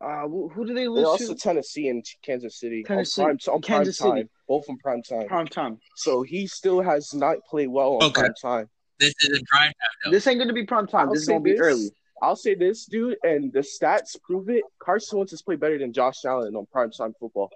Uh, 0.01 0.27
who 0.27 0.49
who 0.49 0.65
do 0.67 0.73
they 0.73 0.82
They 0.82 0.88
lose 0.89 1.05
also 1.07 1.34
to? 1.34 1.39
Tennessee 1.39 1.88
and 1.88 2.05
Kansas 2.21 2.59
City 2.59 2.84
Tennessee- 2.84 3.21
on 3.21 3.38
prime, 3.38 3.53
on 3.55 3.61
Kansas 3.61 3.97
prime 3.97 4.09
City. 4.09 4.21
time, 4.23 4.30
both 4.47 4.69
on 4.69 4.78
prime 4.78 5.01
time. 5.01 5.28
Prime 5.28 5.47
time. 5.47 5.80
So 5.95 6.21
he 6.21 6.47
still 6.47 6.82
has 6.82 7.13
not 7.13 7.38
played 7.49 7.69
well 7.69 7.93
on 7.95 8.03
Okay. 8.03 8.21
prime 8.21 8.34
time. 8.41 8.69
This 8.99 9.13
isn't 9.23 9.47
prime 9.47 9.67
time. 9.71 9.89
Though. 10.03 10.11
This 10.11 10.28
ain't 10.28 10.38
gonna 10.39 10.51
be 10.53 10.65
prime 10.65 10.86
time. 10.86 11.07
I'll 11.07 11.13
This 11.13 11.21
is 11.23 11.28
gonna 11.30 11.39
be 11.39 11.57
early. 11.57 11.91
I'll 12.26 12.36
say 12.36 12.55
this, 12.55 12.86
dude, 12.86 13.17
and 13.23 13.53
the 13.53 13.59
stats 13.59 14.19
prove 14.23 14.49
it. 14.49 14.63
Carson 14.80 15.19
Wentz 15.19 15.32
has 15.32 15.41
played 15.43 15.59
better 15.59 15.78
than 15.78 15.93
Josh 15.93 16.26
Allen 16.26 16.55
on 16.55 16.65
prime 16.71 16.91
time 16.91 17.13
football 17.19 17.49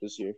this 0.00 0.18
year. 0.18 0.32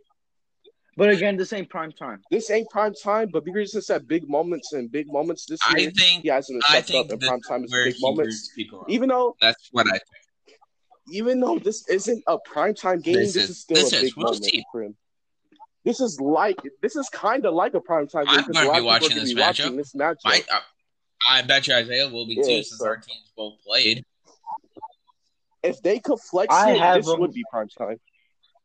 But 0.97 1.09
again, 1.09 1.37
this 1.37 1.53
ain't 1.53 1.69
prime 1.69 1.91
time. 1.91 2.21
This 2.31 2.49
ain't 2.49 2.69
prime 2.69 2.93
time, 2.93 3.29
but 3.31 3.45
because 3.45 3.75
it's 3.75 3.89
at 3.91 4.07
big 4.07 4.27
moments 4.27 4.73
and 4.73 4.91
big 4.91 5.07
moments 5.11 5.45
this 5.45 5.59
I 5.63 5.77
year, 5.77 5.91
think. 5.91 6.23
he 6.23 6.29
hasn't 6.29 6.63
I 6.65 6.81
stepped 6.81 6.89
up 6.89 7.07
think 7.07 7.11
in 7.13 7.19
this 7.19 7.29
prime 7.29 7.41
time 7.41 7.63
is 7.63 7.69
is 7.69 7.71
where 7.73 7.85
big 7.85 7.95
moments. 8.01 8.49
people. 8.55 8.85
Even 8.89 9.09
though 9.09 9.35
That's 9.39 9.69
what 9.71 9.85
I. 9.93 9.99
even 11.11 11.39
though 11.39 11.59
this 11.59 11.87
isn't 11.87 12.23
a 12.27 12.37
prime 12.51 12.73
time 12.73 12.99
game, 12.99 13.15
This 13.15 13.33
this, 13.35 13.43
is- 13.43 13.49
is, 13.51 13.61
still 13.61 13.75
this 13.75 13.93
a 13.93 13.95
is- 13.97 14.01
big 14.03 14.13
we'll 14.17 14.25
moment 14.25 14.45
see. 14.45 14.63
for 14.71 14.83
him. 14.83 14.95
This 15.85 16.01
is 16.01 16.19
like 16.19 16.57
this 16.81 16.95
is 16.97 17.07
kind 17.09 17.45
of 17.45 17.53
like 17.53 17.73
a 17.75 17.79
primetime 17.79 18.25
game 18.25 18.39
I'm 18.39 18.47
because 18.47 18.65
gonna 18.65 18.79
be 18.81 18.85
watching 18.85 19.15
this 19.15 19.33
be 19.33 19.39
watching 19.39 19.71
matchup. 19.73 19.77
this 19.77 19.93
matchup. 19.93 20.25
My, 20.25 20.41
uh, 20.51 20.59
I 21.29 21.41
bet 21.41 21.67
you 21.67 21.75
Isaiah 21.75 22.09
will 22.09 22.25
be 22.27 22.35
Yeah, 22.35 22.43
too, 22.43 22.63
since 22.63 22.79
so- 22.79 22.85
our 22.85 22.97
teams 22.97 23.31
both 23.35 23.55
played. 23.65 24.03
If 25.63 25.81
they 25.81 25.99
could 25.99 26.19
flex 26.19 26.53
I 26.53 26.71
it, 26.71 26.79
have 26.79 26.97
this 26.97 27.07
them. 27.07 27.19
would 27.19 27.33
be 27.33 27.43
prime 27.51 27.67
time. 27.67 27.99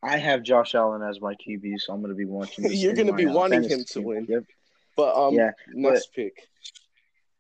I 0.05 0.19
have 0.19 0.43
Josh 0.43 0.75
Allen 0.75 1.03
as 1.03 1.21
my 1.21 1.35
QB, 1.35 1.81
so 1.81 1.93
I'm 1.93 2.01
going 2.01 2.11
to 2.13 2.17
be 2.17 2.25
watching. 2.27 2.65
this 2.65 2.75
You're 2.83 2.93
gonna 2.95 3.13
be 3.15 3.27
uh, 3.27 3.33
wanting 3.33 3.63
him 3.63 3.85
to 3.91 4.01
win. 4.03 4.27
Yep. 4.29 4.45
But 4.97 5.17
um, 5.17 5.35
Yeah, 5.35 5.53
next 5.69 6.13
pick. 6.15 6.49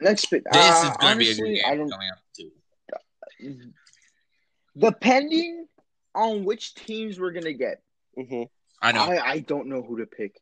Next 0.00 0.24
pick. 0.26 0.44
This 0.50 0.82
uh, 0.82 0.88
is 0.90 0.96
going 0.96 1.12
to 1.12 1.18
be 1.18 1.24
a 1.30 1.34
honestly, 1.34 1.54
good 1.56 1.64
I 1.64 1.68
game 1.70 1.78
don't. 1.78 1.90
coming 1.90 2.10
up 2.10 2.18
too. 2.36 3.72
Depending 4.76 5.66
on 6.14 6.44
which 6.44 6.74
teams 6.74 7.20
we're 7.20 7.32
gonna 7.32 7.52
get, 7.52 7.82
hmm 8.16 8.44
I 8.80 8.92
know. 8.92 9.00
I, 9.00 9.30
I 9.32 9.38
don't 9.40 9.66
know 9.68 9.82
who 9.82 9.98
to 9.98 10.06
pick. 10.06 10.40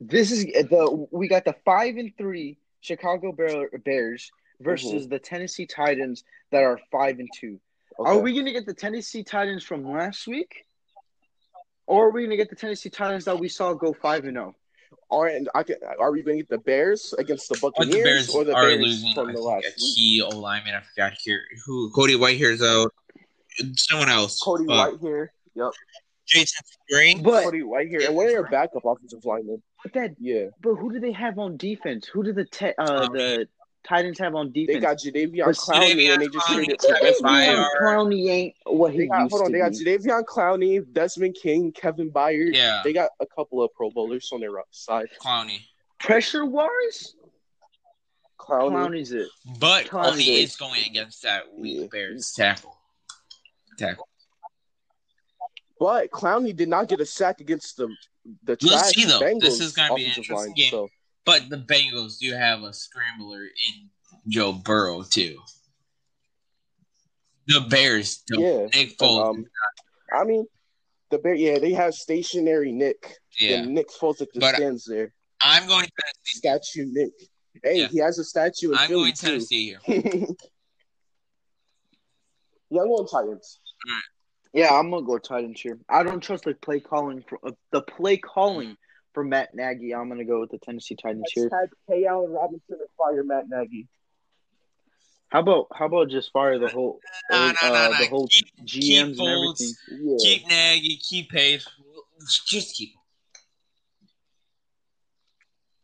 This 0.00 0.30
is 0.30 0.44
the 0.44 1.06
we 1.10 1.26
got 1.28 1.44
the 1.44 1.54
five 1.64 1.96
and 1.96 2.12
three 2.18 2.58
Chicago 2.82 3.32
Bears 3.32 4.30
versus 4.60 5.08
the 5.08 5.18
Tennessee 5.18 5.66
Titans 5.66 6.24
that 6.50 6.62
are 6.62 6.78
five 6.90 7.18
and 7.18 7.28
two. 7.34 7.58
Okay. 7.98 8.10
Are 8.10 8.18
we 8.18 8.36
gonna 8.36 8.52
get 8.52 8.66
the 8.66 8.74
Tennessee 8.74 9.22
Titans 9.24 9.64
from 9.64 9.90
last 9.90 10.26
week, 10.26 10.66
or 11.86 12.08
are 12.08 12.10
we 12.10 12.24
gonna 12.24 12.36
get 12.36 12.50
the 12.50 12.56
Tennessee 12.56 12.90
Titans 12.90 13.24
that 13.24 13.38
we 13.38 13.48
saw 13.48 13.72
go 13.72 13.94
five 13.94 14.24
and 14.24 14.36
oh? 14.36 14.40
zero? 14.40 14.56
Are 15.10 15.26
and 15.26 15.48
I 15.54 15.62
can, 15.62 15.76
are 16.00 16.10
we 16.10 16.22
going 16.22 16.38
to 16.38 16.42
get 16.42 16.48
the 16.48 16.58
Bears 16.58 17.14
against 17.18 17.48
the 17.50 17.58
But 17.60 17.74
Buccaneers 17.76 17.96
the 17.96 18.02
Bears 18.02 18.28
or 18.34 18.44
the 18.44 18.54
are 18.54 18.66
Bears 18.66 18.80
losing 18.80 19.14
from 19.14 19.28
I 19.28 19.32
the 19.32 19.40
last 19.40 19.64
a 19.64 19.68
week? 19.68 19.96
key 19.96 20.22
O 20.22 20.28
lineman. 20.30 20.74
I 20.74 20.80
forgot 20.80 21.12
here 21.20 21.42
who 21.66 21.90
Cody 21.90 22.14
Whitehair's 22.14 22.62
out. 22.62 22.92
Someone 23.76 24.08
else. 24.08 24.40
Cody 24.40 24.64
Uh, 24.68 24.92
Whitehair. 24.92 25.28
Yep. 25.54 25.70
Jason 26.26 26.64
Green. 26.90 27.22
But 27.22 27.44
Cody 27.44 27.60
Whitehair. 27.60 28.06
And 28.06 28.16
what 28.16 28.26
are 28.26 28.30
your 28.30 28.48
backup 28.48 28.84
offensive 28.86 29.22
linemen? 29.24 29.62
But 29.82 29.92
that 29.94 30.10
Yeah. 30.18 30.46
but 30.60 30.74
who 30.76 30.92
do 30.92 31.00
they 31.00 31.12
have 31.12 31.38
on 31.38 31.56
defense? 31.56 32.06
Who 32.06 32.22
do 32.22 32.32
the 32.32 32.44
te- 32.44 32.74
uh, 32.78 33.08
the 33.08 33.48
Titans 33.84 34.18
have 34.20 34.34
on 34.36 34.52
defense? 34.52 34.76
They 34.76 34.80
got 34.80 34.98
Jadeveon 34.98 35.44
But 35.44 35.56
Clowney 35.56 36.08
and 36.12 36.22
they 36.22 36.28
just 36.28 36.46
traded 36.46 36.78
Clowney, 36.78 36.98
for 36.98 37.00
Desmond 37.04 37.34
Byard. 37.34 37.68
Clowney 37.82 38.28
ain't 38.30 38.54
what 38.66 38.92
he 38.92 38.98
They 39.00 39.06
got, 39.08 39.22
used 39.22 39.30
hold 39.32 39.42
on, 39.42 39.46
to 39.48 39.52
they 39.52 39.58
got 39.58 39.72
be. 39.72 39.84
Jadeveon 39.84 40.24
Clowney, 40.24 40.92
Desmond 40.92 41.36
King, 41.42 41.72
Kevin 41.72 42.10
Byard. 42.12 42.54
Yeah, 42.54 42.80
They 42.84 42.92
got 42.92 43.10
a 43.20 43.26
couple 43.26 43.60
of 43.62 43.72
Pro 43.74 43.90
Bowlers 43.90 44.30
on 44.32 44.40
their 44.40 44.50
side. 44.70 45.08
Clowney. 45.20 45.58
Pressure 45.98 46.44
wise, 46.46 47.14
Clowney. 48.38 48.70
Clowney's 48.72 49.10
it. 49.12 49.28
But 49.58 49.86
Clowney 49.86 50.12
Clowney 50.12 50.42
is- 50.42 50.50
is 50.50 50.56
going 50.56 50.82
against 50.86 51.22
that 51.22 51.52
weak 51.54 51.80
Yeah. 51.80 51.86
Bears 51.90 52.32
tackle. 52.32 52.76
Tackle. 53.78 54.08
But 55.82 56.12
Clowney 56.12 56.54
did 56.54 56.68
not 56.68 56.86
get 56.88 57.00
a 57.00 57.04
sack 57.06 57.40
against 57.40 57.76
the 57.76 57.88
the 58.44 58.56
We'll 58.62 58.78
trash 58.78 58.92
see, 58.94 59.04
though. 59.04 59.18
Bengals 59.18 59.40
This 59.40 59.58
is 59.60 59.72
gonna 59.72 59.94
be 59.96 60.04
an 60.04 60.12
interesting 60.16 60.36
line. 60.36 60.52
game. 60.54 60.70
So 60.70 60.88
But 61.24 61.50
the 61.50 61.56
Bengals 61.56 62.18
do 62.20 62.32
have 62.34 62.62
a 62.62 62.72
scrambler 62.72 63.42
in 63.46 63.90
Joe 64.28 64.52
Burrow 64.52 65.02
too. 65.02 65.40
The 67.48 67.62
Bears 67.68 68.18
don't. 68.28 68.40
yeah, 68.40 68.66
Nick 68.72 68.96
Foles. 68.96 69.30
um, 69.30 69.44
I 70.16 70.22
mean, 70.22 70.46
the 71.10 71.18
Bear. 71.18 71.34
Yeah, 71.34 71.58
they 71.58 71.72
have 71.72 71.94
stationary 71.94 72.70
Nick. 72.70 73.16
yeah, 73.40 73.56
And 73.56 73.74
Nick 73.74 73.88
Foles 73.90 74.18
that 74.18 74.32
just 74.32 74.54
stands 74.54 74.84
there. 74.84 75.12
I'm 75.40 75.66
going 75.66 75.88
Tennessee. 76.00 76.38
Statue 76.38 76.86
Nick. 76.92 77.10
Hey, 77.64 77.80
Yeah. 77.80 77.88
he 77.88 77.98
has 77.98 78.20
a 78.20 78.24
statue 78.24 78.70
in 78.70 78.78
I'm 78.78 78.86
Philly 78.86 79.00
going 79.10 79.12
too. 79.14 79.26
Tennessee 79.26 79.64
here. 79.66 79.80
yeah, 82.70 82.80
I'm 82.82 82.86
going 82.88 83.08
Titans. 83.08 83.58
Yeah, 84.52 84.70
I'm 84.74 84.90
gonna 84.90 85.06
go 85.06 85.18
tight 85.18 85.36
Titans 85.40 85.60
here. 85.60 85.78
I 85.88 86.02
don't 86.02 86.20
trust 86.20 86.44
the 86.44 86.54
play 86.54 86.80
calling 86.80 87.24
for 87.26 87.38
uh, 87.44 87.52
the 87.70 87.80
play 87.82 88.18
calling 88.18 88.76
for 89.14 89.24
Matt 89.24 89.54
Nagy. 89.54 89.94
I'm 89.94 90.08
gonna 90.08 90.24
go 90.24 90.40
with 90.40 90.50
the 90.50 90.58
Tennessee 90.58 90.96
Titans 90.96 91.30
here. 91.32 91.48
Hashtag 91.48 91.68
pay 91.88 92.04
Allen 92.06 92.30
Robinson 92.30 92.76
and 92.78 92.88
fire 92.98 93.24
Matt 93.24 93.44
Nagy. 93.48 93.88
How 95.30 95.40
about 95.40 95.68
how 95.74 95.86
about 95.86 96.10
just 96.10 96.30
fire 96.32 96.58
the 96.58 96.68
whole 96.68 97.00
No, 97.30 97.36
uh, 97.38 97.52
no, 97.62 97.68
no, 97.72 97.90
no. 97.92 97.98
the 97.98 98.06
whole 98.08 98.28
Keep- 98.28 98.66
GMs 98.66 98.68
keep 98.68 99.00
and 99.00 99.16
Foles. 99.16 99.44
everything? 99.54 99.74
Yeah. 100.10 100.16
Keep 100.20 100.48
Nagy, 100.48 100.96
keep 100.96 101.30
Pace. 101.30 101.66
Just 102.46 102.76
keep. 102.76 102.90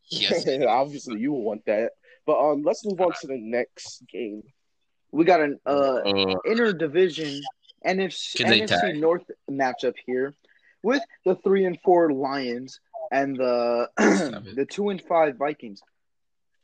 Yes. 0.09 0.47
Obviously, 0.67 1.19
you 1.19 1.33
want 1.33 1.65
that. 1.65 1.91
But 2.25 2.39
um, 2.39 2.61
let's 2.63 2.85
move 2.85 3.01
on 3.01 3.11
to 3.21 3.27
the 3.27 3.37
next 3.39 4.03
game. 4.11 4.43
We 5.11 5.25
got 5.25 5.41
an 5.41 5.59
uh 5.65 6.01
Uh, 6.05 6.35
interdivision 6.45 7.39
NFC, 7.85 8.37
Can 8.37 8.49
they 8.49 8.61
NFC? 8.61 8.99
North 8.99 9.23
matchup 9.49 9.93
here 10.05 10.33
with 10.83 11.01
the 11.25 11.35
three 11.35 11.65
and 11.65 11.77
four 11.83 12.11
Lions 12.11 12.79
and 13.11 13.35
the 13.37 13.89
the 13.97 14.65
two 14.69 14.89
and 14.89 15.01
five 15.01 15.35
Vikings. 15.37 15.81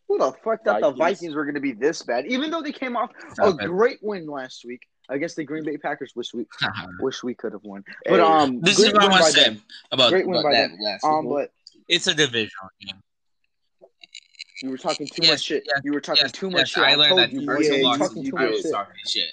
Who 0.07 0.19
the 0.19 0.33
fuck 0.43 0.63
thought 0.63 0.81
the 0.81 0.91
Vikings. 0.91 1.19
Vikings 1.19 1.35
were 1.35 1.45
going 1.45 1.55
to 1.55 1.61
be 1.61 1.71
this 1.73 2.03
bad? 2.03 2.25
Even 2.27 2.51
though 2.51 2.61
they 2.61 2.71
came 2.71 2.95
off 2.95 3.09
Stop 3.33 3.59
a 3.59 3.63
it. 3.63 3.67
great 3.67 3.97
win 4.03 4.27
last 4.27 4.63
week 4.63 4.83
against 5.09 5.35
the 5.35 5.43
Green 5.43 5.63
Bay 5.63 5.77
Packers, 5.77 6.11
wish 6.15 6.33
we 6.33 6.45
wish 6.99 7.23
we 7.23 7.33
could 7.33 7.53
have 7.53 7.63
won. 7.63 7.83
But 8.05 8.19
um, 8.19 8.61
this 8.61 8.77
is 8.79 8.93
what 8.93 9.01
I 9.01 9.05
win 9.05 9.11
want 9.13 9.25
to 9.25 9.31
say 9.31 9.57
about, 9.91 10.11
Great 10.11 10.27
win 10.27 10.35
about 10.39 10.43
by 10.49 10.53
that 10.53 10.69
them. 10.69 10.77
last 10.79 11.03
Um, 11.03 11.25
week. 11.25 11.33
but 11.33 11.51
It's 11.87 12.05
a 12.07 12.13
divisional 12.13 12.69
game. 12.79 13.01
you 14.61 14.69
were 14.69 14.77
talking 14.77 15.07
too 15.07 15.23
Yes, 15.23 15.31
much 15.31 15.41
shit. 15.41 15.63
yes, 15.65 15.81
you 15.83 15.91
were 15.93 16.01
talking 16.01 16.23
Yes, 16.25 16.31
too 16.33 16.47
yes, 16.49 16.53
much 16.55 16.69
shit. 16.69 16.83
I 16.83 16.91
I 16.91 16.95
learned 16.95 17.09
told 17.09 17.19
that 17.21 17.31
you, 17.31 17.39
the 17.39 17.45
bro. 17.47 17.55
first 17.55 17.67
Yeah, 17.69 17.73
You 17.73 17.77
you- 17.79 17.85
loss 17.85 17.97
talking 17.97 18.23
too 18.23 18.31
much 18.35 18.61
shit. 18.61 18.75
shit. 19.07 19.29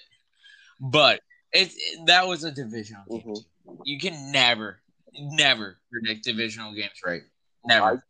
But 0.80 1.20
it's 1.52 1.74
it, 1.76 2.06
that 2.06 2.26
was 2.26 2.44
a 2.44 2.50
divisional 2.50 3.02
game. 3.08 3.22
Mhm. 3.22 3.44
You 3.84 3.98
can 3.98 4.32
never, 4.32 4.80
never 5.14 5.78
predict 5.90 6.24
divisional 6.24 6.72
games 6.72 7.00
right. 7.04 7.22
Never. 7.64 8.04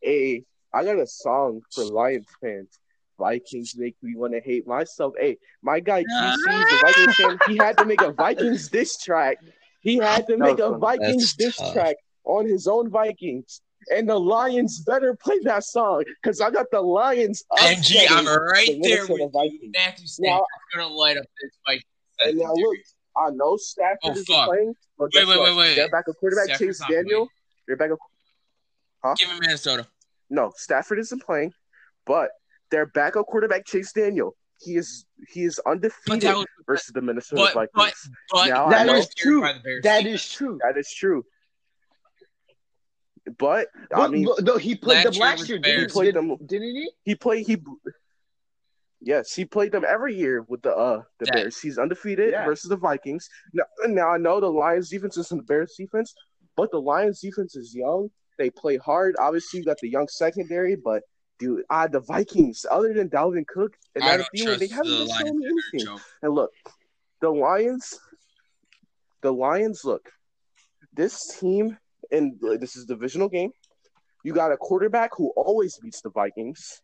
Hey, 0.00 0.44
I 0.72 0.84
got 0.84 0.98
a 0.98 1.06
song 1.06 1.62
for 1.74 1.84
Lions 1.84 2.28
fans. 2.40 2.78
Vikings 3.18 3.74
make 3.76 3.96
me 4.00 4.14
want 4.14 4.32
to 4.32 4.40
hate 4.40 4.66
myself. 4.66 5.14
Hey, 5.18 5.38
my 5.60 5.80
guy 5.80 6.04
QC, 6.04 6.44
the 6.44 6.78
Vikings 6.80 7.16
fan, 7.16 7.38
he 7.46 7.56
had 7.56 7.76
to 7.78 7.84
make 7.84 8.00
a 8.00 8.12
Vikings 8.12 8.68
diss 8.68 9.02
track. 9.02 9.38
He 9.80 9.96
had 9.96 10.26
to 10.28 10.36
make 10.36 10.60
a. 10.60 10.76
Vikings 10.78 11.34
diss 11.34 11.56
track 11.72 11.96
on 12.24 12.46
his 12.46 12.68
own 12.68 12.90
Vikings. 12.90 13.60
And 13.90 14.08
the 14.08 14.18
Lions 14.18 14.80
better 14.80 15.16
play 15.16 15.38
that 15.44 15.64
song 15.64 16.04
because 16.22 16.40
I 16.40 16.50
got 16.50 16.66
the 16.70 16.80
Lions 16.80 17.42
MG, 17.58 18.06
I'm 18.10 18.26
right 18.26 18.78
there 18.82 19.06
with 19.06 19.32
Vikings. 19.32 19.60
you. 19.62 19.70
Matthew 19.72 20.06
Stafford's 20.06 20.46
gonna 20.74 20.88
light 20.88 21.16
up 21.16 21.24
this 21.42 21.52
fight. 21.64 21.82
And 22.24 22.38
now 22.38 22.52
look, 22.54 22.76
I 23.16 23.30
know 23.30 23.56
Stafford 23.56 23.98
Oh, 24.04 24.10
isn't 24.12 24.26
fuck. 24.26 24.48
playing, 24.48 24.74
but 24.98 25.04
Wait, 25.06 25.12
guess 25.12 25.26
wait, 25.28 25.38
what? 25.38 25.48
wait, 25.50 25.56
wait. 25.56 25.74
Their 25.76 25.88
backup 25.90 26.16
quarterback 26.16 26.44
Stafford's 26.46 26.78
Chase 26.78 26.80
not 26.80 26.90
Daniel. 26.90 27.28
Their 27.66 27.76
backup 27.76 27.98
Huh? 29.04 29.14
Give 29.16 29.28
me 29.30 29.38
Minnesota. 29.40 29.86
No, 30.30 30.52
Stafford 30.56 30.98
isn't 30.98 31.22
playing, 31.22 31.52
but 32.04 32.30
their 32.70 32.86
backup 32.86 33.26
quarterback 33.26 33.64
Chase 33.66 33.92
Daniel, 33.92 34.36
he 34.60 34.76
is 34.76 35.04
he 35.28 35.44
is 35.44 35.60
undefeated 35.66 36.24
was, 36.34 36.46
versus 36.66 36.90
the 36.92 37.00
Minnesota 37.00 37.42
but, 37.54 37.70
Vikings. 37.76 38.10
but, 38.30 38.38
but 38.38 38.48
Now 38.48 38.66
I 38.66 38.70
That 38.70 38.86
know- 38.86 38.94
is 38.96 39.08
true. 39.14 39.40
By 39.42 39.52
the 39.52 39.60
Bears 39.60 39.82
That 39.84 40.02
defense. 40.02 40.24
is 40.24 40.32
true. 40.32 40.58
that 40.64 40.76
is 40.76 40.92
true. 40.92 41.24
But 43.38 43.68
I 43.94 44.08
mean, 44.08 44.24
but- 44.24 44.42
no, 44.44 44.56
he 44.56 44.74
played 44.74 45.04
them 45.06 45.12
last 45.12 45.16
year 45.16 45.24
last 45.26 45.40
was 45.40 45.48
year. 45.50 45.60
Bears. 45.60 45.76
Didn't, 45.76 45.88
He 45.90 45.92
played 45.92 46.14
them- 46.14 46.36
didn't 46.46 46.62
he? 46.74 46.90
he 47.04 47.14
played 47.14 47.46
he. 47.46 47.56
Yes, 49.00 49.32
he 49.34 49.44
played 49.44 49.72
them 49.72 49.84
every 49.86 50.14
year 50.16 50.42
with 50.48 50.62
the 50.62 50.74
uh 50.74 51.02
the 51.18 51.26
Yeah. 51.26 51.32
Bears. 51.34 51.60
He's 51.60 51.78
undefeated 51.78 52.32
Yeah. 52.32 52.44
versus 52.44 52.68
the 52.68 52.76
Vikings. 52.76 53.28
Now, 53.52 53.64
now 53.86 54.08
I 54.08 54.18
know 54.18 54.40
the 54.40 54.50
Lions 54.50 54.88
defense 54.88 55.16
is 55.16 55.28
the 55.28 55.42
Bears 55.42 55.74
defense, 55.78 56.14
but 56.56 56.70
the 56.70 56.80
Lions 56.80 57.20
defense 57.20 57.54
is 57.54 57.74
young. 57.74 58.10
They 58.38 58.50
play 58.50 58.76
hard. 58.76 59.14
Obviously, 59.18 59.60
you 59.60 59.64
got 59.64 59.78
the 59.80 59.88
young 59.88 60.08
secondary, 60.08 60.76
but 60.76 61.02
dude, 61.38 61.62
ah, 61.70 61.86
the 61.86 62.00
Vikings. 62.00 62.66
Other 62.70 62.92
than 62.92 63.08
Dalvin 63.08 63.46
Cook 63.46 63.76
and 63.94 64.04
Adam 64.04 64.26
Thielen, 64.34 64.58
they 64.58 64.68
haven't 64.68 64.90
the 64.90 65.34
me 65.34 65.46
anything. 65.46 65.86
Joe. 65.86 66.00
And 66.22 66.34
look, 66.34 66.50
the 67.20 67.30
Lions, 67.30 67.98
the 69.22 69.32
Lions, 69.32 69.84
look, 69.84 70.10
this 70.92 71.36
team, 71.38 71.76
and 72.10 72.40
this 72.60 72.76
is 72.76 72.84
a 72.84 72.86
divisional 72.86 73.28
game. 73.28 73.50
You 74.24 74.34
got 74.34 74.52
a 74.52 74.56
quarterback 74.56 75.10
who 75.16 75.30
always 75.36 75.78
beats 75.78 76.00
the 76.00 76.10
Vikings. 76.10 76.82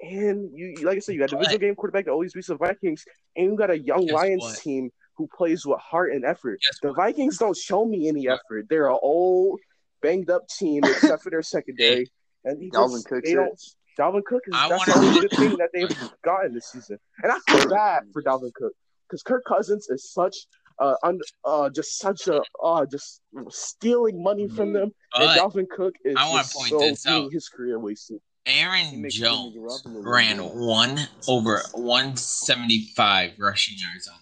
And 0.00 0.50
you, 0.56 0.76
like 0.84 0.96
I 0.96 1.00
said, 1.00 1.14
you 1.14 1.18
got 1.20 1.32
a 1.32 1.36
divisional 1.36 1.58
game 1.58 1.74
quarterback 1.74 2.04
that 2.04 2.12
always 2.12 2.32
beats 2.32 2.46
the 2.48 2.56
Vikings. 2.56 3.04
And 3.36 3.46
you 3.46 3.56
got 3.56 3.70
a 3.70 3.78
young 3.78 4.06
Guess 4.06 4.14
Lions 4.14 4.42
what? 4.42 4.58
team 4.58 4.90
who 5.16 5.28
plays 5.36 5.66
with 5.66 5.80
heart 5.80 6.12
and 6.12 6.24
effort. 6.24 6.60
Guess 6.66 6.78
The 6.82 6.88
what? 6.88 6.96
Vikings 6.96 7.38
don't 7.38 7.56
show 7.56 7.84
me 7.84 8.08
any 8.08 8.28
effort. 8.28 8.66
They're 8.68 8.88
an 8.88 8.98
old, 9.02 9.58
banged 10.00 10.30
up 10.30 10.46
team, 10.48 10.84
except 10.84 11.22
for 11.22 11.30
their 11.30 11.42
secondary. 11.42 12.10
And 12.44 12.62
he 12.62 12.70
Dalvin 12.70 12.92
just, 12.98 13.08
Cook's 13.08 13.28
they 13.28 13.34
don't. 13.34 13.60
Dalvin 13.98 14.24
Cook 14.24 14.42
is 14.46 14.54
I 14.56 14.68
that's 14.68 14.86
wanna- 14.86 15.00
the 15.00 15.06
only 15.08 15.20
good 15.28 15.32
thing 15.36 15.56
that 15.58 15.70
they've 15.74 16.10
gotten 16.24 16.54
this 16.54 16.66
season, 16.70 16.98
and 17.22 17.32
I 17.32 17.38
feel 17.50 17.68
bad 17.68 18.04
for 18.12 18.22
Dalvin 18.22 18.54
Cook 18.54 18.72
because 19.08 19.24
Kirk 19.24 19.42
Cousins 19.44 19.88
is 19.90 20.12
such 20.12 20.36
uh, 20.78 20.94
un, 21.02 21.18
uh 21.44 21.68
just 21.68 21.98
such 21.98 22.28
a 22.28 22.40
uh 22.62 22.86
just 22.86 23.20
stealing 23.48 24.22
money 24.22 24.48
from 24.48 24.72
them, 24.72 24.92
and 25.14 25.30
Dalvin 25.38 25.68
Cook 25.68 25.96
is 26.04 26.14
I 26.16 26.28
wanna 26.28 26.42
just 26.42 26.54
point 26.54 26.68
so 26.68 26.78
this 26.78 27.06
out. 27.08 27.32
his 27.32 27.48
career 27.48 27.80
wasted. 27.80 28.20
Aaron 28.48 29.08
Jones 29.10 29.52
Jimmy 29.54 29.66
Garoppolo 29.66 29.94
look 29.94 30.06
ran 30.06 30.38
one 30.38 30.98
over 31.28 31.62
175 31.74 33.32
rushing 33.38 33.76
yards 33.78 34.08
on 34.08 34.14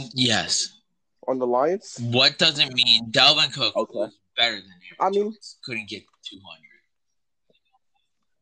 them. 0.00 0.10
Yes. 0.14 0.74
On 1.26 1.38
the 1.38 1.46
Lions, 1.46 1.96
What 2.00 2.38
does 2.38 2.58
it 2.58 2.72
mean? 2.72 3.10
Dalvin 3.10 3.52
Cook 3.52 3.76
Okay. 3.76 3.98
was 3.98 4.12
better 4.36 4.54
than 4.56 4.64
Aaron 4.70 4.96
I 5.00 5.10
mean- 5.10 5.22
Jones. 5.32 5.56
Couldn't 5.64 5.88
get 5.88 6.04
200. 6.24 6.64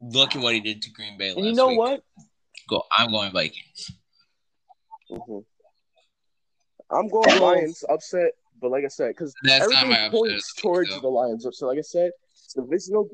look 0.02 0.36
at 0.36 0.42
what 0.42 0.52
he 0.54 0.60
did 0.60 0.82
to 0.82 0.90
Green 0.90 1.16
Bay. 1.16 1.30
And 1.30 1.44
you 1.44 1.52
know 1.54 1.68
week. 1.68 1.78
what? 1.78 2.04
Go. 2.68 2.84
I'm 2.92 3.10
going 3.10 3.32
Vikings. 3.32 3.90
Mhm. 5.10 5.44
I'm 6.90 7.08
going 7.08 7.40
Lions 7.40 7.82
upset, 7.88 8.32
but 8.60 8.70
like 8.70 8.84
I 8.84 8.88
said, 8.88 9.08
because 9.08 9.34
everything 9.48 10.10
points 10.10 10.54
towards 10.54 10.90
though. 10.90 11.00
the 11.00 11.08
Lions 11.08 11.46
upset. 11.46 11.68
Like 11.68 11.78
I 11.78 11.82
said, 11.82 12.12
divisional 12.54 13.08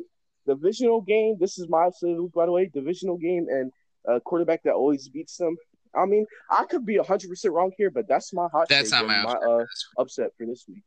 divisional 0.47 1.01
game. 1.01 1.37
This 1.39 1.59
is 1.59 1.69
my 1.69 1.87
upset 1.87 2.11
of 2.11 2.17
the 2.17 2.23
week, 2.25 2.33
by 2.33 2.47
the 2.47 2.53
way. 2.53 2.67
Divisional 2.67 3.17
game 3.17 3.47
and 3.51 3.73
a 4.07 4.21
quarterback 4.21 4.63
that 4.65 4.75
always 4.75 5.09
beats 5.09 5.37
them. 5.37 5.57
I 5.95 6.07
mean, 6.07 6.27
I 6.51 6.65
could 6.65 6.87
be 6.87 6.97
hundred 6.97 7.29
percent 7.29 7.55
wrong 7.55 7.73
here, 7.77 7.91
but 7.91 8.09
that's 8.09 8.33
my 8.33 8.49
hot 8.53 8.69
That's 8.69 8.91
not 8.91 9.07
my 9.07 9.23
my 9.23 9.33
upset. 9.33 9.43
uh, 9.43 9.47
for 9.49 9.67
this 9.67 9.87
week. 9.89 9.99
upset 9.99 10.31
for 10.39 10.47
this 10.47 10.65
week. 10.69 10.85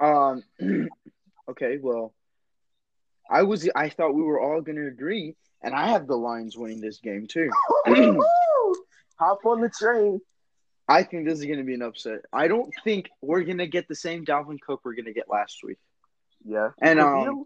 Um. 0.00 0.88
okay. 1.50 1.78
Well, 1.80 2.14
I 3.30 3.42
was. 3.42 3.68
I 3.74 3.88
thought 3.90 4.14
we 4.14 4.22
were 4.22 4.40
all 4.40 4.60
going 4.62 4.76
to 4.76 4.86
agree, 4.86 5.36
and 5.62 5.74
I 5.74 5.88
have 5.88 6.06
the 6.06 6.16
Lions 6.16 6.56
winning 6.56 6.80
this 6.80 7.00
game 7.00 7.26
too. 7.26 7.50
Hop 9.18 9.38
on 9.46 9.60
the 9.60 9.68
train. 9.70 10.20
I 10.88 11.02
think 11.02 11.26
this 11.26 11.38
is 11.38 11.46
going 11.46 11.58
to 11.58 11.64
be 11.64 11.74
an 11.74 11.82
upset. 11.82 12.20
I 12.32 12.48
don't 12.48 12.72
think 12.82 13.08
we're 13.22 13.42
going 13.44 13.58
to 13.58 13.66
get 13.66 13.88
the 13.88 13.94
same 13.94 14.24
Dalvin 14.24 14.60
Cook 14.60 14.80
we're 14.84 14.94
going 14.94 15.06
to 15.06 15.14
get 15.14 15.30
last 15.30 15.60
week. 15.64 15.78
Yeah, 16.44 16.70
And, 16.82 17.00
um, 17.00 17.20
beat 17.20 17.26
'em. 17.28 17.44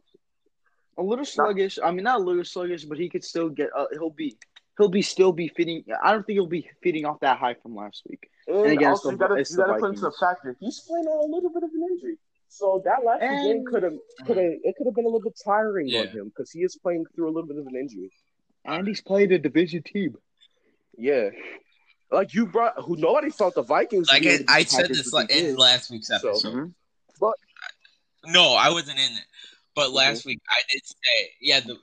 A 0.98 1.02
little 1.02 1.24
sluggish. 1.24 1.78
I 1.82 1.90
mean, 1.92 2.04
not 2.04 2.20
a 2.20 2.22
little 2.22 2.44
sluggish, 2.44 2.84
but 2.84 2.98
he 2.98 3.08
could 3.08 3.24
still 3.24 3.48
get. 3.48 3.70
Uh, 3.76 3.86
he'll 3.92 4.10
be. 4.10 4.36
He'll 4.76 4.88
be 4.88 5.02
still 5.02 5.32
be 5.32 5.48
feeding. 5.48 5.84
I 6.04 6.12
don't 6.12 6.24
think 6.24 6.36
he'll 6.36 6.46
be 6.46 6.68
feeding 6.82 7.04
off 7.04 7.18
that 7.20 7.38
high 7.38 7.54
from 7.54 7.74
last 7.74 8.02
week. 8.08 8.28
And, 8.46 8.66
again, 8.66 8.90
also, 8.90 9.08
the- 9.08 9.14
you 9.14 9.18
gotta, 9.18 9.34
it's 9.34 9.50
you 9.50 9.56
gotta 9.56 9.72
put 9.74 9.88
into 9.90 10.00
a 10.06 10.10
Vikings. 10.10 10.16
factor. 10.20 10.56
He's 10.60 10.80
playing 10.86 11.06
on 11.06 11.28
a 11.30 11.34
little 11.34 11.50
bit 11.50 11.64
of 11.64 11.70
an 11.74 11.82
injury, 11.90 12.16
so 12.48 12.80
that 12.84 13.04
last 13.04 13.20
And- 13.22 13.44
game 13.44 13.64
could 13.66 13.82
have, 13.82 13.94
could 14.24 14.36
have, 14.36 14.46
it 14.62 14.76
could 14.76 14.86
have 14.86 14.94
been 14.94 15.04
a 15.04 15.08
little 15.08 15.20
bit 15.28 15.36
tiring 15.44 15.92
on 15.96 16.06
him 16.08 16.28
because 16.28 16.50
he 16.52 16.60
is 16.62 16.76
playing 16.76 17.06
through 17.14 17.26
a 17.28 17.32
little 17.32 17.48
bit 17.48 17.58
of 17.58 17.66
an 17.66 17.74
injury. 17.74 18.12
And 18.64 18.86
he's 18.86 19.00
played 19.00 19.32
a 19.32 19.38
division 19.38 19.82
team. 19.82 20.16
Yeah, 20.96 21.30
like 22.12 22.32
you 22.34 22.46
brought, 22.46 22.74
who 22.80 22.94
nobody 22.96 23.30
thought 23.30 23.54
the 23.56 23.62
Vikings. 23.62 24.08
Like 24.08 24.22
would 24.22 24.44
I, 24.48 24.58
I 24.58 24.62
said 24.62 24.88
this 24.90 25.12
like 25.12 25.30
in 25.30 25.56
last 25.56 25.90
week's 25.90 26.06
So- 26.08 26.14
episode. 26.16 26.54
Mhm. 26.54 26.72
No, 28.26 28.54
I 28.54 28.70
wasn't 28.70 28.98
in 28.98 29.12
it. 29.12 29.24
But 29.78 29.92
last 29.92 30.26
week 30.26 30.40
I 30.50 30.60
did 30.68 30.82
say, 30.84 31.30
yeah, 31.40 31.60
the 31.60 31.76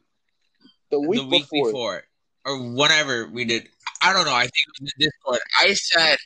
the 0.91 0.99
week, 0.99 1.21
the 1.21 1.27
week 1.27 1.43
before. 1.49 1.67
before. 1.71 2.03
or 2.45 2.57
whatever 2.73 3.27
we 3.27 3.45
did. 3.45 3.69
I 4.01 4.11
don't 4.11 4.25
know. 4.25 4.33
I 4.35 4.41
think 4.41 4.53
it 4.67 4.81
was 4.81 4.93
in 4.97 5.05
Discord. 5.05 5.39
I 5.61 5.73
said 5.73 6.17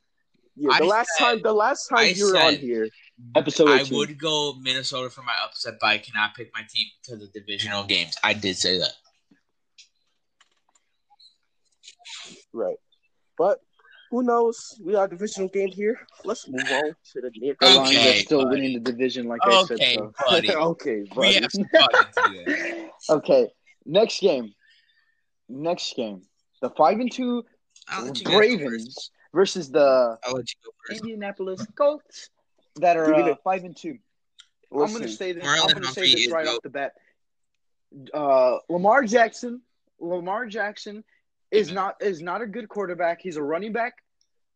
Yeah, 0.56 0.78
the 0.80 0.84
I 0.86 0.88
last 0.88 1.10
said- 1.18 1.24
time, 1.26 1.42
the 1.44 1.54
last 1.54 1.88
time 1.88 2.00
I 2.00 2.04
you 2.08 2.26
were 2.34 2.40
on 2.40 2.56
here, 2.56 2.90
Episode 3.36 3.70
I 3.70 3.82
18. 3.82 3.98
would 3.98 4.18
go 4.20 4.56
Minnesota 4.60 5.10
for 5.12 5.22
my 5.22 5.36
upset, 5.46 5.76
but 5.80 5.88
I 5.88 5.98
cannot 6.00 6.34
pick 6.36 6.50
my 6.56 6.62
team 6.74 6.88
to 7.04 7.16
the 7.18 7.28
divisional 7.28 7.84
games. 7.84 8.16
I 8.24 8.34
did 8.34 8.58
say 8.58 8.80
that. 8.80 8.94
right? 12.54 12.78
But 13.38 13.60
who 14.10 14.24
knows? 14.24 14.80
We 14.84 14.93
got 14.93 15.03
a 15.03 15.07
divisional 15.10 15.49
game 15.49 15.70
here. 15.70 15.97
Let's 16.26 16.47
move 16.47 16.64
on 16.72 16.95
to 17.14 17.22
the 17.22 17.32
near. 17.38 17.55
The 17.60 17.70
Lions 17.70 17.97
Okay, 17.97 18.20
still 18.24 18.43
buddy. 18.43 18.55
winning 18.62 18.74
the 18.84 18.91
division, 18.91 19.28
like 19.28 19.41
I 19.43 19.64
said. 19.66 19.76
Okay, 19.76 19.95
So. 19.95 20.14
buddy. 20.30 20.55
okay, 20.55 20.95
We 21.01 21.10
buddy. 21.16 21.34
have 21.41 21.51
some 21.51 21.66
talking 21.66 21.99
to 22.16 22.45
do. 22.45 22.89
okay, 23.10 23.47
next 23.86 24.20
game. 24.22 24.53
Next 25.47 25.95
game. 25.95 26.22
The 26.62 26.70
five 26.72 26.99
and 26.99 27.12
two 27.12 27.45
I'll 27.88 28.05
let 28.05 28.20
you 28.20 28.26
guys 28.26 28.32
go 28.34 28.38
Ravens 28.39 29.12
versus 29.34 29.72
the 29.72 30.18
I'll 30.24 30.34
let 30.34 30.49
you 30.49 30.55
go 30.66 30.72
first. 30.88 31.01
Indianapolis 31.01 31.66
Colts 31.76 32.30
that 32.78 32.97
are 32.97 33.14
uh, 33.14 33.36
five 33.43 33.64
and 33.64 33.76
two. 33.76 33.97
I'm 34.72 34.91
gonna 34.93 35.07
say 35.07 35.32
this. 35.34 35.43
Marlon 35.43 35.64
I'm 35.70 35.74
gonna 35.74 35.88
say 35.88 36.01
this 36.14 36.26
is 36.26 36.32
right 36.32 36.45
dope. 36.45 36.57
off 36.57 36.62
the 36.64 36.70
bat. 36.70 36.93
Uh, 38.14 38.57
Lamar 38.70 39.03
Jackson. 39.03 39.62
Lamar 39.99 40.45
Jackson 40.45 41.03
is 41.52 41.72
not 41.72 41.95
is 42.02 42.22
not 42.22 42.41
a 42.41 42.47
good 42.47 42.70
quarterback. 42.70 43.22
He's 43.22 43.38
a 43.38 43.43
running 43.43 43.74
back. 43.74 43.93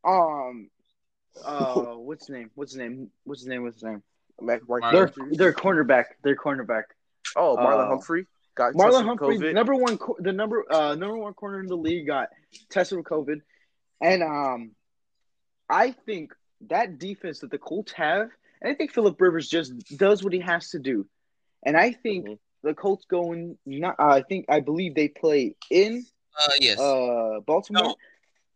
Um, 0.05 0.69
uh, 1.45 1.73
what's 1.95 2.27
his 2.27 2.35
name? 2.35 2.51
What's 2.55 2.73
his 2.73 2.79
name? 2.79 3.09
What's 3.23 3.41
his 3.41 3.47
name? 3.47 3.63
What's 3.63 3.77
his 3.77 3.83
name? 3.83 4.03
Mac- 4.41 4.67
Mark 4.67 4.83
Marlon 4.83 4.91
Their 4.91 5.05
Humphrey. 5.07 5.35
their 5.37 5.53
cornerback. 5.53 6.05
Their 6.23 6.35
cornerback. 6.35 6.83
Oh, 7.35 7.55
Marlon 7.57 7.85
uh, 7.85 7.87
Humphrey 7.87 8.25
got 8.55 8.73
Marlon 8.73 8.91
tested 8.91 9.05
Humphrey, 9.05 9.37
COVID. 9.39 9.53
number 9.53 9.75
one, 9.75 9.97
the 10.19 10.33
number 10.33 10.63
uh 10.69 10.95
number 10.95 11.17
one 11.17 11.33
corner 11.33 11.59
in 11.59 11.67
the 11.67 11.77
league, 11.77 12.07
got 12.07 12.29
tested 12.69 12.97
with 12.97 13.05
COVID, 13.07 13.41
and 14.01 14.21
um, 14.23 14.71
I 15.69 15.91
think 16.05 16.33
that 16.69 16.99
defense 16.99 17.39
that 17.39 17.51
the 17.51 17.57
Colts 17.57 17.91
have, 17.93 18.29
and 18.61 18.71
I 18.71 18.75
think 18.75 18.91
Philip 18.91 19.19
Rivers 19.19 19.47
just 19.47 19.73
does 19.97 20.23
what 20.23 20.33
he 20.33 20.39
has 20.39 20.69
to 20.71 20.79
do, 20.79 21.07
and 21.65 21.75
I 21.77 21.91
think 21.93 22.25
Mhm. 22.27 22.39
the 22.63 22.73
Colts 22.73 23.05
going. 23.05 23.57
Not, 23.65 23.95
uh, 23.99 24.07
I 24.09 24.21
think 24.23 24.45
I 24.49 24.59
believe 24.59 24.93
they 24.95 25.07
play 25.07 25.55
in 25.71 26.05
Uh, 26.37 26.51
yes. 26.59 26.79
uh 26.79 27.39
Baltimore. 27.45 27.83
No. 27.83 27.95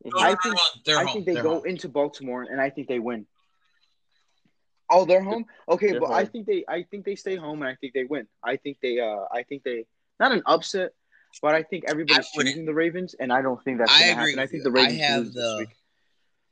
No, 0.05 0.19
I 0.19 0.29
no, 0.29 0.29
no, 0.31 0.37
think- 0.43 0.85
they're 0.85 0.97
I 0.99 1.03
home. 1.05 1.13
think 1.13 1.25
they 1.25 1.33
They're 1.33 1.43
go 1.43 1.55
home. 1.55 1.65
into 1.65 1.89
Baltimore, 1.89 2.43
and 2.43 2.61
I 2.61 2.69
think 2.69 2.87
they 2.87 2.99
win. 2.99 3.25
Oh, 4.89 5.03
they're 5.05 5.21
home. 5.23 5.45
Okay, 5.67 5.91
They're 5.91 5.99
but 5.99 6.11
I 6.11 6.23
think 6.23 6.45
they, 6.47 6.63
I 6.67 6.83
think 6.83 7.03
they 7.03 7.15
stay 7.15 7.35
home, 7.35 7.61
and 7.61 7.69
I 7.69 7.75
think 7.75 7.93
they 7.93 8.05
win. 8.05 8.25
I 8.41 8.55
think 8.55 8.77
they, 8.81 8.99
uh, 8.99 9.25
I 9.31 9.43
think 9.43 9.63
they, 9.63 9.85
not 10.19 10.31
an 10.31 10.43
upset, 10.45 10.91
but 11.41 11.55
I 11.55 11.63
think 11.63 11.83
everybody's 11.89 12.27
wouldn't- 12.35 12.53
choosing 12.53 12.65
the 12.65 12.73
Ravens, 12.73 13.13
and 13.19 13.33
I 13.33 13.41
don't 13.41 13.61
think 13.63 13.79
that's 13.79 13.91
I 13.91 13.99
going 13.99 14.15
to 14.15 14.21
agree. 14.21 14.31
happen. 14.31 14.39
I 14.39 14.47
think 14.47 14.59
you. 14.59 14.63
the 14.63 14.71
Ravens 14.71 14.99
I 15.01 15.03
have 15.03 15.19
lose 15.25 15.33
this 15.33 15.43
the 15.43 15.55
week. 15.59 15.69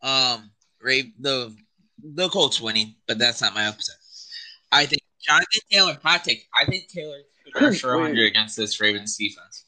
um 0.01 0.51
Ra- 0.81 1.11
the 1.19 1.55
the 2.03 2.29
Colts 2.29 2.59
winning, 2.59 2.95
but 3.07 3.17
that's 3.19 3.41
not 3.41 3.53
my 3.53 3.67
upset. 3.67 3.95
I 4.71 4.85
think 4.85 5.01
Jonathan 5.21 5.61
Taylor, 5.71 5.97
hot 6.03 6.23
take. 6.25 6.45
I 6.53 6.65
think 6.65 6.87
Taylor 6.89 7.19
could 7.53 7.61
rush 7.67 7.79
for 7.79 7.93
Wait. 7.95 8.01
100 8.01 8.25
against 8.25 8.57
this 8.57 8.81
Ravens 8.81 9.15
defense. 9.15 9.64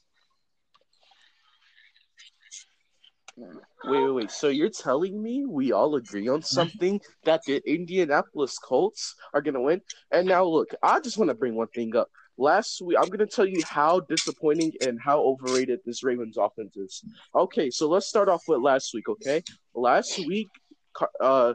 Wait, 3.38 3.52
wait, 3.86 4.10
wait. 4.10 4.32
So 4.32 4.48
you're 4.48 4.70
telling 4.70 5.22
me 5.22 5.46
we 5.46 5.72
all 5.72 5.96
agree 5.96 6.28
on 6.28 6.42
something 6.42 7.00
that 7.24 7.42
the 7.46 7.62
Indianapolis 7.72 8.58
Colts 8.58 9.16
are 9.34 9.42
gonna 9.42 9.62
win? 9.62 9.82
And 10.12 10.28
now 10.28 10.44
look, 10.44 10.74
I 10.82 11.00
just 11.00 11.18
want 11.18 11.30
to 11.30 11.36
bring 11.36 11.56
one 11.56 11.68
thing 11.68 11.96
up. 11.96 12.10
Last 12.40 12.82
week, 12.82 12.98
I'm 13.00 13.10
gonna 13.10 13.28
tell 13.28 13.46
you 13.46 13.62
how 13.64 14.00
disappointing 14.02 14.74
and 14.82 15.00
how 15.00 15.22
overrated 15.22 15.80
this 15.86 16.04
Ravens 16.04 16.38
offense 16.38 16.76
is. 16.78 17.04
Okay, 17.36 17.70
so 17.70 17.88
let's 17.88 18.08
start 18.08 18.28
off 18.28 18.42
with 18.48 18.62
last 18.62 18.94
week. 18.94 19.08
Okay, 19.08 19.44
last 19.76 20.18
week, 20.26 20.50
uh, 21.22 21.54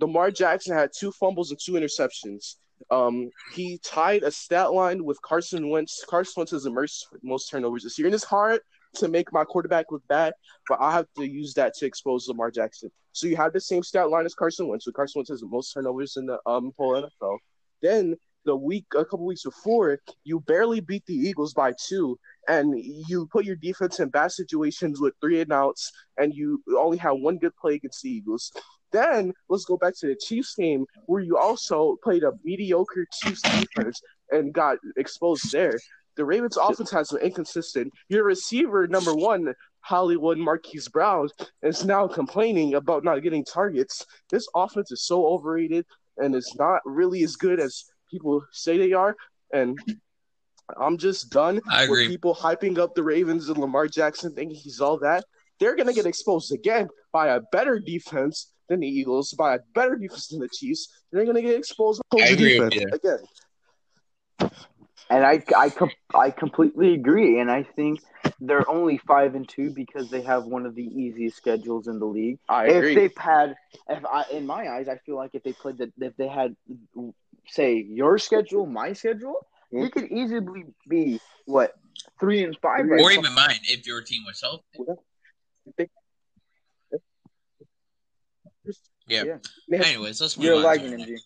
Lamar 0.00 0.30
Jackson 0.30 0.76
had 0.76 0.90
two 0.98 1.12
fumbles 1.12 1.50
and 1.50 1.58
two 1.62 1.72
interceptions. 1.72 2.56
Um, 2.90 3.30
he 3.54 3.78
tied 3.78 4.22
a 4.22 4.30
stat 4.30 4.72
line 4.74 5.02
with 5.02 5.20
Carson 5.22 5.70
Wentz. 5.70 6.04
Carson 6.06 6.34
Wentz 6.36 6.52
has 6.52 6.64
the 6.64 6.70
most, 6.70 7.08
most 7.22 7.48
turnovers 7.48 7.84
this 7.84 7.98
year, 7.98 8.06
and 8.06 8.14
it's 8.14 8.24
hard 8.24 8.60
to 8.96 9.08
make 9.08 9.32
my 9.32 9.44
quarterback 9.44 9.86
look 9.90 10.02
bad 10.08 10.32
but 10.68 10.80
I 10.80 10.92
have 10.92 11.06
to 11.16 11.24
use 11.24 11.54
that 11.54 11.74
to 11.74 11.86
expose 11.86 12.28
Lamar 12.28 12.50
Jackson. 12.50 12.90
So 13.12 13.26
you 13.26 13.36
have 13.36 13.52
the 13.52 13.60
same 13.60 13.82
stat 13.82 14.10
line 14.10 14.26
as 14.26 14.34
Carson 14.34 14.68
Wentz. 14.68 14.84
So 14.84 14.92
Carson 14.92 15.20
Wentz 15.20 15.30
has 15.30 15.40
the 15.40 15.46
most 15.46 15.72
turnovers 15.72 16.16
in 16.16 16.26
the 16.26 16.38
um 16.46 16.72
whole 16.76 16.94
NFL. 16.94 17.38
Then 17.82 18.16
the 18.44 18.56
week, 18.56 18.86
a 18.94 19.04
couple 19.04 19.26
weeks 19.26 19.42
before, 19.42 19.98
you 20.24 20.40
barely 20.40 20.80
beat 20.80 21.04
the 21.06 21.14
Eagles 21.14 21.52
by 21.52 21.72
two, 21.84 22.16
and 22.48 22.74
you 22.78 23.26
put 23.32 23.44
your 23.44 23.56
defense 23.56 23.98
in 23.98 24.08
bad 24.08 24.30
situations 24.30 25.00
with 25.00 25.14
three 25.20 25.40
and 25.40 25.52
outs, 25.52 25.90
and 26.16 26.32
you 26.32 26.62
only 26.78 26.96
had 26.96 27.10
one 27.10 27.38
good 27.38 27.56
play 27.56 27.74
against 27.74 28.02
the 28.02 28.10
Eagles. 28.10 28.52
Then 28.92 29.32
let's 29.48 29.64
go 29.64 29.76
back 29.76 29.94
to 29.98 30.06
the 30.06 30.14
Chiefs 30.14 30.54
game 30.54 30.86
where 31.06 31.20
you 31.20 31.36
also 31.36 31.96
played 32.04 32.22
a 32.22 32.32
mediocre 32.44 33.06
Chiefs 33.12 33.42
defense 33.42 34.00
and 34.30 34.54
got 34.54 34.78
exposed 34.96 35.50
there. 35.50 35.76
The 36.16 36.24
Ravens 36.24 36.56
offense 36.56 36.90
has 36.90 37.10
been 37.10 37.20
inconsistent. 37.20 37.92
Your 38.08 38.24
receiver, 38.24 38.86
number 38.86 39.14
one, 39.14 39.54
Hollywood 39.80 40.38
Marquise 40.38 40.88
Brown 40.88 41.28
is 41.62 41.84
now 41.84 42.08
complaining 42.08 42.74
about 42.74 43.04
not 43.04 43.22
getting 43.22 43.44
targets. 43.44 44.04
This 44.30 44.48
offense 44.54 44.90
is 44.90 45.06
so 45.06 45.26
overrated 45.26 45.86
and 46.16 46.34
it's 46.34 46.56
not 46.56 46.80
really 46.84 47.22
as 47.22 47.36
good 47.36 47.60
as 47.60 47.84
people 48.10 48.44
say 48.52 48.78
they 48.78 48.92
are. 48.92 49.16
And 49.52 49.78
I'm 50.80 50.98
just 50.98 51.30
done 51.30 51.60
I 51.70 51.88
with 51.88 52.08
people 52.08 52.34
hyping 52.34 52.78
up 52.78 52.94
the 52.94 53.02
Ravens 53.02 53.48
and 53.48 53.58
Lamar 53.58 53.86
Jackson 53.86 54.34
thinking 54.34 54.56
he's 54.56 54.80
all 54.80 54.98
that. 55.00 55.24
They're 55.60 55.76
gonna 55.76 55.92
get 55.92 56.06
exposed 56.06 56.52
again 56.52 56.88
by 57.12 57.28
a 57.28 57.40
better 57.52 57.78
defense 57.78 58.52
than 58.68 58.80
the 58.80 58.88
Eagles, 58.88 59.32
by 59.32 59.54
a 59.54 59.58
better 59.74 59.96
defense 59.96 60.28
than 60.28 60.40
the 60.40 60.48
Chiefs. 60.48 60.88
They're 61.12 61.24
gonna 61.24 61.42
get 61.42 61.54
exposed 61.54 62.02
by 62.10 62.30
the 62.30 62.36
defense 62.36 62.74
again. 62.92 64.50
And 65.08 65.24
I, 65.24 65.42
I, 65.56 65.70
com- 65.70 65.90
I 66.14 66.30
completely 66.30 66.94
agree. 66.94 67.38
And 67.40 67.50
I 67.50 67.62
think 67.62 68.00
they're 68.40 68.68
only 68.68 68.98
five 68.98 69.34
and 69.36 69.48
two 69.48 69.70
because 69.70 70.10
they 70.10 70.22
have 70.22 70.44
one 70.44 70.66
of 70.66 70.74
the 70.74 70.82
easiest 70.84 71.36
schedules 71.36 71.86
in 71.86 71.98
the 72.00 72.06
league. 72.06 72.38
I 72.48 72.66
if 72.66 72.76
agree. 72.76 72.94
they've 72.96 73.16
had, 73.16 73.54
if 73.88 74.04
I, 74.04 74.24
in 74.32 74.46
my 74.46 74.68
eyes, 74.68 74.88
I 74.88 74.96
feel 75.06 75.16
like 75.16 75.30
if 75.34 75.42
they 75.44 75.52
played 75.52 75.78
that, 75.78 75.92
if 76.00 76.16
they 76.16 76.26
had, 76.28 76.56
say, 77.48 77.76
your 77.88 78.18
schedule, 78.18 78.66
my 78.66 78.92
schedule, 78.94 79.46
Hmm? 79.72 79.82
you 79.82 79.90
could 79.90 80.10
easily 80.12 80.62
be 80.88 81.20
what 81.44 81.72
three 82.20 82.44
and 82.44 82.56
five 82.62 82.86
right 82.86 83.00
Or 83.00 83.10
now. 83.10 83.18
even 83.18 83.34
mine 83.34 83.58
if 83.64 83.84
your 83.84 84.00
team 84.00 84.22
was 84.24 84.40
healthy. 84.40 84.62
Yeah. 89.08 89.24
Yeah. 89.68 89.82
Anyways, 89.82 90.20
let's 90.20 90.36
move 90.36 90.44
You're 90.44 90.54
on. 90.56 90.60
to 90.62 90.66
lagging, 90.66 90.96
the 90.98 91.18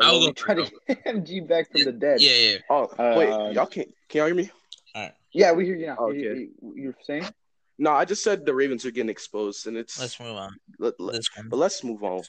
MG. 0.00 0.02
next 0.02 0.02
game. 0.02 0.02
All 0.02 0.02
I'll 0.02 0.20
well, 0.20 0.26
go 0.28 0.32
try 0.32 0.54
to 0.54 0.70
get 0.88 1.04
MG 1.06 1.48
back 1.48 1.70
from 1.72 1.84
the 1.84 1.92
dead. 1.92 2.20
Yeah, 2.20 2.32
yeah. 2.32 2.58
Oh 2.70 2.84
Uh, 2.98 3.14
wait, 3.16 3.54
y'all 3.54 3.66
can't 3.66 3.88
can 4.08 4.18
y'all 4.18 4.26
hear 4.26 4.34
me? 4.34 4.50
Yeah, 5.32 5.52
we 5.52 5.66
hear 5.66 5.74
you 5.76 5.86
now. 5.86 5.96
Okay. 5.98 6.18
You, 6.20 6.50
you, 6.76 6.90
are 6.90 6.94
saying? 7.02 7.26
No, 7.76 7.90
I 7.90 8.04
just 8.04 8.22
said 8.22 8.46
the 8.46 8.54
Ravens 8.54 8.86
are 8.86 8.92
getting 8.92 9.08
exposed, 9.10 9.66
and 9.66 9.76
it's 9.76 9.98
Let's 9.98 10.20
move 10.20 10.36
on. 10.36 10.56
let, 10.78 10.98
let, 11.00 11.16
This 11.16 11.28
one. 11.36 11.48
but 11.48 11.56
let's 11.56 11.82
move 11.82 12.04
on. 12.04 12.22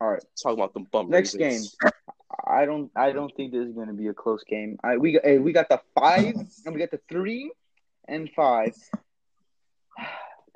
All 0.00 0.10
right. 0.12 0.22
Talk 0.40 0.52
about 0.54 0.74
the 0.74 0.80
bum 0.80 1.10
Next 1.10 1.34
Ravens. 1.34 1.76
game. 1.80 1.88
I 2.46 2.64
don't. 2.66 2.90
I 2.94 3.10
don't 3.12 3.34
think 3.36 3.52
this 3.52 3.66
is 3.66 3.72
going 3.72 3.88
to 3.88 3.94
be 3.94 4.06
a 4.06 4.14
close 4.14 4.44
game. 4.44 4.78
I 4.84 4.96
we 4.96 5.12
got. 5.12 5.24
Hey, 5.24 5.38
we 5.38 5.52
got 5.52 5.68
the 5.68 5.80
five, 5.98 6.34
and 6.64 6.74
we 6.74 6.78
got 6.78 6.90
the 6.92 7.00
three 7.08 7.50
and 8.06 8.30
five. 8.36 8.74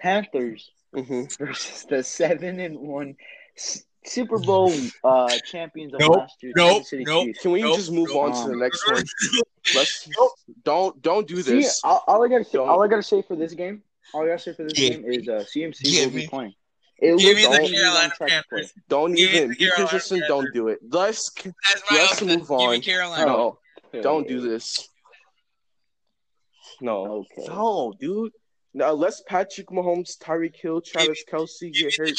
Panthers 0.01 0.71
hmm 0.95 1.25
versus 1.39 1.85
the 1.91 2.03
seven 2.05 2.61
and 2.61 2.79
one 2.79 3.16
S- 3.57 3.85
Super 4.09 4.39
Bowl 4.39 4.73
uh, 5.05 5.39
champions 5.45 5.95
of 5.95 6.01
Nope, 6.01 6.17
last 6.19 6.43
year. 6.43 6.53
nope, 6.57 6.73
Kansas 6.73 6.91
City 6.91 7.05
nope. 7.05 7.27
Chiefs. 7.27 7.43
Can 7.43 7.51
we 7.53 7.63
Nope, 7.63 7.77
just 7.77 7.93
move 7.93 8.09
nope. 8.09 8.17
on 8.35 8.43
to 8.45 8.51
the 8.51 8.57
next 8.57 8.87
one? 8.91 9.05
Let's 9.75 10.09
don't 10.65 11.01
don't 11.03 11.27
do 11.29 11.43
See, 11.43 11.53
this. 11.61 11.81
all, 11.85 12.03
all 12.07 12.25
I 12.25 12.29
gotta 12.29 12.45
say, 12.45 12.53
Don't. 12.55 12.69
all 12.69 12.83
I 12.83 12.89
gotta 12.89 13.03
say 13.03 13.21
for 13.23 13.37
this 13.37 13.53
game, 13.53 13.83
all 14.15 14.23
I 14.23 14.27
gotta 14.29 14.39
say 14.39 14.55
for 14.55 14.65
this 14.65 14.73
Give 14.79 15.03
game 15.03 15.05
is 15.13 15.29
uh, 15.29 15.45
CMC 15.55 15.83
give 15.83 16.13
will 16.13 16.21
be 16.21 16.27
playing. 16.27 16.55
It 17.01 17.19
give 17.19 17.37
me 17.37 17.43
the 17.43 17.51
like 17.51 17.61
he's 17.63 17.79
on 17.79 17.85
Carolina 17.85 18.13
track 18.17 18.31
to 18.31 18.49
play. 18.49 18.59
Panthers. 18.61 18.73
Don't 18.89 19.13
Give 19.15 19.31
me 19.31 19.37
even 19.37 19.49
the 19.51 19.57
be 19.57 19.71
consistent. 19.77 20.23
Don't 20.27 20.45
Panthers. 20.45 20.55
do 20.55 20.69
it. 20.69 20.79
Let's 20.89 21.31
Let's 21.91 22.13
option. 22.23 22.29
move 22.29 22.49
Give 22.49 22.59
me 22.59 22.65
on. 22.77 22.81
Carolina. 22.81 23.27
no, 23.27 23.59
don't 24.01 24.27
do 24.27 24.41
this. 24.41 24.89
No, 26.81 27.27
Okay. 27.37 27.47
no, 27.49 27.93
dude. 28.01 28.33
No, 28.79 28.93
unless 28.95 29.20
Patrick 29.22 29.68
Mahomes, 29.68 30.16
Tyreek 30.18 30.55
Hill, 30.57 30.81
Travis 30.81 31.24
Kelce 31.31 31.72
get 31.72 31.97
hurt, 31.99 32.11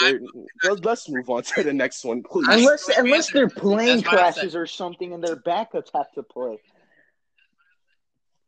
they're- 0.00 0.20
let- 0.64 0.84
let's 0.84 1.08
move 1.08 1.28
on 1.30 1.42
to 1.42 1.62
the 1.64 1.72
next 1.72 2.04
one, 2.04 2.22
please. 2.22 2.46
Unless 2.48 2.88
unless 2.96 3.30
their 3.32 3.48
plane 3.48 3.98
That's 3.98 4.08
crashes 4.08 4.54
or 4.56 4.66
something 4.66 5.12
and 5.12 5.22
their 5.22 5.36
backups 5.36 5.90
have 5.94 6.10
to 6.12 6.22
play. 6.22 6.58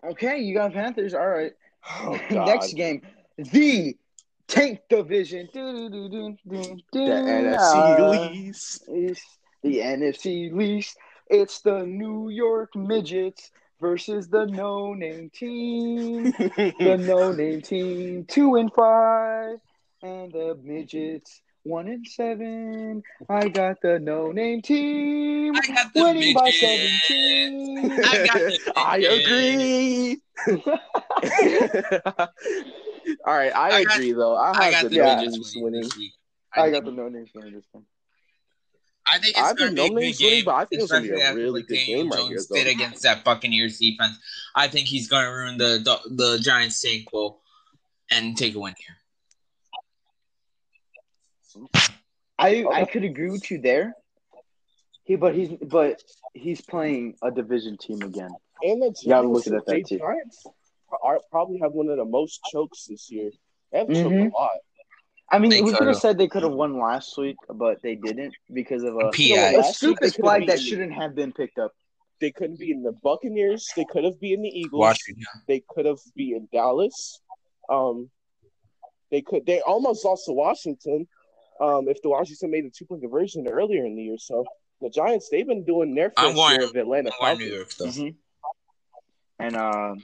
Okay, 0.04 0.38
you 0.38 0.54
got 0.54 0.72
Panthers. 0.72 1.14
All 1.14 1.28
right. 1.28 1.52
Oh, 2.00 2.18
Next 2.30 2.74
game, 2.74 3.02
the 3.36 3.96
Tank 4.46 4.80
Division. 4.88 5.48
The 5.52 6.36
the 6.92 7.00
NFC 7.00 8.32
least. 8.32 8.82
Uh, 8.88 8.92
it's 8.94 9.38
the 9.62 9.78
NFC 9.80 10.52
least. 10.52 10.96
It's 11.28 11.60
the 11.60 11.84
New 11.84 12.28
York 12.28 12.74
Midgets 12.76 13.50
versus 13.80 14.28
the 14.28 14.46
no 14.46 14.94
name 14.94 15.30
team. 15.30 16.32
The 16.32 16.96
no 17.06 17.32
name 17.32 17.62
team, 17.62 18.24
two 18.26 18.56
and 18.56 18.72
five, 18.72 19.58
and 20.02 20.32
the 20.32 20.58
midgets, 20.62 21.40
one 21.62 21.88
and 21.88 22.06
seven. 22.06 23.02
I 23.28 23.48
got 23.48 23.80
the 23.82 23.98
no 23.98 24.32
name 24.32 24.62
team 24.62 25.54
I 25.56 25.60
got 25.66 25.92
the 25.94 26.02
winning 26.02 26.34
by 26.34 26.44
midgets. 26.44 26.60
seventeen. 27.08 27.92
I 28.04 28.26
got 28.26 28.34
the 28.38 28.72
I 28.76 28.96
agree. 28.98 30.20
All 33.24 33.34
right, 33.34 33.54
I, 33.54 33.70
I 33.70 33.84
got- 33.84 33.94
agree 33.96 34.12
though. 34.12 34.34
I 34.36 34.50
I 34.50 34.64
have 34.64 34.72
got 34.74 34.82
the 34.84 34.88
the 34.90 34.94
Yeah. 34.96 35.14
midgets 35.16 35.36
Midgets 35.36 35.54
winning 35.56 35.64
winning. 35.64 35.82
this 35.82 35.96
week. 35.96 36.12
I 36.54 36.70
got 36.70 36.84
the 36.84 36.92
no 36.92 37.08
name 37.08 37.26
winning 37.34 37.54
this 37.54 37.64
one. 37.72 37.84
I 39.10 39.18
think 39.18 39.36
I 39.36 39.40
it's 39.40 39.48
have 39.48 39.56
going 39.56 39.74
to 39.76 39.94
be 39.94 40.08
a 40.08 40.12
good 40.12 40.18
game, 40.18 40.44
but 40.44 40.54
I 40.54 40.64
think 40.64 40.82
it's 40.82 40.92
gonna 40.92 41.02
be 41.02 41.20
a 41.20 41.34
really 41.34 41.62
good 41.62 41.74
Daniel 41.76 42.02
game 42.02 42.10
right 42.10 42.18
Jones 42.18 42.28
here, 42.28 42.38
though. 42.48 42.54
did 42.56 42.66
against 42.74 43.02
that 43.02 43.24
Buccaneers 43.24 43.78
defense. 43.78 44.18
I 44.54 44.68
think 44.68 44.86
he's 44.86 45.08
going 45.08 45.24
to 45.24 45.30
ruin 45.30 45.58
the 45.58 46.00
the 46.10 46.38
Giants' 46.40 46.80
tank 46.80 47.10
bowl 47.10 47.40
and 48.10 48.36
take 48.36 48.54
a 48.54 48.58
win 48.58 48.74
here. 48.78 48.96
I 52.38 52.64
I 52.72 52.84
could 52.84 53.04
agree 53.04 53.30
with 53.30 53.50
you 53.50 53.60
there. 53.60 53.94
He, 55.04 55.16
but 55.16 55.34
he's 55.34 55.50
but 55.62 56.02
he's 56.34 56.60
playing 56.60 57.16
a 57.22 57.30
division 57.30 57.78
team 57.78 58.02
again. 58.02 58.30
And 58.62 58.82
the 58.82 58.94
You 59.02 59.08
gotta 59.08 59.26
Giants, 59.26 59.46
look 59.46 59.46
at 59.46 59.52
that 59.52 59.66
they 59.66 59.82
too. 59.82 59.98
Giants 59.98 60.46
are 61.02 61.20
probably 61.30 61.58
have 61.58 61.72
one 61.72 61.88
of 61.88 61.96
the 61.96 62.04
most 62.04 62.40
chokes 62.52 62.84
this 62.86 63.10
year. 63.10 63.30
They 63.72 63.78
have 63.78 63.88
choked 63.88 64.04
Mhm. 64.04 64.30
a 64.30 64.34
lot. 64.34 64.50
I 65.30 65.38
mean, 65.38 65.50
They 65.50 65.60
we 65.60 65.72
could 65.72 65.86
have 65.88 65.98
said 65.98 66.16
they 66.16 66.28
could 66.28 66.42
have 66.42 66.52
won 66.52 66.78
last 66.78 67.16
week, 67.18 67.36
but 67.52 67.82
they 67.82 67.96
didn't 67.96 68.34
because 68.52 68.82
of 68.82 68.96
a, 68.96 69.10
PI. 69.10 69.54
a 69.58 69.62
stupid 69.62 70.14
flag 70.14 70.46
that 70.46 70.60
shouldn't 70.60 70.92
have 70.92 71.14
been 71.14 71.32
picked 71.32 71.58
up. 71.58 71.72
They 72.20 72.32
couldn't 72.32 72.58
be 72.58 72.70
in 72.70 72.82
the 72.82 72.92
Buccaneers. 72.92 73.70
They 73.76 73.84
could 73.84 74.04
have 74.04 74.18
been 74.20 74.42
the 74.42 74.48
Eagles. 74.48 74.80
Washington. 74.80 75.24
They 75.46 75.62
could 75.68 75.84
have 75.84 75.98
been 76.16 76.34
in 76.34 76.48
Dallas. 76.50 77.20
Um, 77.68 78.10
they 79.10 79.20
could. 79.22 79.46
They 79.46 79.60
almost 79.60 80.04
lost 80.04 80.24
to 80.26 80.32
Washington. 80.32 81.06
Um, 81.60 81.88
if 81.88 82.00
the 82.02 82.08
Washington 82.08 82.50
made 82.50 82.64
a 82.64 82.70
two 82.70 82.86
point 82.86 83.02
conversion 83.02 83.46
earlier 83.48 83.84
in 83.84 83.96
the 83.96 84.02
year, 84.02 84.18
so 84.18 84.46
the 84.80 84.90
Giants 84.90 85.28
they've 85.28 85.46
been 85.46 85.64
doing 85.64 85.94
their 85.94 86.10
fair 86.10 86.30
I'm 86.30 86.36
share 86.36 86.64
of 86.64 86.74
Atlanta 86.76 87.10
I'm 87.20 87.36
going 87.36 87.48
New 87.48 87.54
York 87.54 87.70
though. 87.78 87.86
Mhm. 87.86 88.14
And 89.40 89.56
um, 89.56 90.02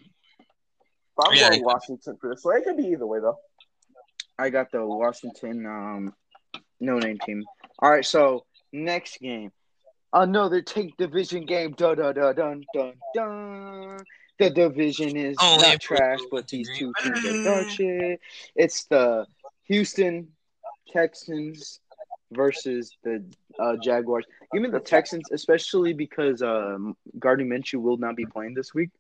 But 1.17 1.29
I'm 1.29 1.37
Yeah, 1.37 1.51
going 1.51 1.65
Washington 1.65 2.17
for 2.21 2.31
this. 2.31 2.43
So 2.43 2.51
it 2.51 2.65
could 2.65 2.77
be 2.77 2.89
either 2.89 3.07
way 3.07 3.21
though. 3.21 3.39
I 4.39 4.51
got 4.51 4.71
the 4.73 4.85
Washington 4.85 5.67
um 5.67 6.15
no 6.81 6.99
name 6.99 7.19
team. 7.19 7.45
All 7.79 7.91
right, 7.91 8.05
so 8.05 8.45
next 8.73 9.21
game, 9.21 9.53
another 10.13 10.63
take 10.63 10.97
division 10.97 11.47
game. 11.47 11.73
Dun 11.73 11.97
dun 11.97 12.15
dun 12.15 12.35
dun 12.35 12.65
dun 12.73 12.93
dun. 13.15 13.99
The 14.39 14.51
division 14.51 15.17
is 15.17 15.37
Only 15.41 15.69
not 15.69 15.81
trash, 15.81 16.21
but 16.31 16.49
these 16.49 16.69
two 16.77 16.93
teams 17.03 17.25
are 17.25 17.39
dog 17.45 17.69
shit. 17.69 18.21
It's 18.57 18.85
the 18.87 19.27
Houston 19.65 20.29
Texans 20.93 21.81
versus 22.33 22.97
the 23.05 23.25
uh, 23.61 23.77
Jaguars. 23.77 24.25
Give 24.53 24.63
me 24.63 24.71
the 24.71 24.81
Texans, 24.81 25.31
especially 25.31 25.93
because 25.93 26.43
um, 26.43 26.97
Gardner 27.19 27.45
Minshew 27.45 27.81
will 27.81 27.97
not 27.97 28.17
be 28.17 28.27
playing 28.27 28.55
this 28.55 28.75
week. 28.75 28.91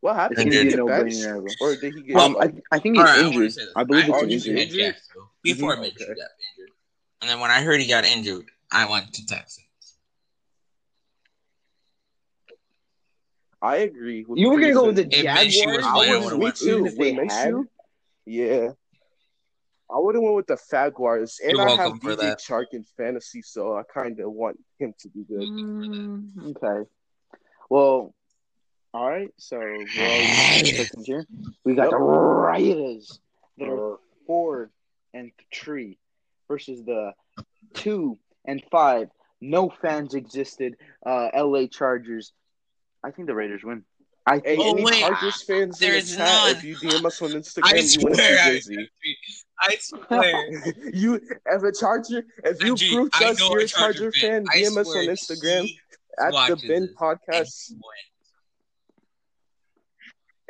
What 0.00 0.16
happened? 0.16 0.36
going 0.36 0.50
Did 0.50 0.58
to 0.58 0.64
he 0.64 0.70
get 0.70 0.76
no 0.78 0.86
benched? 0.86 1.16
brainer. 1.18 1.54
Or 1.60 1.76
did 1.76 1.94
he 1.94 2.02
get? 2.02 2.16
Um, 2.16 2.36
I, 2.40 2.52
I 2.72 2.78
think 2.78 2.96
he's 2.96 3.04
right, 3.04 3.18
injured. 3.24 3.52
say 3.52 3.64
this. 3.64 3.72
I 3.76 3.84
believe 3.84 4.04
I 4.04 4.08
it's 4.08 4.20
heard 4.20 4.30
he's 4.30 4.44
he 4.44 4.50
had 4.52 4.58
injured? 4.60 4.78
Jacksonville 4.80 5.30
before 5.42 5.76
Mhm. 5.76 5.80
Mitchell 5.82 6.02
Okay. 6.04 6.14
got 6.14 6.28
injured, 6.58 6.70
and 7.20 7.30
then 7.30 7.40
when 7.40 7.50
I 7.50 7.62
heard 7.62 7.80
he 7.80 7.86
got 7.86 8.04
injured, 8.04 8.46
I 8.72 8.88
went 8.90 9.12
to 9.14 9.26
Texas. 9.26 9.64
I 13.62 13.76
agree. 13.78 14.24
With 14.26 14.38
You 14.38 14.50
were 14.50 14.58
gonna 14.60 14.72
go 14.72 14.86
with 14.86 14.96
the 14.96 15.02
If 15.06 15.10
Jaguars. 15.22 15.84
I 15.84 15.92
playing, 15.92 16.12
would 16.12 16.24
would've 16.24 16.38
me 16.38 16.44
went 16.44 16.56
too. 16.56 16.70
Even 16.70 16.86
if 16.86 16.96
they 16.96 17.12
With 17.12 17.30
had- 17.30 17.52
Minshew, 17.52 17.64
yeah. 18.24 18.68
I 19.92 19.98
would 19.98 20.14
have 20.14 20.22
went 20.22 20.36
with 20.36 20.46
the 20.46 20.58
Jaguars, 20.70 21.40
and 21.42 21.52
You're 21.52 21.66
I 21.68 21.70
have 21.72 21.78
welcome 21.78 22.00
for 22.00 22.12
DJ 22.12 22.16
that. 22.20 22.40
Chark 22.40 22.66
in 22.72 22.84
fantasy, 22.96 23.42
so 23.42 23.76
I 23.76 23.82
kind 23.82 24.18
of 24.20 24.32
want 24.32 24.58
him 24.78 24.94
to 25.00 25.08
be 25.10 25.24
good. 25.24 25.48
Mm, 25.48 26.56
okay. 26.56 26.88
Well, 27.68 28.14
all 28.92 29.08
right. 29.08 29.30
So 29.36 29.58
we're 29.58 29.86
here. 31.04 31.26
We 31.64 31.74
got 31.74 31.84
Yep. 31.84 31.90
the 31.92 31.96
Raiders 31.98 33.20
that 33.58 33.68
are 33.68 33.98
four 34.26 34.70
and 35.14 35.30
three 35.54 35.98
versus 36.48 36.84
the 36.84 37.12
two 37.74 38.18
and 38.44 38.62
five. 38.70 39.08
No 39.40 39.70
fans 39.82 40.14
existed. 40.14 40.76
Uh, 41.04 41.28
L.A. 41.32 41.66
Chargers. 41.68 42.32
I 43.02 43.10
think 43.10 43.26
the 43.28 43.34
Raiders 43.34 43.62
win. 43.64 43.84
I 44.26 44.34
Hey, 44.44 44.56
think. 44.56 44.60
Oh, 44.80 44.82
wait, 44.84 45.00
Chargers 45.00 45.42
fans 45.44 45.80
in 45.80 45.92
the 45.94 46.02
chat, 46.02 46.18
none. 46.18 46.50
if 46.56 46.64
you 46.64 46.76
DM 46.76 47.04
us 47.06 47.22
on 47.22 47.30
I 47.30 47.34
Instagram, 47.36 47.96
you 47.96 48.04
win 48.04 48.12
a 48.12 48.16
swear, 48.16 48.38
I, 48.38 48.50
jersey. 48.52 48.90
I 49.60 49.76
swear. 49.80 50.74
you, 50.92 51.20
as 51.50 51.62
a 51.62 51.72
Charger, 51.72 52.24
if 52.44 52.62
you 52.62 52.74
MG, 52.74 52.92
prove 52.94 53.10
to 53.12 53.24
I 53.24 53.30
us 53.30 53.40
you're 53.40 53.60
a 53.60 53.64
a 53.64 53.66
Charger 53.66 54.12
fan, 54.12 54.44
I 54.52 54.58
DM 54.58 54.76
us 54.76 54.88
on 54.88 55.06
Instagram 55.06 55.70
at 56.18 56.32
the 56.48 56.56
Ben 56.68 56.82
this 56.82 56.90
Podcast. 56.94 57.72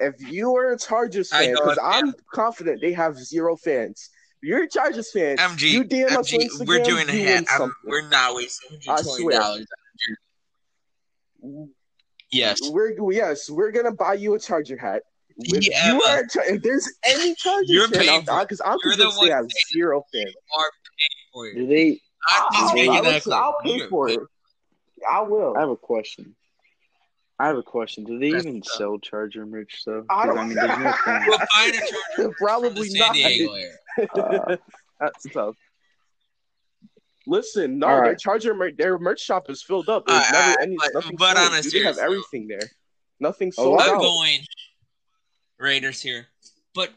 And 0.01 0.15
If 0.15 0.31
you 0.31 0.57
are 0.57 0.73
a 0.73 0.79
Chargers 0.79 1.31
fan, 1.31 1.53
because 1.55 1.79
I'm 1.83 2.15
confident 2.33 2.81
they 2.81 2.93
have 2.93 3.17
zero 3.19 3.57
fans. 3.57 4.11
If 4.43 4.49
you're 4.49 4.63
a 4.65 4.69
Chargers 4.69 5.11
fan, 5.13 5.37
MG, 5.37 5.71
you 5.71 5.85
DM 5.85 6.07
us 6.17 6.33
on 6.33 6.41
Instagram, 6.41 6.67
we're 6.67 6.83
doing 6.85 7.09
a 7.09 7.13
you 7.13 7.25
hat. 7.27 7.35
win 7.35 7.37
I'm- 7.37 7.59
something. 7.59 7.75
We're 7.85 8.09
not 8.09 8.35
wasting 8.35 8.79
I 8.89 9.03
twenty 9.03 9.23
swear. 9.23 9.39
dollars. 9.41 9.67
Yes. 12.31 12.59
We're 12.71 13.11
yes, 13.13 13.51
we're 13.51 13.73
gonna 13.73 13.93
buy 13.93 14.15
you 14.15 14.35
a 14.35 14.39
Charger 14.39 14.77
hat. 14.77 15.03
If 15.37 15.67
Yeah, 15.67 15.93
you 15.95 16.03
are, 16.03 16.19
a 16.21 16.55
if 16.55 16.63
there's 16.63 16.89
any 17.05 17.35
Chargers 17.39 17.71
You're 17.71 17.89
fan 17.89 18.09
out 18.09 18.27
there, 18.27 18.41
because 18.41 18.61
I'm 18.65 18.77
You're 18.85 18.97
the 18.97 19.05
convinced 19.05 19.21
they 19.23 19.31
have 19.31 19.47
zero 19.73 20.03
fans. 20.13 20.35
Are 20.57 20.71
paying 20.99 21.27
for 21.33 21.47
it. 21.49 21.55
Do 21.57 21.67
they? 21.67 22.01
I'm 22.31 22.43
I'll, 22.51 22.69
I'll, 22.69 22.75
that 22.77 23.05
listen, 23.05 23.21
clear. 23.33 23.41
I'll 23.43 23.57
pay 23.65 23.89
for 23.89 24.09
it. 24.11 24.21
I 25.11 25.23
will. 25.23 25.57
I 25.57 25.61
have 25.61 25.71
a 25.71 25.77
question. 25.77 26.37
I 27.41 27.47
have 27.47 27.57
a 27.57 27.63
question. 27.63 28.05
Do 28.05 28.19
they 28.19 28.33
That's 28.33 28.45
even 28.45 28.61
tough. 28.61 28.73
sell 28.75 28.99
Charger 28.99 29.47
merch 29.47 29.83
though? 29.87 30.05
I 30.11 30.27
'Cause, 30.27 30.27
don't- 30.27 30.39
I 30.39 30.45
mean, 30.45 30.55
there's 30.57 30.79
no. 30.79 31.21
We'll 31.27 31.39
find 31.39 31.75
a 31.75 31.79
Charger 31.79 31.97
from 32.17 32.33
Probably 32.35 32.89
the 32.89 32.91
San 32.91 32.99
not. 32.99 33.15
Diego 33.15 33.53
area. 33.55 33.77
Uh, 34.15 34.57
That's 35.01 35.27
tough. 35.33 35.57
Listen, 37.27 37.79
no, 37.79 37.87
All 37.89 38.03
their. 38.03 38.15
Charger 38.17 38.55
mer- 38.55 38.73
their 38.73 38.99
merch 38.99 39.21
shop 39.21 39.49
is 39.51 39.63
filled 39.63 39.89
up. 39.89 40.07
There's 40.07 40.19
Uh, 40.27 40.31
never 40.33 40.51
uh, 40.61 40.63
any 40.63 40.77
but- 40.77 40.91
nothing. 40.95 41.17
but 41.17 41.37
sold. 41.37 41.53
on 41.53 41.59
a 41.59 41.63
Dude, 41.63 41.73
they 41.73 41.79
have 41.85 41.95
serious 41.95 41.97
note- 41.97 42.05
everything 42.05 42.49
there. 42.49 42.71
Nothing 43.21 43.53
Oh, 43.59 43.65
sold. 43.65 43.81
I'm 43.81 43.95
out. 43.97 44.01
going 44.01 44.41
Raiders 45.59 46.01
here. 46.01 46.27
But 46.75 46.91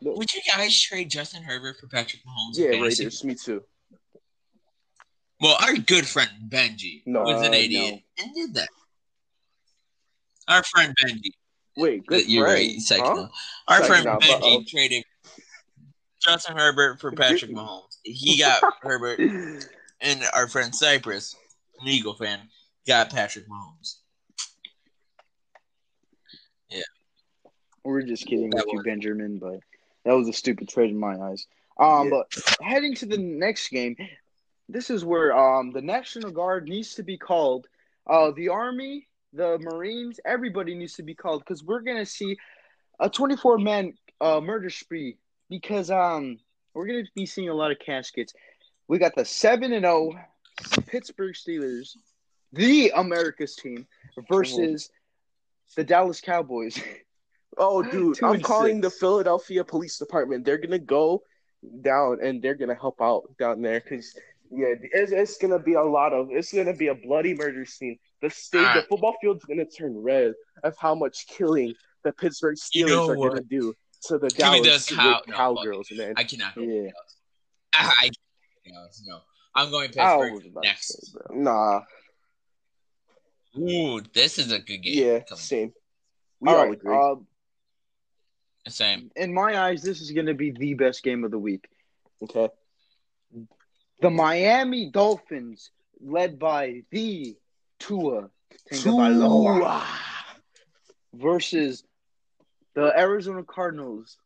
No. 0.00 0.12
would 0.12 0.32
you 0.32 0.40
guys 0.56 0.80
trade 0.80 1.10
Justin 1.10 1.42
Herbert 1.42 1.76
for 1.80 1.86
Patrick 1.88 2.22
Mahomes? 2.24 2.54
Yeah, 2.58 2.70
fantasy? 2.72 3.04
Raiders. 3.04 3.24
Me 3.24 3.34
too. 3.34 3.62
Well, 5.40 5.56
our 5.60 5.74
good 5.76 6.06
friend 6.06 6.30
Benji 6.48 7.02
No, 7.06 7.22
was 7.22 7.42
an 7.46 7.52
uh, 7.52 7.56
idiot 7.56 8.00
and 8.18 8.34
did 8.34 8.54
that. 8.54 8.68
Our 10.48 10.62
friend 10.64 10.94
Benji. 11.02 11.30
Wait, 11.76 12.06
good 12.06 12.28
You're 12.28 12.44
friend. 12.46 12.58
right, 12.72 12.80
Second, 12.80 13.04
Huh? 13.06 13.28
Our 13.68 13.78
Psych 13.78 13.86
friend 13.88 14.04
now, 14.04 14.18
Benji 14.18 14.56
uh-oh. 14.56 14.62
traded 14.68 15.04
Justin 16.22 16.56
Herbert 16.56 17.00
for 17.00 17.12
Patrick 17.12 17.50
Mahomes. 17.54 17.96
He 18.04 18.38
got 18.38 18.62
Herbert, 18.82 19.18
and 20.00 20.22
our 20.34 20.46
friend 20.48 20.74
Cypress, 20.74 21.34
an 21.80 21.88
Eagle 21.88 22.14
fan, 22.14 22.40
got 22.86 23.10
Patrick 23.10 23.48
Mahomes. 23.48 23.96
Yeah, 26.70 26.82
we're 27.84 28.02
just 28.02 28.26
kidding 28.26 28.50
That 28.50 28.64
with 28.66 28.74
you. 28.74 28.82
Benjamin, 28.82 29.38
but 29.38 29.58
that 30.04 30.12
was 30.12 30.28
a 30.28 30.32
stupid 30.32 30.68
trade 30.68 30.90
in 30.90 30.98
my 30.98 31.16
eyes. 31.18 31.46
Um, 31.78 32.08
Yeah. 32.08 32.20
but 32.30 32.44
heading 32.64 32.94
to 32.96 33.06
the 33.06 33.18
next 33.18 33.68
game, 33.68 33.96
this 34.68 34.90
is 34.90 35.04
where 35.04 35.36
um 35.36 35.72
the 35.72 35.82
National 35.82 36.30
Guard 36.30 36.68
needs 36.68 36.94
to 36.94 37.02
be 37.02 37.18
called. 37.18 37.66
Uh, 38.06 38.30
the 38.36 38.50
Army, 38.50 39.08
the 39.34 39.58
Marines, 39.58 40.20
everybody 40.24 40.74
needs 40.74 40.94
to 40.94 41.02
be 41.02 41.14
called 41.14 41.40
because 41.40 41.62
we're 41.62 41.80
gonna 41.80 42.06
see 42.06 42.36
a 43.00 43.10
24 43.10 43.58
man 43.58 43.92
uh 44.20 44.40
murder 44.40 44.70
spree 44.70 45.18
because 45.50 45.90
um 45.90 46.38
we're 46.72 46.86
gonna 46.86 47.02
be 47.14 47.26
seeing 47.26 47.48
a 47.48 47.54
lot 47.54 47.70
of 47.70 47.78
caskets. 47.78 48.32
We 48.88 48.98
got 48.98 49.14
the 49.16 49.24
seven 49.24 49.72
and 49.72 49.84
zero 49.84 50.12
Pittsburgh 50.86 51.34
Steelers, 51.34 51.96
the 52.52 52.92
America's 52.94 53.56
team, 53.56 53.86
versus 54.30 54.90
the 55.76 55.84
Dallas 55.84 56.20
Cowboys. 56.20 56.78
Oh, 57.56 57.84
dude, 57.84 58.20
I'm 58.24 58.40
calling 58.40 58.80
the. 58.80 58.90
Philadelphia 58.90 59.62
Police 59.62 59.96
Department. 59.96 60.44
They're 60.44 60.58
gonna 60.58 60.76
go 60.76 61.22
down 61.82 62.18
and 62.20 62.42
they're 62.42 62.56
gonna 62.56 62.74
help 62.74 63.00
out 63.00 63.22
down 63.38 63.62
there 63.62 63.80
because 63.80 64.12
yeah, 64.50 64.74
it's, 64.80 65.12
it's 65.12 65.38
gonna 65.38 65.60
be 65.60 65.74
a 65.74 65.82
lot 65.84 66.12
of 66.12 66.30
it's 66.32 66.52
gonna 66.52 66.74
be 66.74 66.88
a 66.88 66.96
bloody 66.96 67.32
murder 67.32 67.64
scene. 67.64 67.96
The 68.24 68.30
state, 68.30 68.74
the 68.74 68.86
football 68.88 69.14
field's 69.20 69.44
gonna 69.44 69.66
turn 69.66 69.98
red 69.98 70.32
of 70.62 70.74
how 70.78 70.94
much 70.94 71.26
killing 71.26 71.74
the 72.04 72.12
Pittsburgh 72.12 72.56
Steelers 72.56 72.74
You 72.74 72.86
know 72.86 73.10
are 73.10 73.16
what? 73.18 73.28
gonna 73.34 73.42
do 73.42 73.74
to 74.06 74.18
the 74.18 74.28
Give 74.30 74.38
Dallas 74.38 74.88
cow- 74.88 74.96
Cow- 74.96 75.22
no, 75.28 75.36
Cowgirls, 75.36 75.88
man. 75.92 76.14
I 76.16 76.24
cannot. 76.24 76.54
go 76.54 76.62
Yeah. 76.62 76.90
I, 77.74 78.10
no, 78.66 78.86
no. 79.06 79.18
I'm 79.54 79.70
going 79.70 79.88
Pittsburgh 79.90 80.32
was 80.32 80.46
about 80.46 80.62
to 80.62 80.68
next. 80.68 81.12
say. 81.12 81.18
Nah, 81.32 81.82
Ooh, 83.58 84.00
this 84.14 84.38
is 84.38 84.50
a 84.52 84.58
good 84.58 84.78
game. 84.78 85.04
yeah, 85.06 85.18
Come 85.20 85.36
same. 85.38 85.72
We 86.40 86.48
all, 86.48 86.56
All 86.56 86.64
right. 86.66 86.72
agree. 86.72 86.96
Uh, 86.96 87.14
Same. 88.70 89.10
in 89.16 89.34
my 89.34 89.60
eyes, 89.60 89.82
this 89.82 90.00
is 90.00 90.10
going 90.12 90.26
to 90.26 90.34
be 90.34 90.50
the 90.50 90.72
best 90.74 91.02
game 91.02 91.22
of 91.24 91.30
the 91.30 91.38
week. 91.38 91.68
okay. 92.22 92.48
The 94.00 94.10
Miami 94.10 94.90
Dolphins, 94.90 95.70
led 96.00 96.38
by 96.38 96.82
the 96.90 97.36
Tua 97.78 98.30
Tagovailoa, 98.72 99.58
Tua. 99.58 99.86
versus 101.14 101.84
the 102.74 102.92
Arizona 102.98 103.42
Cardinals 103.42 104.16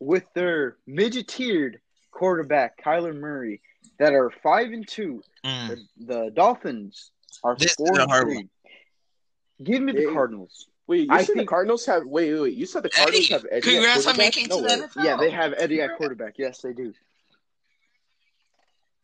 with 0.00 0.24
their 0.34 0.76
midget-tiered 0.86 1.80
quarterback 2.10 2.82
Kyler 2.82 3.14
Murray, 3.16 3.60
that 3.98 4.12
are 4.12 4.30
five 4.42 4.68
and 4.72 4.86
two. 4.86 5.22
Mm. 5.44 5.68
The, 5.68 6.04
the 6.14 6.30
Dolphins 6.30 7.10
are 7.42 7.56
This 7.56 7.74
four 7.74 7.98
and 8.00 8.10
hard 8.10 8.24
three. 8.24 8.48
Give 9.62 9.82
me 9.82 9.92
the 9.92 10.02
Yeah. 10.02 10.12
Cardinals. 10.12 10.68
Wait, 10.86 11.00
you 11.00 11.08
I 11.10 11.22
said 11.22 11.36
the 11.36 11.44
Cardinals 11.44 11.84
have 11.86 12.04
wait, 12.06 12.32
wait, 12.32 12.40
wait. 12.40 12.54
You 12.54 12.64
said 12.64 12.82
the 12.82 12.88
Cardinals 12.90 13.24
Eddie, 13.26 13.32
have 13.34 13.44
Eddie. 13.50 13.56
at 13.56 13.62
congrats 13.62 14.06
on 14.06 14.16
making 14.16 14.48
no 14.48 14.60
to 14.62 14.62
the 14.62 14.86
NFL. 14.86 15.04
Yeah, 15.04 15.16
they 15.16 15.30
have 15.30 15.52
Eddie 15.58 15.82
at 15.82 15.96
quarterback. 15.96 16.34
Yes, 16.38 16.60
they 16.62 16.72
do. 16.72 16.94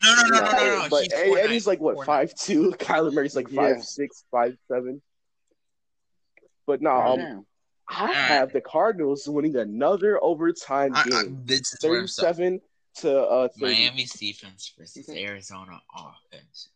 No, 0.05 0.15
no, 0.15 0.23
no, 0.23 0.29
no, 0.29 0.51
no, 0.51 0.83
no. 0.83 0.87
But 0.91 1.03
He's 1.05 1.13
Eddie- 1.13 1.41
Eddie's 1.41 1.67
like 1.67 1.81
what 1.81 2.05
five 2.07 2.35
two. 2.35 2.71
Kyler 2.79 3.13
Murray's 3.13 3.37
like 3.37 3.51
Yeah. 3.51 3.75
five 3.75 3.85
six, 3.85 4.25
five 4.31 4.57
seven. 4.69 5.01
But 6.67 6.83
no, 6.83 6.91
I 6.91 7.13
um, 7.13 7.19
know. 7.19 7.47
I 7.89 8.13
have 8.13 8.53
the 8.53 8.61
Cardinals 8.61 9.29
winning 9.29 9.57
another 9.57 10.23
overtime 10.23 10.95
I, 10.95 11.01
I, 11.01 11.05
game, 11.25 11.43
this 11.45 11.75
is 11.75 11.79
where 11.83 12.01
I'm 12.01 12.07
thirty-seven 12.07 12.61
to 12.97 13.21
uh 13.21 13.49
30. 13.61 13.75
Miami's 13.75 14.13
defense 14.13 14.73
versus 14.79 15.09
Arizona 15.11 15.81
offense. 15.95 16.69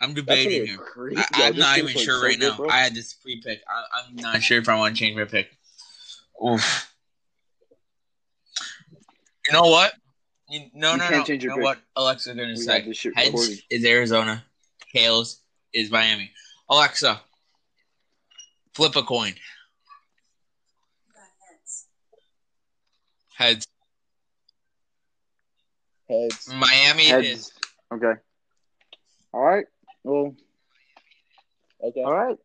I'm 0.00 0.12
debating 0.12 0.62
be 0.62 0.66
here. 0.66 0.78
great. 0.92 1.18
I, 1.18 1.24
Yo, 1.38 1.46
I'm 1.46 1.56
not 1.56 1.78
even 1.78 1.92
sure 1.92 2.18
so 2.18 2.22
right 2.22 2.38
good, 2.38 2.50
now. 2.50 2.56
bro. 2.56 2.68
I 2.68 2.78
had 2.78 2.94
this 2.94 3.14
pre 3.14 3.40
pick. 3.40 3.62
I'm 3.68 4.16
not 4.16 4.42
sure 4.42 4.58
if 4.58 4.68
I 4.68 4.76
want 4.76 4.94
to 4.94 5.00
change 5.00 5.16
my 5.16 5.24
pick. 5.24 5.48
Oof. 6.44 6.93
You 9.46 9.52
know 9.52 9.62
what? 9.68 9.92
You, 10.48 10.60
no, 10.74 10.92
You 10.92 10.98
no, 10.98 11.04
can't 11.04 11.16
no. 11.18 11.24
change 11.24 11.42
You 11.44 11.50
know 11.50 11.56
pick. 11.56 11.64
what? 11.64 11.78
Alexa's 11.96 12.36
going 12.36 12.48
to 12.48 12.54
We 12.54 12.60
say. 12.64 12.76
have 12.78 12.84
this 12.86 12.96
shit 12.96 13.16
Heads 13.16 13.28
recorded. 13.32 13.58
is 13.70 13.84
Arizona. 13.84 14.44
Tails 14.94 15.40
is 15.72 15.90
Miami. 15.90 16.30
Alexa, 16.70 17.20
flip 18.74 18.96
a 18.96 19.02
coin. 19.02 19.34
Heads. 23.36 23.66
Heads. 26.08 26.48
Miami 26.54 27.08
it 27.10 27.24
is. 27.24 27.30
Heads. 27.50 27.52
Okay. 27.94 28.20
All 29.32 29.40
right. 29.42 29.66
Well, 30.04 30.34
Okay. 31.82 32.02
all 32.02 32.14
right. 32.14 32.36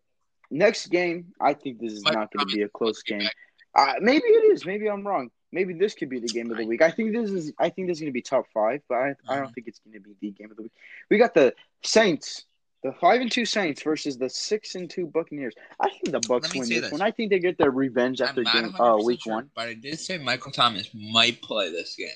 Next 0.52 0.88
game, 0.88 1.28
I 1.40 1.54
think 1.54 1.80
this 1.80 1.94
is 1.94 2.04
Mike 2.04 2.14
not 2.16 2.32
going 2.34 2.48
to 2.48 2.56
be 2.56 2.64
a 2.64 2.70
close 2.70 3.04
game. 3.04 3.28
Uh, 3.76 3.94
maybe 4.02 4.26
it 4.26 4.52
is. 4.52 4.66
Maybe 4.66 4.90
I'm 4.90 5.06
wrong. 5.06 5.30
Maybe 5.52 5.74
this 5.74 5.96
could 5.96 6.10
be 6.10 6.20
the 6.20 6.28
game 6.28 6.52
of 6.52 6.58
the 6.58 6.66
week. 6.66 6.82
I 6.82 6.92
think 6.92 7.12
this 7.12 7.30
is. 7.32 7.52
I 7.58 7.70
think 7.70 7.88
this 7.88 7.98
is 7.98 8.02
going 8.02 8.12
to 8.12 8.14
be 8.14 8.22
top 8.22 8.46
five, 8.54 8.82
but 8.88 8.96
I, 8.96 9.16
I 9.28 9.40
don't 9.40 9.54
think 9.54 9.68
it's 9.68 9.80
going 9.80 9.94
to 9.94 10.00
be 10.00 10.16
the 10.22 10.32
game 10.32 10.52
of 10.52 10.58
the 10.58 10.64
week. 10.64 10.72
We 11.10 11.18
got 11.18 11.34
the 11.34 11.56
Saints, 11.84 12.46
the 12.84 12.94
five 12.94 13.20
and 13.22 13.32
two 13.32 13.46
Saints 13.46 13.82
versus 13.82 14.18
the 14.18 14.30
six 14.30 14.76
and 14.76 14.90
two 14.90 15.08
Buccaneers. 15.08 15.56
I 15.80 15.90
think 15.90 16.12
the 16.12 16.20
Bucks 16.28 16.50
Let 16.50 16.60
win 16.60 16.70
this 16.70 16.82
this. 16.82 16.92
one. 16.92 17.02
I 17.02 17.12
think 17.12 17.32
they 17.32 17.40
get 17.40 17.58
their 17.58 17.72
revenge 17.72 18.22
after 18.22 18.44
I'm 18.46 18.72
game 18.72 18.76
uh, 18.80 18.98
week 19.04 19.24
sure, 19.24 19.34
one. 19.34 19.50
But 19.56 19.70
I 19.70 19.74
did 19.74 20.00
say 20.00 20.20
Michael 20.20 20.52
Thomas 20.52 20.90
might 20.94 21.42
play 21.42 21.72
this 21.72 21.96
game. 21.96 22.10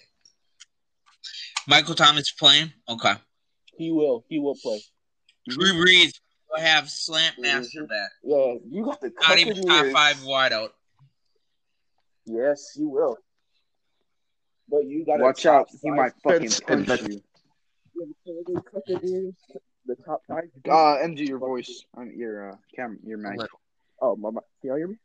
Michael 1.67 1.95
Thomas 1.95 2.31
playing? 2.31 2.71
Okay. 2.87 3.13
He 3.77 3.91
will. 3.91 4.25
He 4.29 4.39
will 4.39 4.55
play. 4.61 4.81
Drew 5.49 5.73
Brees 5.73 6.19
will 6.49 6.61
have 6.61 6.89
slant 6.89 7.35
master 7.39 7.85
back. 7.85 8.09
Yeah, 8.23 8.55
you 8.69 8.85
got 8.85 9.01
the 9.01 9.11
Not 9.21 9.37
even 9.39 9.65
top 9.65 9.87
five 9.87 10.23
wide 10.23 10.53
out. 10.53 10.73
Yes, 12.25 12.71
he 12.75 12.85
will. 12.85 13.17
But 14.69 14.85
you 14.85 15.05
got 15.05 15.17
to 15.17 15.23
Watch 15.23 15.45
out, 15.45 15.67
he 15.81 15.91
might 15.91 16.13
fucking 16.23 16.49
punch 16.67 17.01
you. 17.01 17.21
you. 17.95 19.35
The 19.85 19.95
top 20.05 20.21
five. 20.27 20.45
Uh, 20.65 20.97
MG, 21.03 21.27
your 21.27 21.39
voice 21.39 21.83
on 21.95 22.17
your 22.17 22.51
uh, 22.51 22.55
camera, 22.75 22.97
your 23.03 23.17
mic. 23.17 23.41
oh, 24.01 24.15
my, 24.15 24.29
my, 24.29 24.41
can 24.61 24.69
y'all 24.69 24.77
hear 24.77 24.87
me? 24.87 24.95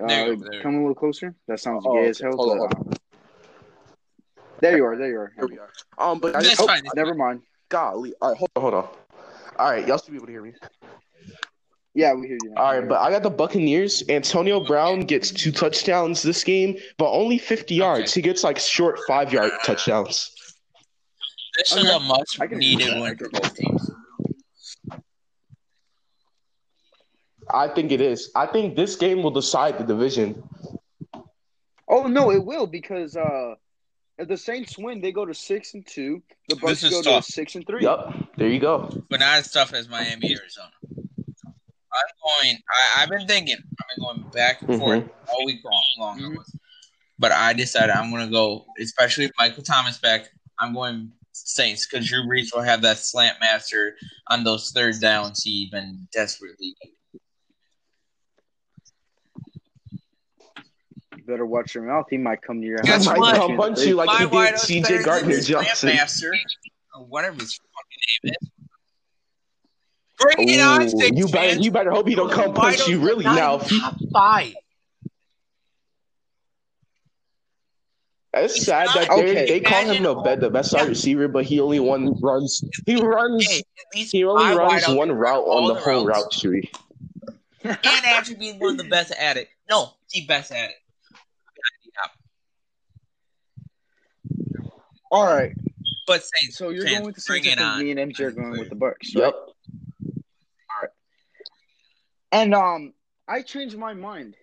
Uh, 0.00 0.08
There 0.08 0.36
there 0.36 0.62
come 0.62 0.74
a 0.76 0.78
little 0.78 0.94
closer. 0.94 1.34
That 1.46 1.60
sounds 1.60 1.84
Oh, 1.86 1.94
gay 1.94 2.08
as 2.08 2.18
hell. 2.18 2.32
Hold 2.36 2.52
on, 2.52 2.58
but, 2.58 2.76
hold 2.76 2.88
uh, 2.88 2.96
there 4.60 4.76
you 4.76 4.84
are. 4.84 4.96
There 4.96 5.08
you 5.08 5.18
are. 5.18 5.32
Here 5.36 5.46
we 5.46 5.58
are. 5.58 5.70
Um, 5.98 6.18
but 6.18 6.34
I 6.34 6.42
just, 6.42 6.60
oh, 6.60 6.66
fine. 6.66 6.82
Never 6.94 7.14
mind. 7.14 7.42
golly. 7.68 8.14
All 8.20 8.30
right, 8.30 8.38
hold 8.38 8.50
on, 8.56 8.62
hold 8.62 8.74
on. 8.74 8.88
All 9.58 9.70
right, 9.70 9.86
y'all 9.86 9.98
should 9.98 10.10
be 10.10 10.16
able 10.16 10.26
to 10.26 10.32
hear 10.32 10.42
me. 10.42 10.54
Yeah, 11.94 12.14
we 12.14 12.28
hear 12.28 12.38
you. 12.42 12.54
All 12.56 12.72
right, 12.78 12.88
but 12.88 13.00
I 13.00 13.10
got 13.10 13.22
the 13.24 13.30
Buccaneers. 13.30 14.04
Antonio 14.08 14.60
Brown 14.64 15.00
gets 15.00 15.30
two 15.32 15.50
touchdowns 15.50 16.22
this 16.22 16.44
game, 16.44 16.76
but 16.98 17.10
only 17.10 17.36
50 17.36 17.74
yards. 17.74 18.14
He 18.14 18.22
gets 18.22 18.44
like 18.44 18.58
short 18.58 19.00
five 19.08 19.32
yard 19.32 19.50
touchdowns. 19.64 20.30
This 21.58 21.72
Okay. 21.72 21.82
is 21.82 21.90
a 21.90 21.98
much 21.98 22.38
I 22.40 22.46
can 22.46 22.58
agree 22.58 22.70
with 22.70 22.78
needed 22.78 22.94
that. 22.94 23.00
win 23.02 23.16
for 23.16 23.28
both 23.30 23.54
teams. 23.56 23.90
I 27.52 27.66
think 27.66 27.90
it 27.90 28.00
is. 28.00 28.30
I 28.36 28.46
think 28.46 28.76
this 28.76 28.94
game 28.94 29.22
will 29.24 29.32
decide 29.32 29.76
the 29.78 29.84
division. 29.84 30.42
Oh 31.88 32.06
no, 32.06 32.30
it 32.30 32.44
will 32.44 32.68
because 32.68 33.16
uh, 33.16 33.56
if 34.16 34.28
the 34.28 34.36
Saints 34.36 34.78
win, 34.78 35.00
they 35.00 35.10
go 35.10 35.24
to 35.24 35.34
six 35.34 35.74
and 35.74 35.84
two. 35.84 36.22
The 36.48 36.54
Bucks 36.54 36.88
go 36.88 37.02
tough. 37.02 37.26
to 37.26 37.32
six 37.32 37.56
and 37.56 37.66
three. 37.66 37.82
Yup, 37.82 38.14
there 38.36 38.46
you 38.48 38.60
go. 38.60 38.88
But 39.08 39.18
not 39.18 39.38
as 39.38 39.50
tough 39.50 39.74
as 39.74 39.88
Miami, 39.88 40.36
Arizona. 40.36 40.70
I'm 42.00 42.44
going. 42.44 42.56
I, 42.70 43.02
I've 43.02 43.08
been 43.10 43.26
thinking. 43.26 43.56
I've 43.56 43.96
been 43.96 44.04
going 44.04 44.30
back 44.32 44.62
and 44.62 44.78
forth 44.78 45.04
all 45.30 45.44
week 45.46 45.60
long. 45.64 45.82
long 45.98 46.18
I 46.18 46.22
Mhm. 46.22 46.36
was. 46.36 46.56
But 47.18 47.32
I 47.32 47.52
decided 47.52 47.90
I'm 47.90 48.10
going 48.10 48.24
to 48.24 48.32
go, 48.32 48.64
especially 48.80 49.26
with 49.26 49.34
Michael 49.38 49.62
Thomas 49.62 49.98
back. 49.98 50.26
I'm 50.58 50.72
going 50.72 51.12
Saints 51.32 51.86
because 51.86 52.08
Drew 52.08 52.22
Brees 52.24 52.54
will 52.54 52.62
have 52.62 52.82
that 52.82 52.98
slant 52.98 53.38
master 53.40 53.94
on 54.28 54.42
those 54.44 54.70
third 54.70 55.00
downs 55.00 55.42
he's 55.42 55.70
been 55.70 56.08
desperately. 56.12 56.74
You 61.16 61.22
better 61.26 61.44
watch 61.46 61.74
your 61.74 61.84
mouth. 61.84 62.06
He 62.08 62.16
might 62.16 62.40
come 62.42 62.60
to 62.60 62.66
your 62.66 62.78
Guess 62.78 63.06
house. 63.06 63.16
I 63.16 63.18
might 63.18 63.20
what? 63.20 63.36
come 63.36 63.56
punch 63.56 63.80
you 63.86 63.94
like 63.94 64.06
My 64.06 64.24
he 64.24 64.26
did 64.26 64.54
CJ 64.54 65.04
Gardner 65.04 65.40
Johnson. 65.40 65.88
Master, 65.88 66.34
or 66.94 67.04
whatever 67.04 67.40
his 67.40 67.54
fucking 67.56 68.30
name 68.30 68.32
is. 68.42 68.50
Bring 70.20 70.48
it 70.50 70.60
on, 70.60 70.82
Ooh, 70.82 70.88
Saints 70.88 71.18
you 71.18 71.26
better 71.28 71.48
fans. 71.54 71.64
you 71.64 71.70
better 71.70 71.90
hope 71.90 72.06
he 72.06 72.14
don't 72.14 72.30
come 72.30 72.52
Wide 72.52 72.76
punch 72.76 72.88
you 72.88 73.00
really 73.00 73.24
now. 73.24 73.56
even 73.56 73.80
Top 73.80 73.96
five. 74.12 74.54
It's 78.32 78.64
sad 78.64 78.88
that 78.94 79.08
they, 79.08 79.14
Okay. 79.32 79.46
they 79.48 79.60
call 79.60 79.80
him 79.80 79.86
Imagine- 79.88 80.02
the, 80.04 80.14
be- 80.14 80.36
the 80.36 80.50
best 80.50 80.72
wide 80.72 80.82
Yeah. 80.82 80.88
receiver, 80.88 81.26
but 81.28 81.44
he 81.44 81.58
only 81.58 81.80
one 81.80 82.14
runs. 82.20 82.62
He 82.86 82.94
runs. 83.00 83.44
Hey, 83.50 83.62
He 83.94 84.24
only 84.24 84.54
runs 84.54 84.86
one 84.88 85.10
route 85.10 85.42
on 85.42 85.66
the 85.74 85.80
whole 85.80 86.06
routes, 86.06 86.44
route 86.44 86.52
tree. 86.60 86.70
and 87.64 87.78
actually 87.84 88.36
being 88.36 88.58
one 88.60 88.72
of 88.72 88.76
the 88.78 88.84
best 88.84 89.10
at 89.12 89.36
it. 89.36 89.48
No, 89.68 89.94
the 90.12 90.26
best 90.26 90.52
at 90.52 90.70
it. 90.70 90.76
All 95.10 95.24
right. 95.26 95.52
But 96.06 96.22
Saints, 96.24 96.56
So 96.56 96.68
you're 96.68 96.84
fans, 96.84 96.94
going 96.98 97.06
with 97.06 97.16
the 97.16 97.22
bring 97.26 97.42
Saints. 97.42 97.60
it 97.60 97.64
I 97.64 97.76
think 97.78 97.84
me 97.96 98.00
and 98.00 98.12
MJ 98.14 98.20
are 98.26 98.30
going 98.30 98.50
with 98.58 98.68
the 98.68 98.76
Bucks. 98.76 99.12
Right? 99.14 99.24
Yep. 99.24 99.34
And 102.32 102.54
um, 102.54 102.92
I 103.28 103.42
changed 103.42 103.76
my 103.76 103.94
mind. 103.94 104.36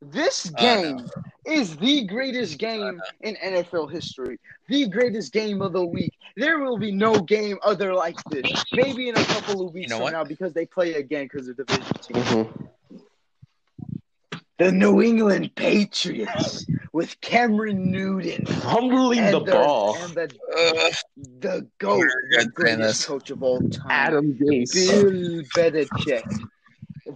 This 0.00 0.50
Uh, 0.54 0.60
game 0.60 1.10
is 1.44 1.76
the 1.76 2.06
greatest 2.06 2.58
game 2.58 3.00
in 3.20 3.36
NFL 3.36 3.90
history. 3.90 4.38
The 4.68 4.88
greatest 4.88 5.32
game 5.32 5.60
of 5.60 5.72
the 5.72 5.84
week. 5.84 6.12
There 6.36 6.58
will 6.60 6.78
be 6.78 6.92
no 6.92 7.20
game 7.20 7.58
other 7.62 7.92
like 7.94 8.16
this. 8.30 8.46
Maybe 8.72 9.08
in 9.08 9.16
a 9.16 9.24
couple 9.24 9.66
of 9.66 9.74
weeks 9.74 9.90
know 9.90 9.96
from 9.98 10.04
what? 10.04 10.12
now 10.12 10.24
because 10.24 10.52
they 10.52 10.66
play 10.66 10.94
again 10.94 11.24
because 11.24 11.48
of 11.48 11.56
division 11.56 11.94
team. 12.00 12.22
hmm 12.22 12.42
The 14.58 14.70
New 14.72 15.02
England 15.02 15.54
Patriots 15.56 16.66
with 16.92 17.20
Cameron 17.20 17.90
Newton 17.90 18.46
Fumbling 18.46 19.18
and 19.20 19.34
the 19.34 19.40
ball. 19.40 19.94
and 19.96 20.14
the 20.14 20.30
Ugh, 20.56 20.92
the 21.40 21.66
goat, 21.78 22.04
the 22.30 22.44
greatest 22.54 22.78
Dennis. 22.80 23.06
coach 23.06 23.30
of 23.30 23.42
all 23.42 23.60
time. 23.70 23.90
Adam 23.90 24.34
Gase. 24.34 24.72
Bill 24.74 25.42
Belichick 25.56 26.22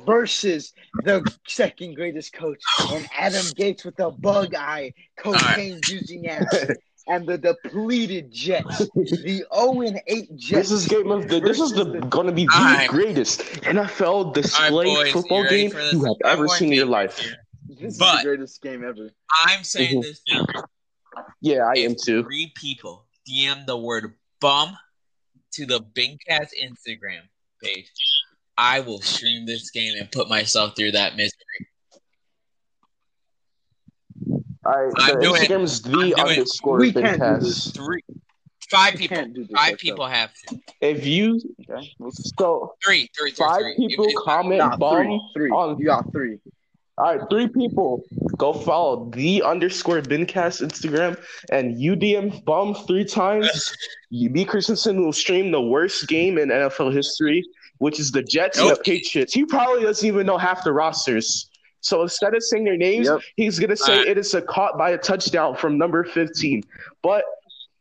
versus 0.06 0.72
the 1.04 1.24
second 1.46 1.94
greatest 1.94 2.32
coach 2.32 2.60
and 2.90 3.06
Adam 3.16 3.44
Gase 3.56 3.84
with 3.84 3.96
the 3.96 4.10
bug 4.10 4.54
eye, 4.54 4.92
cocaine 5.18 5.80
using 5.88 6.28
ass, 6.28 6.66
and 7.08 7.26
the 7.26 7.36
depleted 7.38 8.30
Jets, 8.32 8.78
the 8.94 9.44
0 9.54 9.80
and 9.82 10.00
8 10.06 10.36
Jets. 10.36 10.68
This 10.68 10.70
is 10.70 10.86
game 10.88 11.10
of 11.10 11.28
the. 11.28 11.40
This 11.40 11.58
is 11.60 11.72
the 11.72 11.84
versus 11.84 12.08
going 12.10 12.26
to 12.26 12.32
be 12.32 12.46
the 12.46 12.52
Alright. 12.54 12.88
greatest 12.88 13.40
NFL 13.62 14.34
display 14.34 14.66
Alright, 14.86 14.86
boys, 14.86 15.12
football 15.12 15.42
you 15.44 15.48
game 15.48 15.70
you 15.92 16.04
have 16.04 16.16
I'm 16.24 16.38
ever 16.38 16.48
seen 16.48 16.68
in 16.68 16.74
your 16.74 16.86
to- 16.86 16.90
life. 16.92 17.24
This 17.68 17.94
is 17.94 17.98
the 17.98 18.20
greatest 18.22 18.60
game 18.62 18.84
ever. 18.84 19.10
I'm 19.46 19.64
saying 19.64 20.00
Mhm. 20.00 20.02
this 20.02 20.20
now. 20.28 20.44
Yeah, 21.40 21.62
I 21.66 21.72
If 21.76 21.90
am 21.90 21.96
too. 22.02 22.22
Three 22.24 22.52
people 22.54 23.06
DM 23.28 23.66
the 23.66 23.76
word 23.76 24.14
bum 24.40 24.76
to 25.52 25.66
the 25.66 25.80
Bingcast 25.80 26.50
Instagram 26.62 27.20
page. 27.62 27.90
I 28.58 28.80
will 28.80 29.00
stream 29.00 29.46
this 29.46 29.70
game 29.70 29.94
and 29.98 30.10
put 30.10 30.28
myself 30.28 30.76
through 30.76 30.92
that 30.92 31.16
misery. 31.16 31.32
All 34.64 34.72
right, 34.84 34.94
I'm 34.98 35.14
the 35.16 35.20
doing 35.20 35.42
it. 35.42 35.50
Instagram 35.50 35.86
I'm 35.86 35.92
the 35.92 36.14
doing 36.14 36.14
underscore 36.28 36.78
We 36.78 36.92
can't 36.92 37.20
do 37.20 37.40
this. 37.40 37.70
Three, 37.72 38.02
five 38.70 38.92
We 38.94 38.98
people. 39.00 39.16
can't 39.16 39.34
do 39.34 39.40
this 39.42 39.50
Five 39.52 39.62
ourselves. 39.72 39.82
people 39.82 40.06
have 40.06 40.30
to. 40.48 40.58
If 40.80 41.04
you 41.06 41.40
Okay. 41.68 41.90
We'll 41.98 42.12
so 42.12 42.74
Three, 42.84 43.08
three, 43.18 43.30
three, 43.32 43.44
five 43.44 43.60
three. 43.62 43.74
people 43.76 44.06
If- 44.08 44.14
comment 44.24 44.58
Nah, 44.58 44.76
bomb 44.76 45.04
three. 45.06 45.20
Three. 45.34 45.50
on 45.50 45.78
You 45.78 45.86
got 45.86 46.12
three. 46.12 46.38
All 46.98 47.16
right, 47.16 47.28
three 47.30 47.48
people 47.48 48.04
go 48.36 48.52
follow 48.52 49.10
the 49.10 49.42
underscore 49.42 50.02
Bincast 50.02 50.60
Instagram 50.62 51.18
and 51.50 51.74
UDM 51.76 52.44
bum 52.44 52.74
three 52.86 53.04
times. 53.04 53.48
You 54.14 54.28
B 54.28 54.44
Christensen 54.44 55.02
will 55.02 55.14
stream 55.14 55.50
the 55.52 55.60
worst 55.62 56.06
game 56.06 56.36
in 56.36 56.50
NFL 56.50 56.92
history, 56.92 57.42
which 57.82 57.98
is 57.98 58.12
the 58.12 58.22
Jets 58.22 58.58
and 58.60 58.70
the 58.70 58.76
Patriots. 58.76 59.32
He 59.34 59.44
probably 59.44 59.82
doesn't 59.82 60.06
even 60.06 60.24
know 60.24 60.38
half 60.38 60.62
the 60.62 60.72
rosters. 60.72 61.50
So 61.80 62.02
instead 62.02 62.32
of 62.32 62.40
saying 62.44 62.62
their 62.62 62.76
names, 62.76 63.08
Yep. 63.08 63.20
he's 63.34 63.58
gonna 63.58 63.76
say 63.76 63.92
Alright. 63.94 64.08
it 64.08 64.18
is 64.18 64.32
a 64.34 64.40
caught 64.42 64.78
by 64.78 64.90
a 64.90 64.98
touchdown 64.98 65.56
from 65.56 65.78
number 65.78 66.04
fifteen. 66.04 66.62
But 67.02 67.24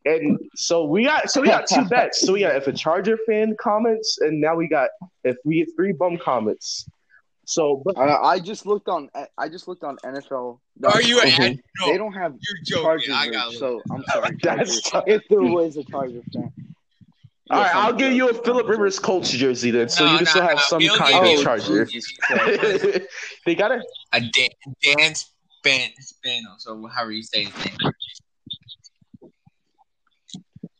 and 0.05 0.39
so 0.55 0.85
we 0.85 1.03
got 1.03 1.29
so 1.29 1.39
we 1.41 1.47
got 1.47 1.67
two 1.67 1.85
bets. 1.95 2.21
So 2.25 2.33
we 2.33 2.39
got 2.39 2.55
if 2.55 2.65
a 2.65 2.73
Charger 2.73 3.17
fan 3.27 3.55
comments, 3.61 4.17
and 4.21 4.41
now 4.41 4.55
we 4.55 4.67
got 4.67 4.89
if 5.23 5.37
we 5.45 5.59
get 5.63 5.67
three 5.75 5.91
bum 5.93 6.17
comments. 6.17 6.87
So 7.45 7.83
but 7.85 7.95
Uh, 7.95 8.19
I 8.23 8.39
just 8.39 8.65
looked 8.65 8.87
on. 8.89 9.07
I 9.37 9.49
just 9.49 9.67
looked 9.67 9.83
on 9.83 9.97
NFL. 10.03 10.59
Are 10.83 11.01
you 11.03 11.17
Mhm. 11.17 11.51
at? 11.51 11.57
No, 11.79 11.91
They 11.91 11.97
don't 11.99 12.13
have 12.13 12.31
you're 12.33 12.63
joking. 12.65 12.83
Chargers, 12.85 13.13
I 13.13 13.25
merch, 13.27 13.33
got 13.35 13.53
so 13.53 13.81
I'm 13.91 14.03
sorry. 14.11 14.37
That's 14.41 14.81
Chargers. 14.81 15.13
if 15.15 15.21
there 15.29 15.43
was 15.43 15.77
a 15.77 15.83
Charger 15.83 16.23
fan. 16.33 16.51
All 17.49 17.59
right, 17.59 17.75
I'll 17.75 17.89
I'm 17.91 17.97
give 17.97 18.13
you 18.13 18.29
a. 18.29 18.33
Philip 18.33 18.67
Rivers 18.67 18.97
Colts 18.99 19.31
jersey 19.31 19.71
then, 19.71 19.89
so 19.89 20.05
No, 20.05 20.11
you 20.11 20.17
can 20.19 20.25
no, 20.25 20.29
still 20.31 20.41
have 20.43 20.55
no, 20.57 20.61
some 20.67 20.79
we'll 20.79 20.95
kind 20.97 21.25
of 21.25 21.31
you- 21.31 21.43
Charger. 21.43 21.85
they 23.45 23.55
gotta. 23.55 23.81
a 24.13 24.19
Dan, 24.21 24.49
Dan 24.83 25.15
Span, 25.15 25.89
Spano. 25.99 26.49
So 26.59 26.87
however 26.87 27.11
you 27.11 27.23
say 27.23 27.45
his 27.45 27.65
name. 27.65 27.75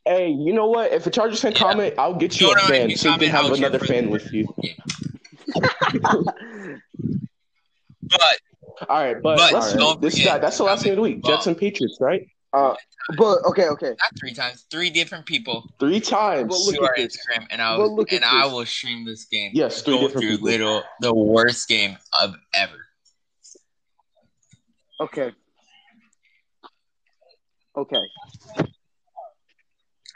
Hey, 0.06 0.30
you 0.30 0.54
know 0.54 0.68
what? 0.68 0.92
If 0.94 1.06
a 1.08 1.10
Chargers 1.12 1.42
fan 1.42 1.52
Yeah. 1.52 1.58
comment, 1.60 1.96
I'll 1.98 2.16
get 2.16 2.40
you 2.40 2.48
No, 2.48 2.54
a 2.54 2.56
no, 2.56 2.62
fan 2.62 2.90
you 2.90 2.96
so 2.98 3.12
you 3.12 3.18
can 3.18 3.30
have 3.30 3.52
another 3.52 3.80
fan 3.80 4.10
with 4.10 4.32
you. 4.32 4.48
But 8.04 8.90
All 8.90 9.04
right, 9.04 9.22
but, 9.22 9.38
But 9.38 9.54
let's, 9.54 9.74
this 9.96 10.16
forget, 10.16 10.28
guy, 10.28 10.38
that's 10.40 10.58
the 10.58 10.64
last 10.64 10.84
game 10.84 10.94
of 10.94 10.98
the 10.98 11.02
week. 11.04 11.24
comment 11.24 11.24
Jets 11.24 11.48
and 11.48 11.58
Patriots, 11.58 11.98
right? 12.02 12.28
Uh, 12.54 12.76
but 13.18 13.38
okay, 13.46 13.68
okay. 13.70 13.90
not 13.90 14.12
three 14.20 14.34
times, 14.34 14.66
three 14.70 14.90
different 14.90 15.26
people 15.26 15.74
Three 15.80 16.02
times. 16.02 16.50
Well, 16.50 16.66
look 16.66 16.76
to 16.76 16.82
our 16.82 16.90
at 16.92 16.98
this. 16.98 17.18
Instagram, 17.18 17.48
and 17.50 17.62
I 17.62 17.78
will 17.78 17.98
and 18.00 18.24
at 18.24 18.24
I 18.34 18.46
will 18.46 18.66
stream 18.66 19.06
this 19.06 19.24
game. 19.26 19.52
Yes, 19.54 19.82
three 19.82 19.96
go 19.96 20.02
different 20.08 20.22
through 20.24 20.32
people. 20.38 20.46
little 20.48 20.84
the 21.00 21.14
worst 21.16 21.68
game 21.70 21.98
of 22.22 22.36
ever. 22.54 22.76
Okay. 25.00 25.32
Okay. 27.78 28.04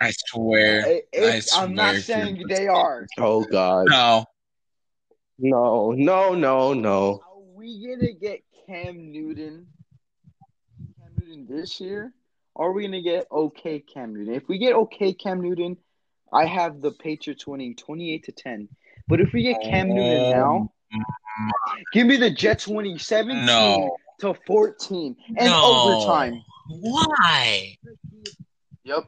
I 0.02 0.12
swear. 0.28 0.86
It- 0.86 1.10
it's- 1.14 1.54
I 1.56 1.64
I'm 1.64 1.74
not 1.74 1.96
saying 1.96 2.44
they 2.50 2.68
are. 2.68 3.08
oh 3.18 3.46
God, 3.46 3.88
No. 3.90 4.26
no, 5.40 5.92
no, 5.92 6.36
no, 6.36 6.74
no. 6.74 7.22
Are 7.26 7.40
we 7.56 7.88
gonna 7.88 8.12
get 8.12 8.42
Cam 8.68 9.10
Newton? 9.14 9.68
Cam 11.00 11.16
Newton 11.18 11.48
this 11.50 11.80
year? 11.80 12.14
Or 12.56 12.70
are 12.70 12.72
we 12.72 12.84
gonna 12.86 13.02
get 13.02 13.28
okay 13.32 13.80
Cam 13.82 14.14
Newton? 14.16 14.34
If 14.34 14.48
we 14.48 14.58
get 14.58 14.74
okay 14.74 15.14
Cam 15.14 15.42
Newton, 15.42 15.78
I 16.32 16.46
have 16.46 16.82
the 16.82 16.92
Patriots 16.92 17.46
winning 17.46 17.76
28 17.76 18.24
to 18.24 18.32
10. 18.32 18.70
But 19.08 19.22
if 19.22 19.34
we 19.34 19.44
get 19.44 19.62
Cam 19.62 19.94
Newton 19.94 20.24
um, 20.24 20.30
now, 20.30 20.70
give 21.92 22.08
me 22.08 22.16
the 22.18 22.32
Jets 22.32 22.68
winning 22.68 22.98
17 22.98 23.46
No. 23.46 23.98
to 24.22 24.34
14 24.48 25.16
and 25.38 25.52
No. 25.52 25.62
overtime. 25.64 26.42
Why? 26.70 27.78
Yep. 28.84 29.06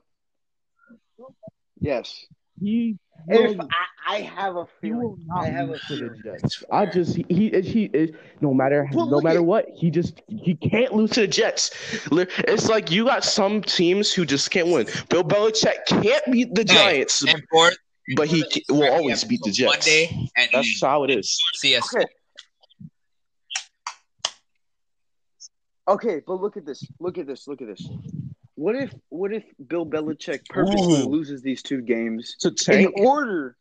Yes. 1.79 2.25
He, 2.59 2.97
If 3.29 3.59
I, 3.59 3.65
I 4.07 4.21
have 4.21 4.55
a 4.55 4.65
feeling, 4.79 5.17
I 5.35 5.47
have 5.47 5.67
a 5.67 5.71
lose 5.73 5.81
to 5.87 5.95
the 5.97 6.15
feeling. 6.23 6.39
I 6.71 6.85
just 6.85 7.15
he 7.15 7.25
he, 7.29 7.61
he 7.61 7.83
is 7.85 8.11
no 8.41 8.53
matter 8.53 8.89
Well, 8.93 9.09
no 9.09 9.19
matter 9.21 9.39
at- 9.39 9.45
what 9.45 9.65
he 9.73 9.91
just 9.91 10.21
he 10.27 10.55
can't 10.55 10.93
lose 10.93 11.11
to 11.11 11.21
the 11.21 11.27
Jets. 11.27 11.71
It's 12.11 12.69
like 12.69 12.89
you 12.89 13.05
got 13.05 13.23
some 13.25 13.61
teams 13.61 14.13
who 14.13 14.25
just 14.25 14.49
can't 14.51 14.67
win. 14.67 14.87
Bill 15.09 15.23
Belichick 15.23 15.85
can't 15.87 16.23
beat 16.31 16.53
the 16.55 16.61
Hey, 16.61 16.73
Giants, 16.73 17.21
And 17.23 17.43
for 17.51 17.71
but 18.15 18.27
he 18.29 18.43
ca- 18.43 18.61
will 18.73 18.89
always 18.91 19.23
beat 19.25 19.41
the 19.43 19.51
Jets. 19.51 19.85
Monday 19.85 20.29
and 20.37 20.49
That's 20.53 20.81
how 20.81 21.03
it 21.03 21.11
is. 21.11 21.37
CS. 21.55 21.93
Okay. 21.93 22.05
Okay, 25.89 26.21
but 26.25 26.41
look 26.41 26.57
at 26.57 26.65
this. 26.65 26.83
Look 26.99 27.17
at 27.17 27.27
this. 27.27 27.47
Look 27.47 27.61
at 27.61 27.67
this. 27.67 27.89
What 28.57 28.75
if 28.75 28.91
what 29.09 29.31
if 29.31 29.43
Bill 29.67 29.85
Belichick 29.85 30.49
purposely 30.49 31.01
Ooh. 31.01 31.07
loses 31.07 31.43
these 31.43 31.61
two 31.61 31.79
games 31.79 32.35
To 32.39 32.51
in 32.73 32.91
order 32.97 33.55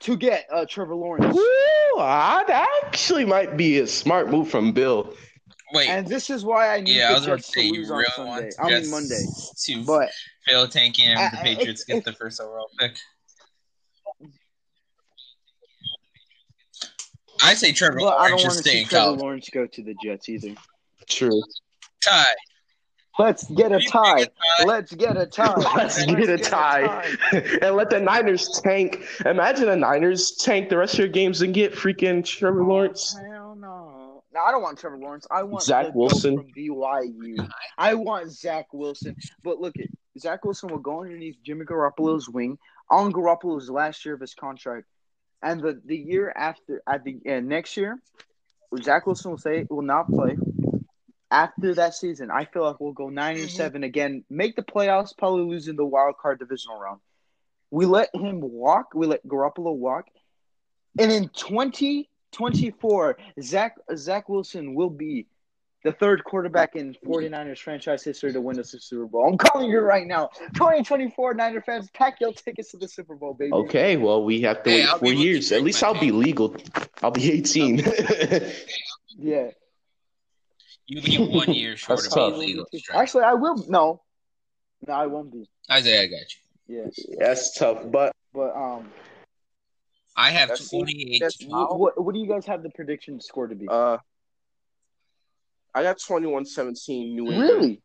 to 0.00 0.16
get 0.16 0.46
uh, 0.50 0.64
Trevor 0.66 0.94
Lawrence? 0.94 1.34
Woo, 1.36 1.42
ah, 1.98 2.42
that 2.46 2.68
actually 2.86 3.26
might 3.26 3.58
be 3.58 3.80
a 3.80 3.86
smart 3.86 4.30
move 4.30 4.48
from 4.48 4.72
Bill. 4.72 5.14
Wait. 5.74 5.90
And 5.90 6.06
this 6.06 6.30
is 6.30 6.42
why 6.42 6.74
I 6.74 6.80
need 6.80 6.94
yeah, 6.96 7.08
I 7.08 7.08
the 7.08 7.14
was 7.16 7.26
about 7.26 7.32
to 7.34 7.42
Jets 7.42 7.52
say 7.52 7.60
to 7.60 7.66
you 7.66 7.72
lose 7.80 7.90
really 7.90 8.04
on 8.06 8.10
Sunday. 8.16 8.50
want 8.58 8.74
I 8.74 8.80
mean 8.80 8.90
Monday. 8.90 9.24
to 9.66 9.84
But 9.84 10.08
fail 10.46 10.66
tanking 10.66 11.04
and 11.08 11.18
the 11.18 11.36
I- 11.36 11.40
I- 11.40 11.44
Patriots 11.44 11.82
if- 11.82 11.86
get 11.88 12.04
the 12.04 12.14
first 12.14 12.40
overall 12.40 12.70
pick. 12.78 12.96
I 17.42 17.52
say 17.54 17.72
Trevor 17.72 17.98
but 18.00 18.16
I 18.16 18.30
don't 18.30 18.38
Lawrence 18.38 18.44
want 18.44 18.52
to 18.56 18.58
stay 18.62 18.70
see 18.70 18.80
in 18.80 18.86
Trevor 18.88 19.04
college. 19.04 19.20
Lawrence 19.20 19.48
go 19.52 19.66
to 19.66 19.82
the 19.82 19.94
Jets 20.02 20.28
either. 20.30 20.54
True. 21.08 21.42
Ty, 22.02 22.24
Let's 23.18 23.44
get 23.50 23.72
a 23.72 23.80
You 23.80 23.88
tie. 23.88 24.16
think 24.16 24.28
a 24.28 24.32
tie? 24.60 24.64
Let's 24.64 24.94
get 24.94 25.16
a 25.16 25.26
tie. 25.26 25.54
Let's 25.76 26.04
get 26.06 26.28
a 26.28 26.38
tie 26.38 27.16
and 27.62 27.74
let 27.76 27.90
the 27.90 28.00
Niners 28.00 28.60
tank. 28.62 29.02
Imagine 29.26 29.66
the 29.66 29.76
Niners 29.76 30.32
tank 30.40 30.68
the 30.68 30.76
rest 30.76 30.94
of 30.94 31.00
your 31.00 31.08
games 31.08 31.42
and 31.42 31.52
get 31.52 31.72
freaking 31.74 32.24
Trevor 32.24 32.64
Lawrence. 32.64 33.18
Hell 33.28 33.56
no. 33.56 34.22
No, 34.32 34.40
I 34.40 34.50
don't 34.52 34.62
want 34.62 34.78
Trevor 34.78 34.98
Lawrence. 34.98 35.26
I 35.30 35.42
want 35.42 35.64
Zach 35.64 35.86
the 35.86 35.92
goat 35.92 35.98
Wilson. 35.98 36.36
from 36.36 36.52
BYU. 36.56 37.48
I 37.76 37.94
want 37.94 38.30
Zach 38.30 38.66
Wilson. 38.72 39.16
But 39.42 39.60
look 39.60 39.74
at 39.78 39.86
Zach 40.18 40.44
Wilson 40.44 40.70
will 40.70 40.78
go 40.78 41.00
underneath 41.02 41.36
Jimmy 41.44 41.64
Garoppolo's 41.64 42.28
wing 42.28 42.58
on 42.90 43.12
Garoppolo's 43.12 43.68
last 43.70 44.04
year 44.04 44.14
of 44.14 44.20
his 44.20 44.34
contract, 44.34 44.86
and 45.42 45.60
the, 45.60 45.80
the 45.84 45.96
year 45.96 46.32
after 46.34 46.82
at 46.88 47.04
the 47.04 47.18
uh, 47.28 47.40
next 47.40 47.76
year, 47.76 47.98
Zach 48.82 49.06
Wilson 49.06 49.30
will 49.32 49.38
say 49.38 49.66
will 49.68 49.82
not 49.82 50.08
play. 50.10 50.36
After 51.30 51.74
that 51.74 51.94
season, 51.94 52.30
I 52.30 52.44
feel 52.46 52.62
like 52.64 52.80
we'll 52.80 52.92
go 52.92 53.08
9 53.08 53.36
and 53.36 53.48
Mhm. 53.48 53.50
seven 53.50 53.82
again, 53.84 54.24
make 54.30 54.56
the 54.56 54.62
playoffs, 54.62 55.16
probably 55.16 55.44
lose 55.44 55.68
in 55.68 55.76
the 55.76 55.84
wild 55.84 56.16
card 56.18 56.38
divisional 56.38 56.78
round. 56.78 57.00
We 57.70 57.84
let 57.86 58.14
him 58.14 58.40
walk. 58.40 58.94
We 58.94 59.06
let 59.06 59.26
Garoppolo 59.26 59.74
walk, 59.74 60.06
and 60.98 61.12
in 61.12 61.28
2024, 61.28 63.18
Zach 63.42 63.76
Zach 63.94 64.28
Wilson 64.28 64.74
will 64.74 64.90
be 64.90 65.26
the 65.84 65.92
third 65.92 66.24
quarterback 66.24 66.74
in 66.74 66.94
49ers 67.04 67.60
franchise 67.60 68.02
history 68.02 68.32
to 68.32 68.40
win 68.40 68.58
us 68.58 68.72
the 68.72 68.80
Super 68.80 69.06
Bowl. 69.06 69.28
I'm 69.28 69.38
calling 69.38 69.70
you 69.70 69.78
right 69.80 70.06
now. 70.06 70.28
2024 70.54 71.34
Niner 71.34 71.60
fans, 71.60 71.88
pack 71.92 72.20
your 72.20 72.32
tickets 72.32 72.72
to 72.72 72.78
the 72.78 72.88
Super 72.88 73.14
Bowl, 73.14 73.34
baby. 73.34 73.52
Okay, 73.52 73.96
well 73.96 74.24
we 74.24 74.40
have 74.42 74.62
to 74.64 74.70
Hey, 74.70 74.80
wait 74.80 74.88
I'll 74.88 74.98
four 74.98 75.12
years. 75.12 75.52
At 75.52 75.62
least 75.62 75.82
I'll 75.84 75.98
be 75.98 76.10
legal. 76.10 76.56
I'll 77.02 77.10
be 77.10 77.30
18. 77.32 77.84
Yeah. 79.20 79.50
You 80.88 81.02
be 81.02 81.18
one 81.18 81.52
year 81.52 81.76
short 81.76 82.04
of 82.06 82.14
being 82.14 82.38
legal. 82.38 82.66
Actually, 82.94 83.24
I 83.24 83.34
will. 83.34 83.64
No, 83.68 84.00
no, 84.86 84.94
I 84.94 85.06
won't 85.06 85.30
be. 85.30 85.48
Isaiah, 85.70 86.02
I 86.02 86.06
got 86.06 86.20
you. 86.66 86.76
Yeah, 86.76 87.16
That's 87.18 87.56
tough, 87.56 87.78
but 87.90 88.12
but 88.32 88.54
um, 88.56 88.90
I 90.16 90.30
have 90.30 90.50
28. 90.58 91.22
what, 91.46 91.78
what, 91.78 92.04
what 92.04 92.14
do 92.14 92.20
you 92.20 92.26
guys 92.26 92.44
have 92.46 92.62
the 92.62 92.70
prediction 92.70 93.20
score 93.20 93.46
to 93.46 93.54
be? 93.54 93.66
uh, 93.68 93.98
I 95.74 95.82
got 95.82 95.98
21-17 95.98 97.14
New 97.14 97.30
England. 97.30 97.48
really, 97.50 97.82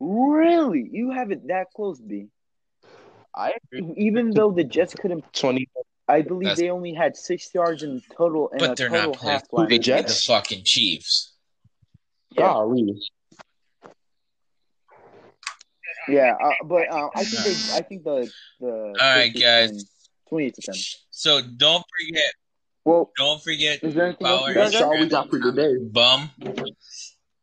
really, 0.00 0.88
you 0.92 1.12
have 1.12 1.30
it 1.30 1.46
that 1.48 1.68
close, 1.74 2.00
B. 2.00 2.26
I 3.34 3.52
agree. 3.72 3.94
Even 3.96 4.30
though 4.30 4.50
the 4.52 4.64
Jets 4.64 4.94
couldn't, 4.94 5.24
20. 5.32 5.68
I 6.06 6.22
believe 6.22 6.42
That's- 6.44 6.58
they 6.58 6.70
only 6.70 6.92
had 6.92 7.16
six 7.16 7.52
yards 7.54 7.82
in 7.82 8.02
total 8.16 8.48
in 8.48 8.62
a 8.62 8.68
But 8.68 8.76
they're 8.76 8.90
not 8.90 9.14
playing 9.14 9.32
half 9.38 9.52
line. 9.52 9.68
The 9.68 9.78
the 9.78 10.22
fucking 10.26 10.62
Chiefs. 10.64 11.33
Yeah. 12.36 12.42
Golly. 12.42 13.00
Yeah, 16.08 16.34
uh, 16.42 16.52
but 16.64 16.90
uh, 16.92 17.08
I 17.14 17.24
think 17.24 17.44
they, 17.44 17.76
I 17.76 17.80
think 17.82 18.04
the 18.04 18.30
the 18.60 18.94
All 19.00 19.16
right, 19.16 19.32
guys. 19.32 19.84
Twenty-eight 20.28 20.54
to 20.56 20.62
ten. 20.62 20.74
So 21.10 21.40
don't 21.40 21.84
forget, 21.98 22.32
Well, 22.84 23.10
don't 23.16 23.42
forget, 23.42 23.82
Is 23.82 23.94
there 23.94 24.06
anything 24.06 24.26
else 24.26 24.40
follow 24.40 24.50
you 24.50 24.58
our 24.58 24.64
guys 24.64 24.72
That's 24.72 24.84
all 24.84 24.98
we 24.98 25.06
got 25.06 25.30
for 25.30 25.38
today. 25.40 25.76
Bum. 25.78 26.30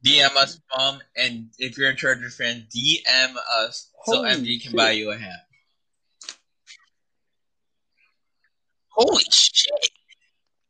DM 0.06 0.36
us, 0.36 0.60
bum, 0.76 1.00
and 1.16 1.50
if 1.60 1.78
you're 1.78 1.90
a 1.92 1.96
Chargers 1.96 2.36
fan, 2.36 2.68
DM 2.76 3.36
us 3.56 3.90
so 4.06 4.24
MD 4.24 4.62
can 4.62 4.72
shit. 4.72 4.76
buy 4.76 4.92
you 4.92 5.12
a 5.12 5.18
hat. 5.18 5.46
Holy 8.90 9.24
shit! 9.32 9.90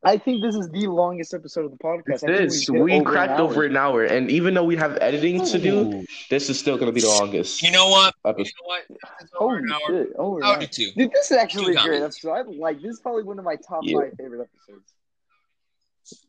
I 0.04 0.18
think 0.18 0.42
this 0.42 0.56
is 0.56 0.68
the 0.70 0.88
longest 0.88 1.32
episode 1.34 1.66
of 1.66 1.72
the 1.72 1.78
podcast. 1.78 2.28
I 2.28 2.44
This 2.46 2.68
we 2.68 2.94
over 2.94 3.04
cracked 3.12 3.34
hour. 3.34 3.42
over 3.42 3.66
an 3.66 3.78
hour, 3.78 4.04
and 4.04 4.32
even 4.32 4.56
though 4.56 4.64
we 4.64 4.76
have 4.76 4.98
editing 5.00 5.46
to 5.46 5.60
do, 5.60 6.04
this 6.30 6.50
is 6.50 6.58
still 6.58 6.76
gonna 6.78 6.92
be 6.92 7.02
the 7.02 7.08
longest 7.08 7.62
You 7.62 7.70
know 7.72 7.88
what? 7.90 8.16
You 8.26 8.32
episode. 8.32 8.52
know 8.62 8.66
what? 8.66 8.82
It's 9.22 9.32
over 9.40 9.58
Holy 9.58 9.64
an 9.64 9.72
hour. 9.72 9.80
shit! 10.06 10.16
Over 10.18 10.38
an 10.40 10.44
I'll 10.44 10.52
hour. 10.54 10.60
do 10.60 10.66
two. 10.68 10.92
Dude, 10.98 11.12
this 11.12 11.30
is 11.30 11.38
actually 11.38 11.76
a 11.76 11.82
great 11.82 12.00
comments. 12.00 12.18
episode. 12.26 12.32
I 12.32 12.42
like 12.58 12.82
this. 12.82 12.94
Is 12.94 13.00
probably 13.00 13.24
one 13.24 13.38
of 13.38 13.46
my 13.46 13.56
top 13.58 13.82
Yeah. 13.84 14.00
five 14.00 14.14
favorite 14.18 14.50
episodes. 14.50 14.94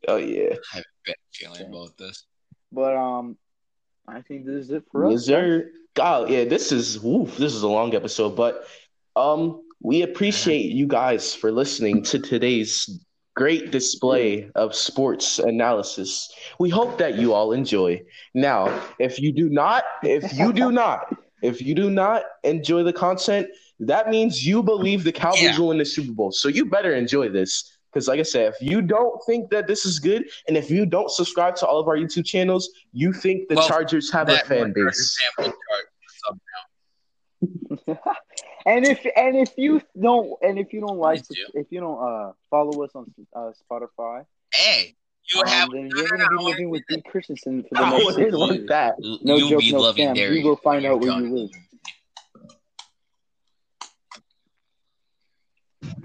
Oh 0.07 0.17
yeah, 0.17 0.51
I 0.73 0.77
have 0.77 0.85
a 0.85 1.07
bad 1.11 1.17
feeling 1.33 1.63
about 1.63 1.97
this. 1.97 2.25
But 2.73 2.95
um, 2.95 3.39
I 4.07 4.21
think 4.21 4.45
this 4.45 4.67
is 4.67 4.71
it 4.71 4.85
for 4.93 5.07
us. 5.07 5.13
yes 5.13 5.25
sir. 5.25 5.71
God, 5.95 6.29
yeah, 6.31 6.45
this 6.45 6.73
is 6.73 7.01
woof, 7.01 7.37
this 7.39 7.55
is 7.55 7.63
a 7.63 7.69
long 7.69 7.95
episode, 7.95 8.37
but 8.37 8.67
um, 9.17 9.63
we 9.81 10.03
appreciate 10.03 10.73
you 10.73 10.87
guys 10.87 11.35
for 11.35 11.51
listening 11.53 12.03
to 12.05 12.19
today's 12.19 13.01
great 13.35 13.71
display 13.71 14.51
of 14.55 14.75
sports 14.75 15.39
analysis. 15.39 16.31
We 16.59 16.71
hope 16.71 16.99
that 16.99 17.17
you 17.17 17.33
all 17.33 17.53
enjoy. 17.53 18.03
Now, 18.35 18.83
if 18.99 19.19
you 19.19 19.33
do 19.33 19.49
not, 19.49 19.85
if 20.03 20.33
you 20.35 20.53
do 20.53 20.71
not, 20.83 21.15
if 21.43 21.61
you 21.63 21.75
do 21.75 21.91
not 21.91 22.23
enjoy 22.45 22.83
the 22.83 22.93
content, 22.93 23.49
that 23.81 24.11
means 24.11 24.47
you 24.47 24.63
believe 24.63 25.03
the 25.05 25.13
Cowboys 25.13 25.43
Yeah. 25.43 25.59
will 25.59 25.69
win 25.69 25.79
the 25.79 25.85
Super 25.85 26.13
Bowl. 26.13 26.31
So 26.33 26.49
you 26.49 26.67
better 26.67 26.95
enjoy 26.95 27.29
this. 27.29 27.79
Because, 27.93 28.09
like 28.09 28.21
I 28.21 28.23
said, 28.23 28.55
if 28.55 28.63
you 28.63 28.81
don't 28.81 29.21
think 29.27 29.51
that 29.51 29.67
this 29.67 29.85
is 29.85 29.99
good, 29.99 30.25
and 30.49 30.57
if 30.57 30.71
you 30.71 30.87
don't 30.87 31.11
subscribe 31.11 31.57
to 31.57 31.67
all 31.67 31.79
of 31.79 31.89
our 31.89 31.97
YouTube 31.97 32.25
channels, 32.25 32.71
you 32.95 33.13
think 33.13 33.49
the 33.51 33.57
Well, 33.57 33.69
Chargers 33.69 34.11
have 34.13 34.31
a 34.31 34.39
fan 34.39 34.73
base. 34.73 35.19
fan 38.65 38.83
will 38.83 38.95
chart 38.95 38.99
sub 39.03 39.07
and 39.07 39.07
if 39.07 39.13
and 39.17 39.37
if 39.37 39.53
you 39.57 39.83
don't 40.01 40.33
and 40.43 40.59
if 40.59 40.73
you 40.73 40.81
don't 40.81 40.99
like 40.99 41.29
Me 41.31 41.37
if 41.55 41.67
you 41.71 41.81
don't 41.81 41.99
uh 42.03 42.33
follow 42.51 42.83
us 42.85 42.91
on 42.95 43.13
uh, 43.35 43.51
Spotify, 43.71 44.25
Hey, 44.55 44.95
you 45.33 45.41
um, 45.41 45.47
have 45.49 45.71
then 45.73 45.91
you're 45.95 46.09
gonna 46.09 46.29
be 46.29 46.45
living 46.45 46.71
with 46.71 46.83
wanna- 46.91 47.03
Christensen 47.03 47.63
for 47.65 47.75
the 47.77 47.81
I 47.85 47.91
next 47.91 48.05
wouldn't 48.05 48.33
six 48.33 48.39
years. 48.57 48.69
that. 48.69 48.95
No 49.23 49.37
you'll 49.37 49.51
joke, 49.51 49.61
be 49.61 49.73
no 49.73 49.81
loving 49.81 50.09
scam. 50.09 50.15
Derry. 50.15 50.41
You 50.41 50.47
will 50.49 50.57
find 50.57 50.85
out 50.85 51.01
where 51.01 51.21
you 51.21 51.37
live. 51.37 51.51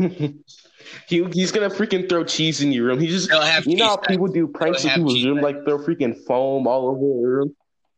he, 1.07 1.23
he's 1.33 1.51
gonna 1.51 1.69
freaking 1.69 2.07
throw 2.09 2.23
cheese 2.23 2.61
in 2.61 2.71
your 2.71 2.85
room. 2.85 2.99
He 2.99 3.07
just 3.07 3.29
They'll 3.29 3.41
have 3.41 3.65
you 3.65 3.77
know 3.77 3.87
how 3.87 3.97
people 3.97 4.27
do 4.27 4.47
pranks 4.47 4.83
They'll 4.83 4.87
in 4.87 4.89
have 4.91 4.97
people's 4.99 5.13
cheese 5.15 5.25
room, 5.25 5.35
back. 5.35 5.43
like 5.43 5.65
throw 5.65 5.77
freaking 5.79 6.15
foam 6.25 6.67
all 6.67 6.87
over 6.89 6.99
your 7.01 7.29
room. 7.37 7.55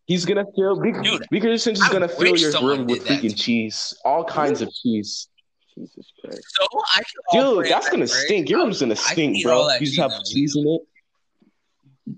He's 0.09 0.25
gonna 0.25 0.45
fill 0.55 0.81
big 0.81 1.03
Dude, 1.03 1.27
Big 1.29 1.43
Christensen's 1.43 1.87
I 1.87 1.91
gonna 1.91 2.07
fill 2.07 2.35
your 2.35 2.51
room 2.63 2.87
with 2.87 3.05
that 3.07 3.21
freaking 3.21 3.39
cheese, 3.39 3.93
all 4.03 4.23
kinds 4.23 4.59
of 4.59 4.73
cheese. 4.73 5.29
Jesus 5.77 6.11
Christ. 6.19 6.43
So 6.59 6.65
I 6.95 7.03
can 7.31 7.41
Dude, 7.55 7.65
that's 7.67 7.85
that 7.85 7.91
gonna 7.91 8.07
prayer. 8.07 8.25
stink. 8.25 8.49
Your 8.49 8.61
room's 8.61 8.79
gonna 8.79 8.95
stink, 8.95 9.43
bro. 9.43 9.69
You 9.79 9.85
just 9.85 9.99
have 9.99 10.23
cheese 10.25 10.55
in 10.55 10.67
it. 10.67 12.17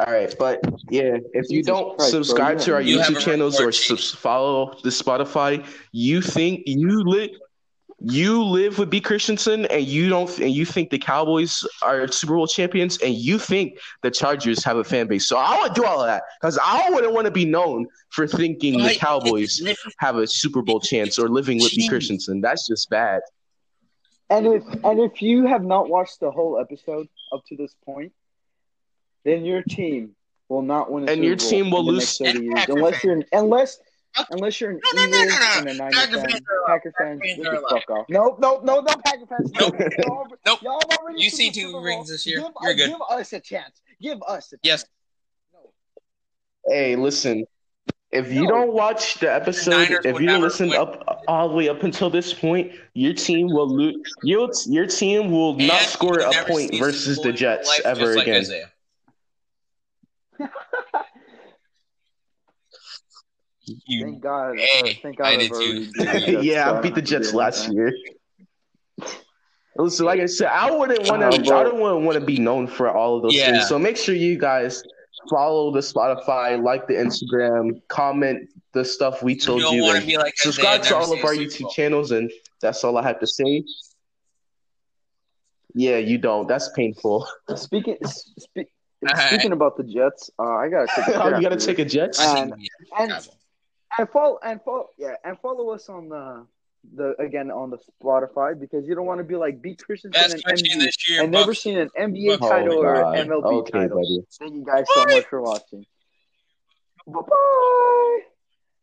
All 0.00 0.10
right, 0.12 0.34
but 0.38 0.60
yeah, 0.88 1.18
if 1.34 1.50
you 1.50 1.58
Jesus 1.58 1.66
don't 1.66 1.96
Christ, 1.98 2.10
subscribe 2.12 2.58
you 2.58 2.64
to 2.64 2.74
our 2.74 2.80
You 2.80 2.98
YouTube 3.00 3.20
channels 3.20 3.56
or 3.60 3.66
report 3.66 3.74
subs- 3.74 4.14
follow 4.14 4.74
the 4.82 4.88
Spotify, 4.88 5.66
you 5.92 6.22
think 6.22 6.62
you 6.64 7.02
live 7.04 7.28
you 8.12 8.42
live 8.42 8.78
with 8.78 8.90
B 8.90 9.00
Christensen 9.00 9.66
and 9.66 9.84
you 9.86 10.08
don't 10.08 10.28
and 10.38 10.50
you 10.50 10.64
think 10.64 10.90
the 10.90 10.98
Cowboys 10.98 11.64
are 11.82 12.06
Super 12.08 12.34
Bowl 12.34 12.46
champions 12.46 12.98
and 12.98 13.14
you 13.14 13.38
think 13.38 13.78
the 14.02 14.10
Chargers 14.10 14.62
have 14.64 14.76
a 14.76 14.84
fan 14.84 15.06
base. 15.06 15.26
So 15.26 15.36
I 15.36 15.60
would 15.62 15.74
do 15.74 15.84
all 15.84 16.00
of 16.00 16.06
that 16.06 16.22
because 16.40 16.58
I 16.62 16.90
wouldn't 16.90 17.12
want 17.14 17.26
to 17.26 17.30
be 17.30 17.44
known 17.44 17.86
for 18.10 18.26
thinking 18.26 18.82
the 18.82 18.94
Cowboys 18.94 19.62
have 19.98 20.16
a 20.16 20.26
Super 20.26 20.62
Bowl 20.62 20.80
chance 20.80 21.18
or 21.18 21.28
living 21.28 21.58
with 21.58 21.74
B 21.74 21.88
Christensen. 21.88 22.40
That's 22.40 22.66
just 22.66 22.90
bad. 22.90 23.20
And 24.30 24.46
if 24.46 24.64
and 24.84 25.00
if 25.00 25.20
you 25.22 25.46
have 25.46 25.64
not 25.64 25.88
watched 25.88 26.20
the 26.20 26.30
whole 26.30 26.58
episode 26.58 27.08
up 27.32 27.42
to 27.48 27.56
this 27.56 27.74
point, 27.84 28.12
then 29.24 29.44
your 29.44 29.62
team 29.62 30.16
will 30.48 30.62
not 30.62 30.90
win. 30.90 31.08
A 31.08 31.12
And 31.12 31.16
Super 31.16 31.26
your 31.26 31.36
Bowl 31.36 31.48
team 31.50 31.70
will 31.70 31.84
lose- 31.84 31.98
next 31.98 32.18
30 32.18 32.30
And 32.30 32.44
years, 32.44 32.54
Packer 32.60 32.72
unless 32.72 33.04
you're 33.04 33.22
unless 33.32 33.78
unless 34.30 34.60
you're 34.60 34.70
an 34.70 34.80
No, 34.94 35.02
no, 35.02 35.10
no, 35.10 35.22
Eagles 35.24 35.38
no, 35.38 35.46
no. 35.46 35.58
and 35.60 35.68
a 35.68 35.74
Niners 35.74 35.94
Packer 35.94 36.14
fan. 36.16 36.30
fans 36.30 36.42
are 36.50 36.56
allowed. 36.58 36.66
Packer 36.66 36.92
Packer 36.92 37.04
fans, 37.04 37.20
fans 37.24 37.36
get 37.36 37.46
are 37.46 37.60
the 37.60 37.66
fuck 37.68 37.90
off. 37.90 38.06
Nope, 38.08 38.38
nope, 38.40 38.64
no, 38.64 38.80
no, 38.80 38.94
Packer 39.04 39.26
fans. 39.26 39.52
Nope. 39.60 39.74
Y'all, 39.98 40.26
Nope. 40.46 40.62
y'all 40.62 40.80
already 40.98 41.22
You 41.22 41.30
see 41.30 41.50
two 41.50 41.60
Super 41.62 41.72
Bowl. 41.72 41.82
rings 41.82 42.08
this 42.10 42.26
year. 42.26 42.38
Give, 42.40 42.50
You're 42.62 42.70
uh, 42.72 42.74
good. 42.74 42.88
Give 42.90 43.00
us 43.10 43.32
a 43.32 43.40
chance. 43.40 43.80
Give 44.00 44.18
us 44.26 44.52
a 44.52 44.56
Yes. 44.62 44.82
chance. 44.82 44.90
No. 45.52 45.70
Hey, 46.74 46.96
listen. 46.96 47.46
If 48.10 48.32
you 48.32 48.42
No. 48.42 48.48
don't 48.48 48.72
watch 48.72 49.14
the 49.16 49.32
episode, 49.32 49.88
Niners 49.88 50.04
if 50.04 50.20
you 50.20 50.38
listen 50.38 50.68
win. 50.68 50.78
up 50.80 51.24
all 51.26 51.48
the 51.48 51.54
way 51.56 51.68
up 51.68 51.82
until 51.82 52.10
this 52.10 52.32
point, 52.32 52.72
your 52.94 53.12
team 53.12 53.48
will 53.48 53.68
lose. 53.68 53.96
Your, 54.22 54.48
your 54.66 54.86
team 54.86 55.32
will 55.32 55.56
And 55.58 55.66
not 55.66 55.80
score 55.80 56.20
a 56.20 56.32
point 56.44 56.76
versus 56.78 57.16
the 57.16 57.22
Bowl 57.22 57.24
in 57.24 57.28
your 57.30 57.36
Jets 57.56 57.80
ever 57.84 58.00
just 58.14 58.16
like 58.18 58.26
again. 58.28 58.68
Isaiah. 63.68 63.76
You, 63.86 64.04
Thank 64.04 64.20
God. 64.22 64.58
Hey, 64.58 64.98
thank 65.02 65.16
God 65.18 65.26
I 65.26 65.36
did 65.36 65.48
too. 65.50 65.54
already 65.54 65.78
beat 65.80 65.92
the 65.96 66.04
Jets, 66.04 66.44
yeah, 66.44 66.70
I 66.72 66.80
beat 66.80 66.82
the 66.82 66.82
don't 66.82 66.84
have 66.84 66.94
to 66.94 67.02
Jets 67.02 67.30
deal 67.30 67.36
with 67.38 67.44
last 67.44 67.66
that. 67.68 67.74
year. 67.74 67.92
Listen, 69.76 70.06
like 70.06 70.20
I 70.20 70.26
said, 70.26 70.48
I 70.48 70.70
wouldn't 70.70 71.08
want 71.08 71.22
Uh, 71.22 71.30
to. 71.30 71.36
I 71.36 71.38
but- 71.38 71.64
don't 71.64 71.80
want 71.80 72.00
want 72.04 72.18
to 72.18 72.24
be 72.24 72.38
known 72.38 72.66
for 72.66 72.90
all 72.90 73.16
of 73.16 73.22
those 73.22 73.34
Yeah. 73.34 73.50
things. 73.52 73.68
So 73.68 73.78
make 73.78 73.96
sure 73.96 74.14
you 74.14 74.38
guys 74.38 74.82
follow 75.30 75.72
the 75.72 75.80
Spotify, 75.80 76.62
like 76.62 76.86
the 76.86 76.94
Instagram, 76.94 77.80
comment 77.88 78.48
the 78.72 78.84
stuff 78.84 79.22
we 79.22 79.34
told 79.36 79.62
don't 79.62 79.74
you, 79.74 79.82
want 79.82 79.94
to 79.94 79.98
and 79.98 80.06
be 80.06 80.16
like 80.16 80.34
subscribe 80.36 80.82
to 80.82 80.96
all 80.96 81.12
of 81.12 81.24
our 81.24 81.32
YouTube 81.34 81.62
Bowl. 81.62 81.70
channels, 81.70 82.10
and 82.12 82.30
that's 82.60 82.84
all 82.84 82.96
I 82.96 83.02
have 83.02 83.18
to 83.20 83.26
say. 83.26 83.64
Yeah, 85.74 85.96
you 85.98 86.18
don't. 86.18 86.46
That's 86.46 86.68
painful. 86.70 87.26
Speaking 87.56 87.96
spe- 88.04 88.58
Alright. 89.08 89.28
speaking 89.32 89.52
about 89.52 89.76
the 89.76 89.82
Jets, 89.84 90.30
uh, 90.38 90.54
I 90.54 90.68
gotta 90.68 90.86
take 90.94 91.06
a 91.08 91.12
shit 91.12 91.16
oh, 91.20 91.36
you 91.36 91.42
gotta 91.42 91.56
take 91.56 91.78
a 91.80 91.84
Jets. 91.84 92.20
And- 92.20 92.52
and 92.52 92.62
yeah, 93.10 93.20
and 93.98 94.08
follow 94.10 94.38
and 94.42 94.60
follow 94.62 94.88
yeah 94.98 95.14
and 95.24 95.38
follow 95.40 95.70
us 95.70 95.88
on 95.88 96.08
the 96.08 96.46
the 96.96 97.14
again 97.18 97.50
on 97.50 97.70
the 97.70 97.78
Spotify 98.02 98.58
because 98.58 98.86
you 98.86 98.94
don't 98.94 99.06
want 99.06 99.18
to 99.18 99.24
be 99.24 99.36
like 99.36 99.62
beat 99.62 99.82
Christensen 99.82 100.32
and 100.32 100.42
question 100.44 100.78
MB 100.78 100.80
this 100.82 101.08
year. 101.08 101.22
and 101.22 101.32
never 101.32 101.54
seen 101.54 101.78
an 101.78 101.88
NBA 101.98 102.38
Oh, 102.42 102.48
title 102.48 102.78
or 102.78 103.02
God. 103.02 103.16
MLB 103.16 103.44
Okay, 103.60 103.70
title. 103.72 103.96
buddy. 103.98 104.20
Thank 104.38 104.54
you 104.54 104.64
guys 104.66 104.84
so 104.94 105.06
much 105.06 105.24
for 105.30 105.40
watching. 105.40 105.86
Bye 107.06 107.20
bye. 107.20 108.20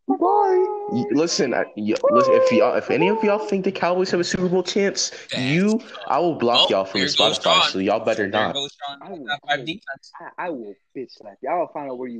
Bye. 0.07 0.65
Y- 0.89 1.05
Listen, 1.11 1.53
I, 1.53 1.63
y- 1.77 1.95
listen. 2.09 2.33
If 2.33 2.51
y'all, 2.51 2.75
if 2.75 2.89
any 2.91 3.07
of 3.07 3.23
y'all 3.23 3.39
think 3.39 3.63
the 3.63 3.71
Cowboys 3.71 4.11
have 4.11 4.19
a 4.19 4.23
Super 4.25 4.49
Bowl 4.49 4.61
chance, 4.63 5.11
you, 5.37 5.79
I 6.07 6.19
will 6.19 6.35
block 6.35 6.65
Oh, 6.65 6.69
y'all 6.69 6.85
from 6.85 7.01
the 7.01 7.07
Spotify. 7.07 7.61
So 7.69 7.79
y'all 7.79 8.03
better 8.03 8.27
not. 8.27 8.55
I 9.01 9.09
will- 9.09 9.25
Top 9.25 9.39
five 9.47 9.65
defense. 9.65 10.11
I, 10.37 10.47
I 10.47 10.49
will 10.49 10.73
bitch 10.97 11.11
slap 11.11 11.37
you. 11.41 11.49
I'll 11.49 11.71
find 11.71 11.89
out 11.89 11.97
where 11.97 12.09
you 12.09 12.19